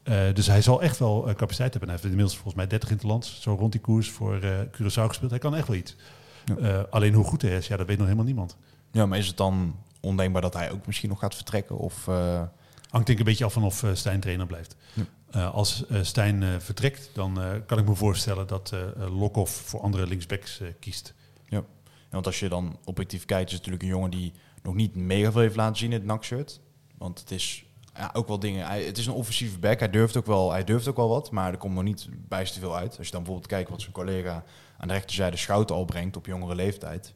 [0.04, 0.32] Ja.
[0.32, 1.90] Dus hij zal echt wel capaciteit hebben.
[1.90, 4.40] Hij heeft inmiddels volgens mij 30 in het land, zo rond die koers voor
[4.72, 5.32] Curaçao gespeeld.
[5.32, 5.96] Hij kan echt wel iets.
[6.46, 6.88] Ja.
[6.90, 8.58] Alleen hoe goed hij is, ja, dat weet nog helemaal niemand.
[8.92, 11.78] Ja, maar is het dan ondenkbaar dat hij ook misschien nog gaat vertrekken?
[11.78, 12.08] Of,
[12.94, 14.76] Hangt denk ik een beetje af van of Stijn trainer blijft.
[14.94, 15.04] Ja.
[15.34, 19.82] Eh, als eh, Stijn eh, vertrekt, dan eh, kan ik me voorstellen dat Lokhoff voor
[19.82, 21.14] andere linksbacks eh, kiest.
[21.50, 21.64] ja,
[22.10, 24.32] want als je dan objectief kijkt, is het natuurlijk een jongen die
[24.64, 26.60] nog niet mega veel heeft laten zien in het NAC-shirt.
[26.98, 27.66] Want het is
[27.96, 28.66] ja, ook wel dingen.
[28.68, 29.80] Hij, het is een offensieve back.
[29.80, 32.62] Hij durft, ook wel, hij durft ook wel wat, maar er komt nog niet bijster
[32.62, 32.98] veel uit.
[32.98, 34.44] Als je dan bijvoorbeeld kijkt wat zijn collega
[34.78, 37.14] aan de rechterzijde Schouten al brengt op jongere leeftijd.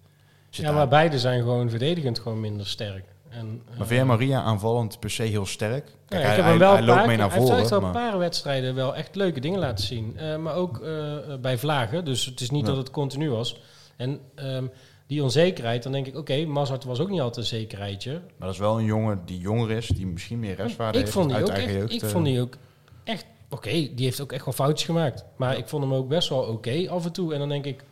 [0.50, 3.06] Ja, daar- maar beide zijn gewoon verdedigend gewoon minder sterk.
[3.30, 5.86] En, maar eh, vind jij Maria aanvallend per se heel sterk?
[5.88, 7.52] Ja, Kijk, ik hij, heb hij- hem wel hij een loopt mee naar Hij heeft
[7.52, 7.70] voren.
[7.70, 10.18] wel een paar wedstrijden wel echt leuke dingen laten zien.
[10.18, 12.06] Eh, maar ook eh, eh, bij vlagen.
[12.06, 12.68] Dus het is niet Ja.
[12.68, 13.62] dat het continu was.
[13.96, 14.66] En ehm,
[15.08, 18.12] die onzekerheid, dan denk ik, oké, Mazart was ook niet altijd een zekerheidje.
[18.12, 21.16] Maar dat is wel een jongen die jonger is, die misschien meer restwaarde Ik heeft
[21.16, 21.94] vond die uit ook eigen echt, jeugd.
[21.94, 22.10] ik eh.
[22.10, 22.56] vond die ook
[23.04, 25.26] echt, oké, die heeft ook echt wel foutjes gemaakt.
[25.38, 27.34] Maar ik vond hem ook best wel oké af en toe.
[27.34, 27.84] En dan denk ik,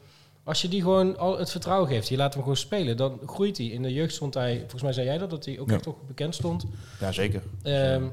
[0.45, 3.57] als je die gewoon al het vertrouwen geeft, je laat hem gewoon spelen, dan groeit
[3.57, 3.65] hij.
[3.67, 5.73] In de jeugd stond hij, volgens mij zei jij dat, dat hij ook Ja.
[5.73, 6.65] echt toch bekend stond.
[6.99, 7.41] Ja, zeker.
[7.63, 8.03] Ehm,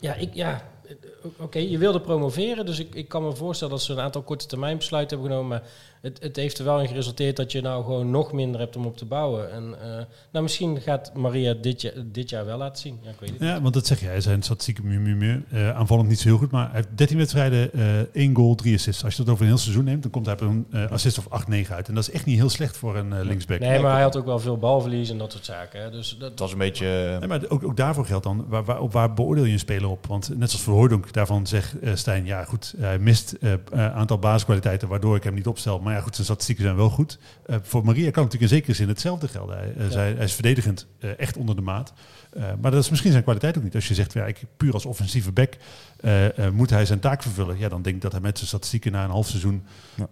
[0.00, 0.94] ja, ik, ja, eh,
[1.38, 4.46] oké, je wilde promoveren, dus ik, ik kan me voorstellen dat ze een aantal korte
[4.46, 5.58] termijn besluiten hebben genomen.
[5.60, 5.70] Maar
[6.02, 8.86] het, het heeft er wel in geresulteerd dat je nou gewoon nog minder hebt om
[8.86, 9.52] op te bouwen.
[9.52, 12.98] En eh, nou, misschien gaat Maria dit jaar, dit jaar wel laten zien.
[13.02, 13.48] Ja, ik weet het niet.
[13.48, 14.06] Ja, want dat zeg je.
[14.06, 15.44] Hij zijn statistieken mu, mu, mu.
[15.50, 18.74] Eh, aanvallend niet zo heel goed, maar hij heeft 13 wedstrijden, eh 1 goal, 3
[18.74, 19.04] assists.
[19.04, 21.18] Als je dat over een heel seizoen neemt, dan komt hij op een eh, assist
[21.18, 21.88] of 8, 9 uit.
[21.88, 23.58] En dat is echt niet heel slecht voor een eh, linksback.
[23.58, 25.82] Nee, maar hij had ook wel veel balverlies en dat soort zaken.
[25.82, 25.90] Hè.
[25.90, 27.16] Dus dat, Het was een beetje...
[27.18, 29.88] Nee, maar ook, ook daarvoor geldt dan, waar, waar, op waar beoordeel je een speler
[29.88, 30.06] op?
[30.06, 34.18] Want net zoals voor Hooydonk, daarvan zegt eh, Stijn, ja goed, hij mist een aantal
[34.18, 35.78] basiskwaliteiten waardoor ik hem niet opstel.
[35.78, 37.18] Maar ja goed, zijn statistieken zijn wel goed.
[37.46, 39.56] Eh, voor Maria kan natuurlijk in zekere zin hetzelfde gelden.
[39.58, 39.90] Hij, eh, Ja.
[39.90, 41.92] zij, hij is verdedigend eh, echt onder de maat.
[42.32, 43.74] Eh, maar dat is misschien zijn kwaliteit ook niet.
[43.74, 45.56] Als je zegt, ja, ik, puur als offensieve back
[46.00, 47.58] eh, eh, moet hij zijn taak vervullen.
[47.58, 49.64] Ja, dan denk ik dat hij met zijn statistieken na een half seizoen...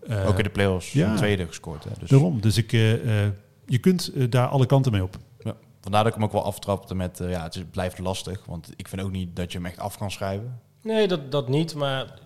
[0.06, 1.10] Ja, ook in de play-offs ja.
[1.10, 1.84] een tweede gescoord.
[1.84, 1.90] Hè.
[1.98, 3.32] Dus Daarom, dus ik, eh, eh,
[3.66, 5.16] je kunt daar alle kanten mee op.
[5.38, 5.54] ja.
[5.80, 7.18] Vandaar dat ik hem ook wel aftrapte met...
[7.28, 8.44] ja, het is- blijft lastig.
[8.46, 10.60] Want ik vind ook niet dat je hem echt af kan schrijven.
[10.82, 11.74] nee, dat, dat niet.
[11.74, 12.18] Maar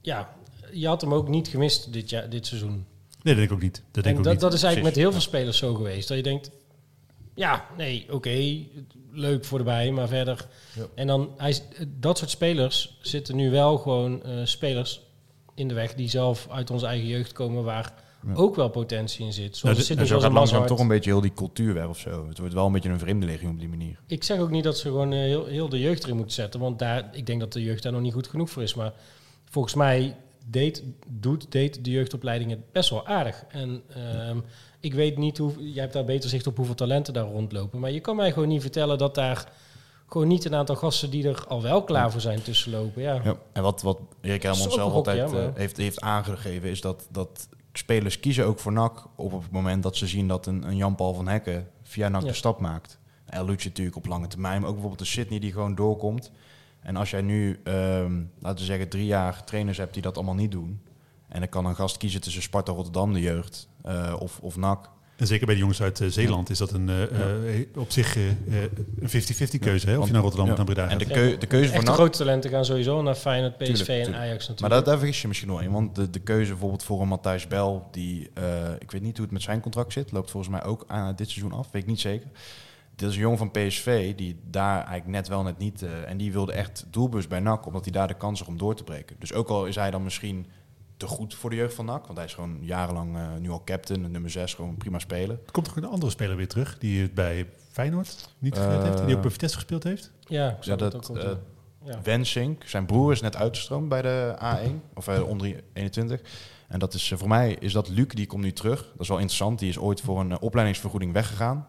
[0.00, 0.28] ja,
[0.72, 2.70] je had hem ook niet gemist dit, jaar, dit seizoen.
[2.70, 2.84] Nee,
[3.22, 3.82] dat denk ik ook niet.
[3.90, 4.42] Dat denk en ik ook dat, niet.
[4.42, 5.10] dat is eigenlijk Precies.
[5.10, 6.08] met heel veel spelers zo geweest.
[6.08, 6.50] Dat je denkt,
[7.34, 8.56] Ja, nee, oké.
[9.12, 10.46] Leuk voor de bij, maar verder.
[10.76, 10.82] Ja.
[10.94, 11.58] En dan, hij,
[12.00, 15.00] dat soort spelers zitten nu wel gewoon eh, spelers
[15.54, 17.92] in de weg die zelf uit onze eigen jeugd komen, waar
[18.26, 18.34] Ja.
[18.34, 19.56] ook wel potentie in zit.
[19.56, 21.74] Zoals Nou, het de- zit zo zoals gaat langzaam toch een beetje heel die cultuur
[21.74, 22.28] weg of zo.
[22.28, 23.98] Het wordt wel een beetje een vreemdeling op die manier.
[24.06, 26.60] Ik zeg ook niet dat ze gewoon eh, heel, heel de jeugd erin moeten zetten,
[26.60, 28.74] want daar, ik denk dat de jeugd daar nog niet goed genoeg voor is.
[28.74, 28.92] Maar
[29.50, 30.16] volgens mij
[30.50, 33.44] deed, doet, deed de jeugdopleiding het best wel aardig.
[33.48, 34.38] En ehm,
[34.80, 37.90] ik weet niet hoe, jij hebt daar beter zicht op hoeveel talenten daar rondlopen, maar
[37.90, 39.52] je kan mij gewoon niet vertellen dat daar
[40.06, 43.02] gewoon niet een aantal gasten die er al wel klaar voor zijn tussenlopen.
[43.02, 43.20] Ja.
[43.24, 43.36] Ja.
[43.52, 48.20] En wat, wat Erik Helmond zelf altijd eh, heeft, heeft aangegeven, is dat, dat spelers
[48.20, 51.28] kiezen ook voor NAC op het moment dat ze zien dat een, een Jan-Paul van
[51.28, 52.28] Hekken via NAC Ja.
[52.28, 52.98] de stap maakt.
[53.26, 56.30] El natuurlijk op lange termijn, maar ook bijvoorbeeld de Sydney die gewoon doorkomt.
[56.82, 60.34] En als jij nu, ehm, laten we zeggen, drie jaar trainers hebt die dat allemaal
[60.34, 60.80] niet doen.
[61.28, 64.90] En dan kan een gast kiezen tussen Sparta Rotterdam, de jeugd, eh, of, of NAC.
[65.16, 68.28] En zeker bij de jongens uit eh, Zeeland is dat een, eh, op zich eh,
[68.28, 68.34] eh,
[69.00, 69.88] een 50-50 keuze.
[69.90, 69.98] Hè?
[69.98, 70.52] Of je naar Rotterdam Ja.
[70.52, 70.98] of naar Breda En gaat.
[71.08, 71.94] de, keu- de keuze voor NAC...
[71.94, 74.16] grote talenten gaan sowieso naar Feyenoord, PSV Tuurlijk, en tuurlijk.
[74.16, 74.60] Ajax natuurlijk.
[74.60, 75.70] Maar daar, daar vergis je misschien wel in.
[75.70, 78.44] Want de, de keuze bijvoorbeeld voor een Matthijs Bel, die, eh,
[78.78, 81.30] ik weet niet hoe het met zijn contract zit, loopt volgens mij ook aan dit
[81.30, 82.28] seizoen af, weet ik niet zeker.
[83.00, 86.16] Dit is een jongen van PSV, die daar eigenlijk net wel, net niet, eh, en
[86.16, 88.84] die wilde echt doelbus bij NAC, omdat hij daar de kans zag om door te
[88.84, 89.16] breken.
[89.18, 90.46] Dus ook al is hij dan misschien
[90.96, 93.62] te goed voor de jeugd van NAC, want hij is gewoon jarenlang eh, nu al
[93.64, 95.40] captain, nummer 6, gewoon prima spelen.
[95.46, 98.82] Er komt toch een andere speler weer terug die het bij Feyenoord niet gered Eh,
[98.82, 99.06] heeft.
[99.06, 100.12] Die ook bij Vitesse gespeeld heeft.
[100.26, 101.30] ja, ik Ja, dat, ook eh,
[101.84, 102.00] ja.
[102.02, 106.20] Wensink, zijn broer is net uitgestroomd bij de A1, of eh, onder 21.
[106.68, 108.78] En dat is, eh, voor mij is dat Luc, die komt nu terug.
[108.92, 109.58] Dat is wel interessant.
[109.58, 111.66] Die is ooit voor een eh, opleidingsvergoeding weggegaan.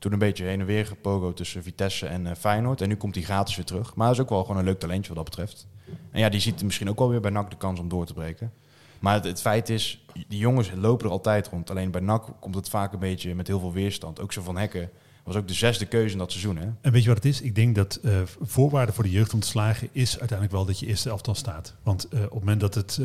[0.00, 2.80] Toen een beetje heen en weer gepogo tussen Vitesse en eh, Feyenoord.
[2.80, 3.94] En nu komt hij gratis weer terug.
[3.94, 5.66] Maar is ook wel gewoon een leuk talentje wat dat betreft.
[6.10, 8.12] En ja, die ziet misschien ook wel weer bij NAC de kans om door te
[8.12, 8.52] breken.
[8.98, 11.70] Maar het, feit is, die jongens lopen er altijd rond.
[11.70, 14.20] Alleen bij NAC komt het vaak een beetje met heel veel weerstand.
[14.20, 14.90] Ook zo van Hekken
[15.24, 16.56] was ook de zesde keuze in dat seizoen.
[16.56, 16.68] Hè?
[16.80, 17.40] En weet je wat het is?
[17.40, 20.78] Ik denk dat eh, voorwaarde voor de jeugd om te slagen is uiteindelijk wel dat
[20.78, 21.74] je eerste elftal staat.
[21.82, 23.00] Want eh, op het moment dat het,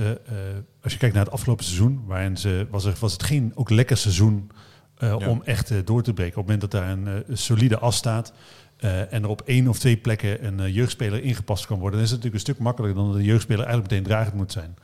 [0.84, 3.70] als je kijkt naar het afgelopen seizoen, waarin ze, was, er, was het geen ook
[3.70, 4.52] lekker seizoen
[4.98, 5.30] eh, Ja.
[5.30, 6.38] om echt eh, door te breken.
[6.42, 8.34] Op het moment dat daar een, eh, solide as staat
[8.78, 12.12] eh, en er op één of twee plekken een jeugdspeler ingepast kan worden, dan is
[12.12, 14.76] het natuurlijk een stuk makkelijker dan dat de jeugdspeler eigenlijk meteen dragend moet zijn.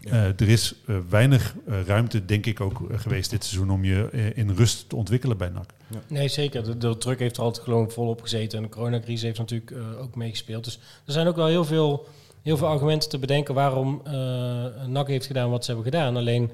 [0.00, 0.10] Ja.
[0.10, 4.32] Eh, er is eh, weinig eh, ruimte, denk ik, ook geweest dit seizoen om je
[4.34, 5.70] in rust te ontwikkelen bij NAC.
[6.06, 6.64] Nee, zeker.
[6.64, 8.58] De, de druk heeft er altijd gewoon volop gezeten.
[8.58, 10.64] En de coronacrisis heeft natuurlijk eh, ook meegespeeld.
[10.64, 12.06] Dus er zijn ook wel heel veel,
[12.42, 16.16] heel veel argumenten te bedenken waarom eh NAC heeft gedaan wat ze hebben gedaan.
[16.16, 16.50] Alleen,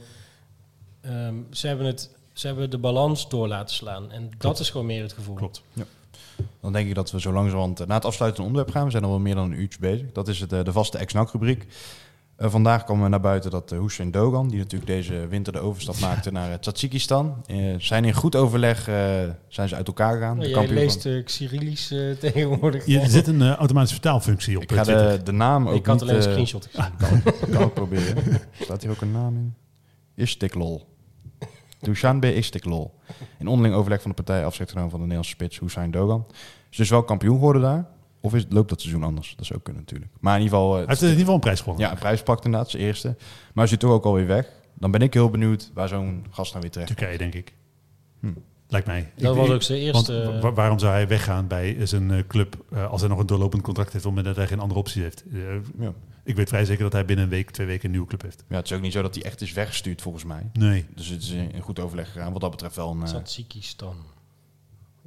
[1.01, 4.11] ehm, ze, hebben het, ze hebben de balans door laten slaan.
[4.13, 5.35] En dat is gewoon meer het gevoel.
[5.35, 5.63] Klopt.
[6.61, 8.85] Dan denk ik dat we zo langzamerhand eh, na het afsluitende onderwerp gaan.
[8.85, 10.13] We zijn al wel meer dan een uurtje bezig.
[10.13, 11.67] Dat is het, eh, de vaste ex-NAC-rubriek.
[12.37, 15.99] Eh, vandaag kwam naar buiten dat uh, Hussein Dogan, die natuurlijk deze winter de overstap
[16.09, 18.95] maakte naar uh, Tajikistan, eh, zijn in goed overleg eh,
[19.49, 20.39] zijn ze uit elkaar gegaan.
[20.39, 22.87] De Jij kampioen leest van- uh, Cyrillisch eh, tegenwoordig.
[22.87, 25.95] Je, er zit een automatische vertaalfunctie op ik ga de, de naam ook ik had
[25.95, 26.03] niet...
[26.03, 26.97] alleen een screenshot gezien.
[27.23, 28.41] kan, kan ik proberen.
[28.61, 29.55] Staat hier ook een naam in?
[30.15, 30.87] Istiklol.
[31.85, 32.95] Dushanbe Istiklol.
[33.39, 36.27] In onderling overleg van de partij genomen van de Nederlandse spits Hussein Dogan.
[36.71, 37.87] Is dus wel kampioen geworden daar.
[38.21, 39.35] Of is, loopt dat seizoen anders?
[39.37, 40.13] Dat zou ook kunnen natuurlijk.
[40.21, 40.73] Maar in ieder geval...
[40.73, 41.85] eh, Hij heeft in ieder geval een prijs gewonnen.
[41.87, 43.17] ja, een prijs pakt inderdaad, zijn eerste.
[43.55, 46.63] Maar je toch ook alweer weg, dan ben ik heel benieuwd waar zo'n gast nou
[46.63, 47.55] weer terecht Turkije, denk ik.
[48.21, 48.27] Hm.
[48.69, 49.13] Lijkt mij.
[49.17, 50.39] Dat Ik- was ook zijn Want eerste...
[50.41, 53.63] wa- waarom zou hij weggaan bij zijn eh, club eh, als hij nog een doorlopend
[53.63, 55.25] contract heeft, omdat hij geen andere optie heeft?
[55.79, 55.93] Ja.
[56.25, 58.45] Ik weet vrij zeker dat hij binnen een week, twee weken een nieuwe club heeft.
[58.49, 60.51] ja, het is ook niet zo dat hij echt is weggestuurd volgens mij.
[60.53, 60.87] Nee.
[60.95, 62.33] Dus het is in goed overleg gegaan.
[62.33, 63.03] Wat dat betreft wel een...
[63.03, 63.97] eh, Tajikistan.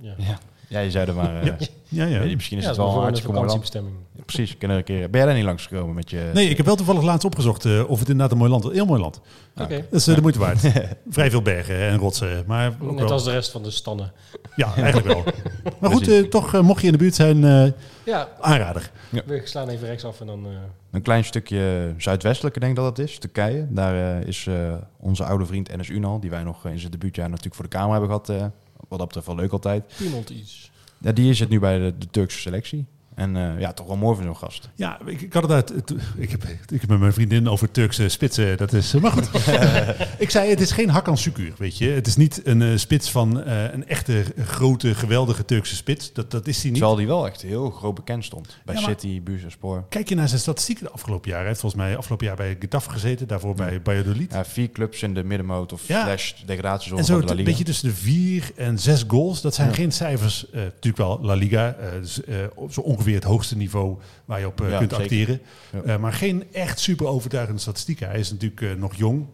[0.01, 0.13] Ja.
[0.17, 0.39] ja.
[0.67, 1.41] Ja, je zei er maar...
[1.41, 1.55] eh, Ja,
[1.89, 2.05] ja.
[2.05, 2.19] ja.
[2.19, 3.73] weet je, misschien is Ja, het dat wel een een hartstikke mooi land.
[4.15, 5.09] Ja, precies, kunnen we een keer...
[5.09, 6.29] Ben jij daar niet langsgekomen met je...
[6.33, 8.71] Nee, ik heb wel toevallig laatst opgezocht eh, of het inderdaad een mooi land is.
[8.71, 9.21] Heel mooi land.
[9.57, 9.85] Oké.
[9.89, 10.59] Dat is eh, de moeite waard.
[11.09, 12.43] Vrij veel bergen en rotsen.
[12.47, 14.11] Maar ook Net wel- als de rest van de stannen.
[14.55, 15.23] Ja, eigenlijk wel.
[15.79, 17.71] Maar goed, eh, toch eh, mocht je in de buurt zijn, eh,
[18.05, 18.91] Ja, aanrader.
[19.25, 20.45] we slaan even rechtsaf en dan...
[20.45, 20.51] eh,
[20.91, 23.67] Een klein stukje zuidwestelijke denk ik dat het is, Turkije.
[23.69, 26.91] Daar eh, is eh, onze oude vriend Enes Unal, die wij nog eh, in zijn
[26.91, 28.51] debuutjaar natuurlijk voor de Kamer hebben gehad.
[28.87, 29.93] Wat dat betreft wel leuk altijd.
[29.97, 30.71] Piemelt iets.
[30.97, 32.85] Ja, die zit nu bij de, de Turkse selectie.
[33.17, 34.69] En eh, ja, toch wel mooi voor zo'n gast.
[34.75, 35.69] Ja, ik, ik had het uit.
[35.69, 38.57] het- Ik heb, ik heb met mijn vriendin over Turkse spitsen.
[38.57, 38.93] Dat is.
[38.93, 39.29] Maar goed.
[40.25, 41.89] ik zei: het is geen Hakan Sukur, weet je.
[41.89, 46.13] Het is niet een eh, spits van eh, een echte grote, geweldige Turkse spits.
[46.13, 46.73] Dat, dat is hij niet.
[46.79, 48.57] Terwijl die wel echt heel groot bekend stond.
[48.65, 49.83] Bij Ja, City, Bursaspor.
[49.89, 51.39] Kijk je naar zijn statistieken de afgelopen jaren.
[51.39, 53.27] Hij heeft volgens mij afgelopen jaar bij Getafe gezeten.
[53.27, 54.31] Daarvoor bij Valladolid.
[54.33, 56.03] Ja, vier clubs in de middenmoot of Ja.
[56.03, 59.41] slash degradatiezone En zo de een beetje tussen de vier en zes goals.
[59.41, 60.49] Dat zijn geen cijfers.
[60.49, 61.73] eh, natuurlijk wel La Liga.
[61.73, 62.35] eh, dus, eh,
[62.69, 65.03] zo ongeveer het hoogste niveau waar je op eh, Ja, kunt zeker.
[65.05, 65.41] acteren.
[65.73, 65.81] Ja.
[65.93, 68.07] Eh, maar geen echt super overtuigende statistieken.
[68.09, 69.25] Hij is natuurlijk eh, nog jong.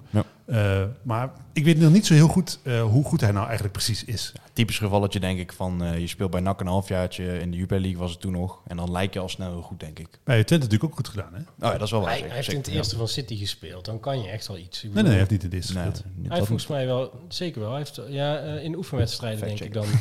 [0.45, 3.73] Eh, maar ik weet nog niet zo heel goed eh, hoe goed hij nou eigenlijk
[3.73, 4.33] precies is.
[4.53, 7.39] Typisch gevalletje denk ik van eh, je speelt bij NAC een halfjaartje.
[7.39, 8.61] In de Jupiler League was het toen nog.
[8.67, 10.07] En dan lijkt je al snel heel goed, denk ik.
[10.23, 11.39] Bij Twente natuurlijk ook goed gedaan, hè?
[11.39, 12.09] Oh ja, dat is wel waar.
[12.09, 13.85] Hij, zeker, hij heeft in het eerste van City gespeeld.
[13.85, 14.83] Dan kan je echt wel iets.
[14.83, 16.03] Nee, nee, hij heeft niet in de eerste Nee, gespeeld.
[16.21, 17.69] Hij heeft volgens mij wel, zeker wel.
[17.69, 19.85] Hij heeft, ja, eh, in oefenwedstrijden denk ik dan.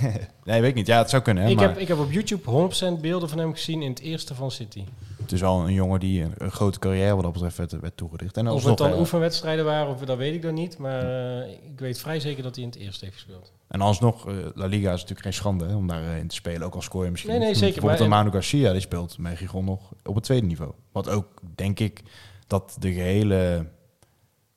[0.44, 0.86] Nee, weet ik niet.
[0.86, 1.44] Ja, het zou kunnen.
[1.44, 4.00] Hè, ik, maar heb, ik heb op YouTube 100% beelden van hem gezien in het
[4.00, 4.84] eerste van City.
[5.22, 7.96] Het is wel een jongen die een, een grote carrière wat dat betreft werd, werd
[7.96, 8.36] toegedicht.
[8.36, 10.78] En Of het dan eh, oefenwedstrijden waren, of dat weet ik dan niet.
[10.78, 11.02] Maar
[11.42, 13.52] eh, ik weet vrij zeker dat hij in het eerste heeft gespeeld.
[13.68, 16.62] En alsnog, eh, La Liga is natuurlijk geen schande hè, om daarin in te spelen.
[16.66, 17.30] Ook al scoor je misschien.
[17.30, 17.58] Nee, nee, niet.
[17.58, 20.72] zeker, Bijvoorbeeld maar- Manu Garcia, die speelt met Gijon nog op het tweede niveau.
[20.92, 22.02] Wat ook, denk ik,
[22.46, 23.66] dat de gehele,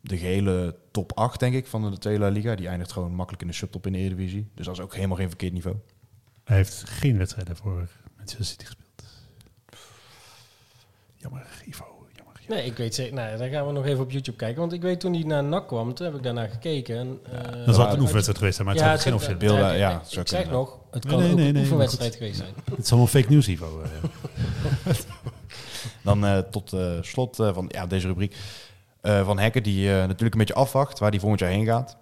[0.02, 3.44] de gehele top 8, denk ik, van de tweede La Liga, die eindigt gewoon makkelijk
[3.44, 4.48] in de subtop in de Eredivisie.
[4.56, 5.76] Dus dat is ook helemaal geen verkeerd niveau.
[6.44, 7.88] Hij heeft geen wedstrijden voor
[8.18, 8.85] Manchester City gespeeld.
[11.30, 11.86] Jammer, Ivo.
[11.86, 12.36] Jammer, jammer.
[12.48, 13.14] Nee, ik weet zeker.
[13.14, 14.60] Nou, dan gaan we nog even op YouTube kijken.
[14.60, 16.98] Want ik weet toen hij naar NAC kwam, toen heb ik daarnaar gekeken.
[16.98, 19.22] En, eh, Dat is altijd een oefenwedstrijd geweest, hè, maar het Ja, is geen het-
[19.22, 20.60] officiële ja, dat zou ik zeg kunnen.
[20.60, 22.54] nog, het Nee, kan nee, een nee, oefenwedstrijd geweest zijn.
[22.70, 23.82] Het is allemaal fake news, Ivo.
[23.82, 24.94] eh.
[26.04, 28.36] Dan eh, tot eh, slot eh, van ja, deze rubriek.
[29.02, 31.98] eh, van Hekken, die eh, natuurlijk een beetje afwacht waar hij volgend jaar heen gaat.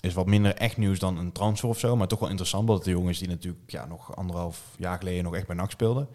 [0.00, 1.96] Is wat minder echt nieuws dan een transfer of zo.
[1.96, 4.98] Maar toch wel interessant, omdat het de jongen is die natuurlijk ja, nog anderhalf jaar
[4.98, 6.06] geleden nog echt bij NAC speelde.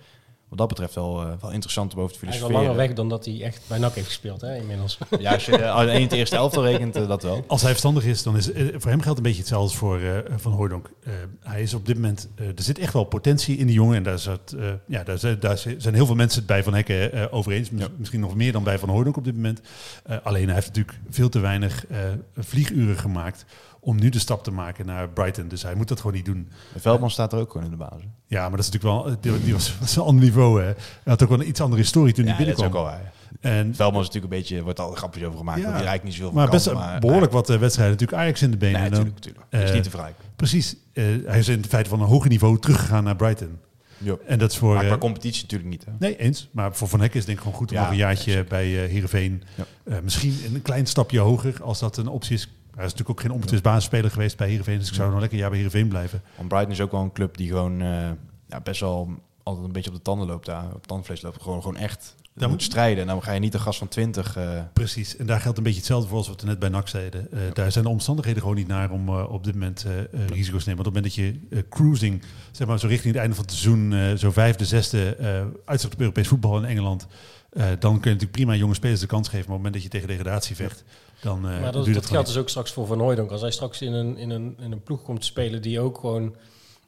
[0.52, 2.68] Wat dat betreft wel, eh, wel interessant om over te Hij is filosoferen.
[2.72, 4.97] langer weg dan dat hij echt bij NAC heeft gespeeld, hè, inmiddels.
[5.20, 7.43] Ja, als je eh, alleen in het eerste elftal rekent, eh, dat wel.
[7.47, 10.18] Als hij verstandig is, dan is voor hem geldt een beetje hetzelfde als voor eh,
[10.36, 10.89] Van Hooydonk.
[11.04, 13.95] Eh, hij is op dit moment, eh, er zit echt wel potentie in die jongen.
[13.95, 16.74] En daar, zat, eh, ja, daar, zijn, daar zijn heel veel mensen het bij Van
[16.74, 17.70] Hekken over eens.
[17.76, 17.88] Ja.
[17.97, 19.62] Misschien nog meer dan bij Van Hooydonk op dit moment.
[20.04, 21.97] Eh, alleen hij heeft natuurlijk veel te weinig eh,
[22.38, 23.45] vlieguren gemaakt
[23.84, 25.48] om nu de stap te maken naar Brighton.
[25.48, 26.50] Dus hij moet dat gewoon niet doen.
[26.78, 28.04] Veldman staat er ook gewoon in de basis.
[28.28, 30.60] Ja, maar dat is natuurlijk wel, die, die was, was een ander niveau.
[30.62, 30.66] Hè.
[30.66, 33.00] Hij had ook wel een iets andere historie toen Ja, hij dat is ook binnenkwam.
[33.02, 33.14] waar.
[33.40, 35.58] En Veldman is natuurlijk een beetje, wordt al grapjes over gemaakt.
[35.60, 35.64] Ja.
[35.66, 38.52] want die rijdt niet zoveel maar best maar, behoorlijk wat eh, wedstrijden natuurlijk Ajax in
[38.52, 38.82] de benen.
[38.82, 39.46] Nee, natuurlijk, natuurlijk.
[39.50, 40.24] Dat is eh, niet te vergelijken.
[40.36, 40.76] Precies.
[40.94, 43.58] Eh, hij is in feite van een hoger niveau teruggegaan naar Brighton.
[43.98, 44.16] Ja.
[44.28, 44.74] En dat is voor...
[44.74, 45.86] Maar qua competitie natuurlijk niet.
[45.86, 45.92] Hè?
[46.00, 46.50] nee, eens.
[46.52, 48.84] Maar voor Van Hekken is denk ik gewoon goed om Ja, nog een jaartje bij
[48.84, 49.44] eh Heerenveen...
[49.86, 50.02] Ja.
[50.04, 52.50] misschien een klein stapje hoger, als dat een optie is.
[52.76, 54.80] Hij is natuurlijk ook geen onbetwist basisspeler geweest bij Heerenveen.
[54.80, 56.22] Dus ik zou nog lekker een jaar bij Heerenveen blijven.
[56.36, 58.09] Want Brighton is ook wel een club die gewoon eh,
[58.47, 59.09] ja, best wel
[59.43, 60.74] altijd een beetje op de tanden loopt daar.
[60.74, 61.41] Op tandvlees loopt.
[61.41, 63.02] Gewoon, gewoon echt Daar moet strijden.
[63.02, 64.36] En dan ga je niet een gast van 20.
[64.36, 65.18] eh, Precies.
[65.18, 67.32] En daar geldt een beetje hetzelfde voor als wat we net bij NAC zeiden.
[67.32, 70.70] Eh, Daar zijn de omstandigheden gewoon niet naar om eh, op dit moment risico's te
[70.70, 70.84] nemen.
[70.84, 72.22] Want op het moment dat je eh, cruising,
[72.52, 75.94] zeg maar zo richting het einde van het seizoen, eh, zo vijfde, zesde, eh uitzicht
[75.94, 77.08] op Europees voetbal in Engeland,
[77.50, 79.46] eh, dan kun je natuurlijk prima jonge spelers de kans geven.
[79.50, 80.84] Maar op het moment dat je tegen degradatie vecht,
[81.22, 83.32] dan eh maar dat, dat dat geldt dus ook straks voor Van Hooydonk.
[83.32, 85.98] Als hij straks in een, in, een, in een ploeg komt te spelen die ook
[85.98, 86.36] gewoon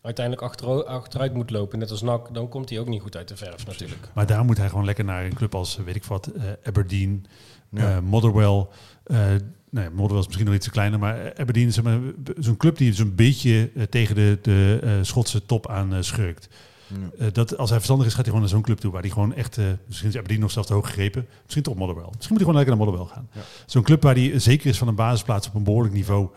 [0.03, 3.27] uiteindelijk achtero- achteruit moet lopen, net als NAC, dan komt hij ook niet goed uit
[3.27, 4.09] de verf natuurlijk.
[4.13, 6.43] Maar daar moet hij gewoon lekker naar een club als, eh, weet ik wat, eh,
[6.63, 7.25] Aberdeen,
[7.69, 7.95] Ja.
[7.95, 8.67] eh, Motherwell.
[9.03, 9.25] eh
[9.69, 11.99] nee, Motherwell is misschien nog iets te kleiner, maar Aberdeen is zeg maar,
[12.39, 16.47] zo'n club die zo'n beetje tegen de, de eh, Schotse top aan schurkt.
[16.87, 16.95] ja.
[17.25, 19.09] Eh, dat, als hij verstandig is, gaat hij gewoon naar zo'n club toe waar hij
[19.09, 21.27] gewoon echt, eh, misschien is Aberdeen nog zelfs te hoog gegrepen.
[21.43, 22.05] Misschien toch Motherwell.
[22.15, 23.27] Misschien moet hij gewoon lekker naar Motherwell gaan.
[23.33, 23.41] Ja.
[23.65, 26.29] Zo'n club waar hij zeker is van een basisplaats op een behoorlijk niveau.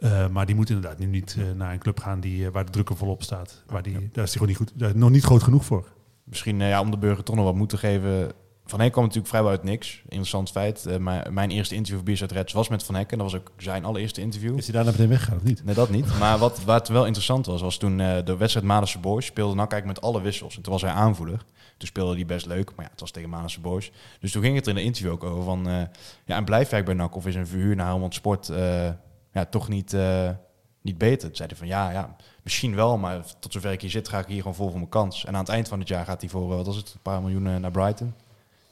[0.00, 2.64] Eh, maar die moet inderdaad nu niet eh, naar een club gaan die, eh, waar
[2.64, 3.62] de druk er volop staat.
[3.66, 5.92] Waar die, Daar is hij gewoon niet goed, daar, nog niet groot genoeg voor.
[6.24, 8.32] Misschien ja, om de burger toch nog wat moeten geven.
[8.64, 10.02] Van Hekken kwam natuurlijk vrijwel uit niks.
[10.02, 10.98] Interessant feit.
[10.98, 13.18] Mijn, mijn eerste interview voor Bierstad Reds was met Van Hekken.
[13.18, 14.58] Dat was ook zijn allereerste interview.
[14.58, 15.64] Is hij daarna meteen weggegaan of niet?
[15.64, 16.18] Nee, dat niet.
[16.18, 20.00] Maar wat, wat wel interessant was, was toen de wedstrijd Madense Boys speelde NAC eigenlijk
[20.00, 20.56] met alle wissels.
[20.56, 21.44] En toen was hij aanvoerder.
[21.76, 23.92] Toen speelde hij best leuk, maar ja, het was tegen Madense Boys.
[24.20, 25.64] Dus toen ging het er in de interview ook over van...
[26.24, 28.52] ja, en blijf jij bij NAC of is een verhuur naar Helmond Sport
[29.32, 30.30] ja, toch niet, eh,
[30.82, 31.26] niet beter?
[31.26, 34.18] Toen zei hij van ja, ja, misschien wel, maar tot zover ik hier zit ga
[34.18, 35.24] ik hier gewoon vol voor mijn kans.
[35.24, 37.02] En aan het eind van het jaar gaat hij voor, eh, wat was het, een
[37.02, 38.14] paar miljoen eh, naar Brighton.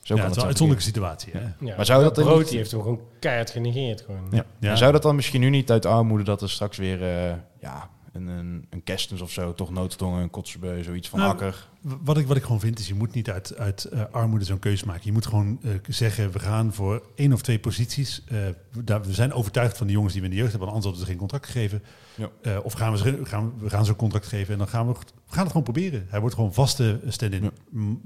[0.03, 1.33] Zo ja, kan het is wel een zo uitzonderlijke situatie.
[1.33, 1.67] Hè?
[1.71, 4.01] Ja, Maar zou dat dan Brood niet- die heeft hem gewoon keihard genegeerd.
[4.01, 4.45] Gewoon.
[4.61, 4.77] Ja.
[4.77, 7.89] Zou dat dan misschien nu niet uit armoede dat er straks weer eh, ja,
[8.27, 11.69] een, een, een Kerstens of zo, toch noodgedwongen, een zoiets van Nou, Akker.
[11.81, 14.59] Wat ik, wat ik gewoon vind is, je moet niet uit, uit eh, armoede zo'n
[14.59, 15.03] keuze maken.
[15.05, 18.23] Je moet gewoon eh, zeggen, we gaan voor één of twee posities.
[18.25, 18.37] eh,
[18.71, 20.87] we- daar, we zijn overtuigd van de jongens die we in de jeugd hebben, anders
[20.87, 21.83] hadden ze geen contract gegeven.
[22.15, 22.29] Ja.
[22.43, 24.87] Eh, of gaan we, ze, gaan, we gaan ze een contract geven en dan gaan
[24.87, 24.99] we, we
[25.33, 26.07] gaan het gewoon proberen.
[26.09, 27.43] Hij wordt gewoon vaste stand-in.
[27.43, 27.51] Ja.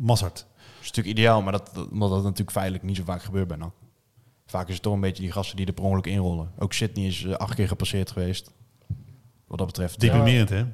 [0.07, 0.47] Dat
[0.81, 3.57] is natuurlijk ideaal, maar dat, dat, omdat dat natuurlijk feitelijk niet zo vaak gebeurt bij
[3.57, 3.73] NAC.
[4.47, 6.51] Vaak is het toch een beetje die gasten die er per ongeluk inrollen.
[6.59, 8.51] Ook Sydney is acht keer gepasseerd geweest.
[9.53, 10.01] Wat dat betreft.
[10.01, 10.65] Deprimerend, hè?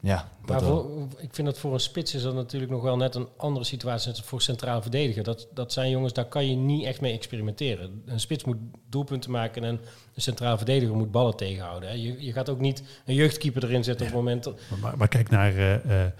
[0.00, 2.96] Ja, dat Maar voor, ik vind dat voor een spits is dat natuurlijk nog wel
[2.96, 5.22] net een andere situatie dan voor centraal verdediger.
[5.22, 8.02] Dat, dat zijn jongens, daar kan je niet echt mee experimenteren.
[8.06, 8.56] Een spits moet
[8.90, 9.80] doelpunten maken en
[10.14, 11.88] een centraal verdediger moet ballen tegenhouden.
[11.88, 11.94] Hè.
[11.94, 14.44] Je, je gaat ook niet een jeugdkeeper erin zetten op het moment...
[14.44, 15.74] dat- Maar, maar kijk naar eh,
[16.04, 16.10] eh,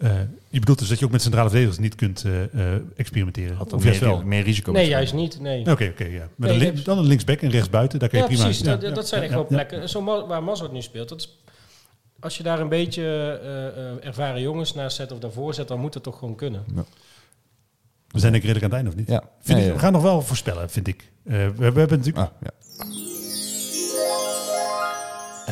[0.00, 0.12] Eh,
[0.48, 2.42] je bedoelt dus dat je ook met centrale verdedigers niet kunt eh,
[2.74, 3.56] eh, experimenteren?
[3.56, 4.22] Had of meer, juist wel?
[4.24, 4.72] meer risico.
[4.72, 5.40] Nee, juist niet.
[5.40, 5.60] Nee.
[5.70, 6.28] Oké, oké, ja.
[6.36, 8.44] Maar Nee, dan, li- een linksback en rechtsbuiten, daar kan je Ja, prima...
[8.46, 8.64] precies.
[8.66, 9.54] ja, dat, ja, dat zijn ja, echt wel ja.
[9.54, 9.88] plekken.
[9.88, 11.38] Zo waar Mazart nu speelt, dat is,
[12.20, 15.80] als je daar een beetje eh, eh, ervaren jongens naast zet of daarvoor zet, dan
[15.80, 16.64] moet het toch gewoon kunnen.
[18.08, 19.08] We zijn denk ik redelijk aan het einde, of niet?
[19.08, 19.30] Ja.
[19.40, 19.72] Vind Ja, ik, ja.
[19.76, 21.12] We gaan nog wel voorspellen, vind ik.
[21.24, 22.16] Eh, we, we hebben natuurlijk...
[22.16, 22.50] Ah, ja.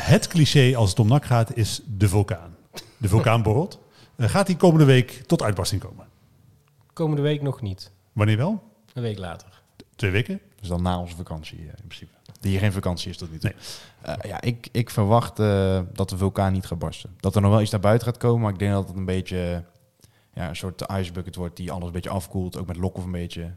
[0.01, 2.57] Het cliché als het om NAC gaat is de vulkaan.
[2.97, 3.79] De vulkaan borrelt.
[4.19, 6.07] Gaat die komende week tot uitbarsting komen?
[6.93, 7.91] Komende week nog niet.
[8.13, 8.63] Wanneer wel?
[8.95, 9.63] Een week later.
[9.97, 10.41] Twee weken?
[10.61, 12.13] Dus dan na onze vakantie in principe.
[12.41, 13.53] Die hier geen vakantie is tot nu toe.
[14.03, 14.15] Nee.
[14.17, 17.11] Eh, ja, ik, ik verwacht eh, dat de vulkaan niet gaat barsten.
[17.21, 19.05] Dat er nog wel iets naar buiten gaat komen, maar ik denk dat het een
[19.05, 19.65] beetje
[20.35, 22.59] ja, een soort icebucket wordt die alles een beetje afkoelt.
[22.59, 23.55] Ook met Lokhoff een beetje.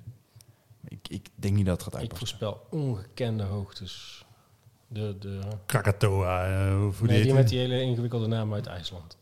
[0.87, 2.39] Ik, ik denk niet dat het gaat Ik uitbarsten.
[2.39, 4.25] voorspel ongekende hoogtes.
[4.87, 7.33] De, de, Krakatoa, eh, hoe nee, die die?
[7.33, 9.17] met die hele ingewikkelde naam uit IJsland.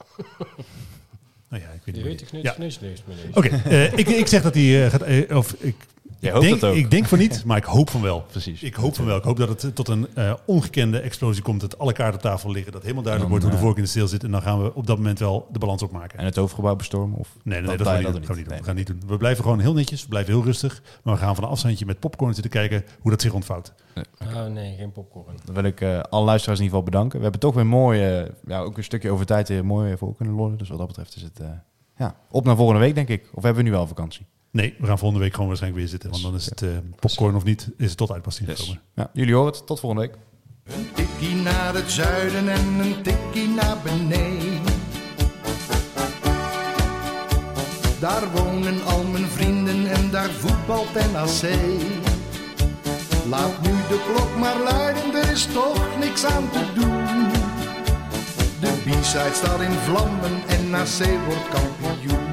[1.49, 2.21] Nou ja, ik weet Die niet.
[2.21, 2.55] ik Ja.
[2.57, 3.03] neus, neus.
[3.33, 5.31] Oké, eh, ik, ik zeg dat hij eh, gaat...
[5.37, 5.75] of ik,
[6.19, 6.75] Jij hoopt denk, ook.
[6.75, 8.21] ik denk van niet, maar ik hoop van wel.
[8.21, 8.63] Precies.
[8.63, 9.17] Ik hoop van wel.
[9.17, 11.61] Ik hoop dat het eh, tot een eh, ongekende explosie komt.
[11.61, 12.71] Dat alle kaarten op tafel liggen.
[12.71, 14.23] Dat helemaal duidelijk Dan, wordt hoe de eh, vork in de steel zit.
[14.23, 16.19] En dan gaan we op dat moment wel de balans opmaken.
[16.19, 17.19] En het hoofdgebouw bestormen?
[17.19, 18.25] Of Nee, nee, nee, dat- dat, gaan we niet doen.
[18.25, 18.49] Gaan we niet doen.
[18.49, 18.59] Nee.
[18.59, 19.01] We gaan niet doen.
[19.07, 20.01] We blijven gewoon heel netjes.
[20.01, 20.81] We blijven heel rustig.
[21.03, 23.73] Maar we gaan van een afstandje met popcorn zitten kijken hoe dat zich ontvouwt.
[24.23, 25.35] Oh nee, geen popcorn.
[25.45, 27.17] Dan wil ik eh, alle luisteraars in ieder geval bedanken.
[27.17, 30.15] We hebben toch weer mooi, eh, ja, ook een stukje over tijd weer mooi voor
[30.15, 30.57] kunnen lollen.
[30.57, 31.47] Dus wat dat betreft is het eh,
[31.97, 33.29] ja, op naar volgende week, denk ik.
[33.33, 34.25] Of hebben we nu wel vakantie?
[34.51, 36.09] Nee, we gaan volgende week gewoon waarschijnlijk weer zitten.
[36.09, 36.69] Want dan is het eh,
[36.99, 38.81] popcorn of niet, is het tot uitpassing gekomen.
[38.95, 39.65] Ja, jullie horen het.
[39.65, 40.17] Tot volgende week.
[40.63, 44.77] Een tikkie naar het zuiden en een tikkie naar beneden.
[47.99, 51.41] Daar wonen al mijn vrienden en daar voetbalt NAC.
[53.29, 57.29] Laat nu de klok maar luiden, er is toch niks aan te doen.
[58.59, 62.28] De B-side staat in vlammen en NAC wordt kampioen.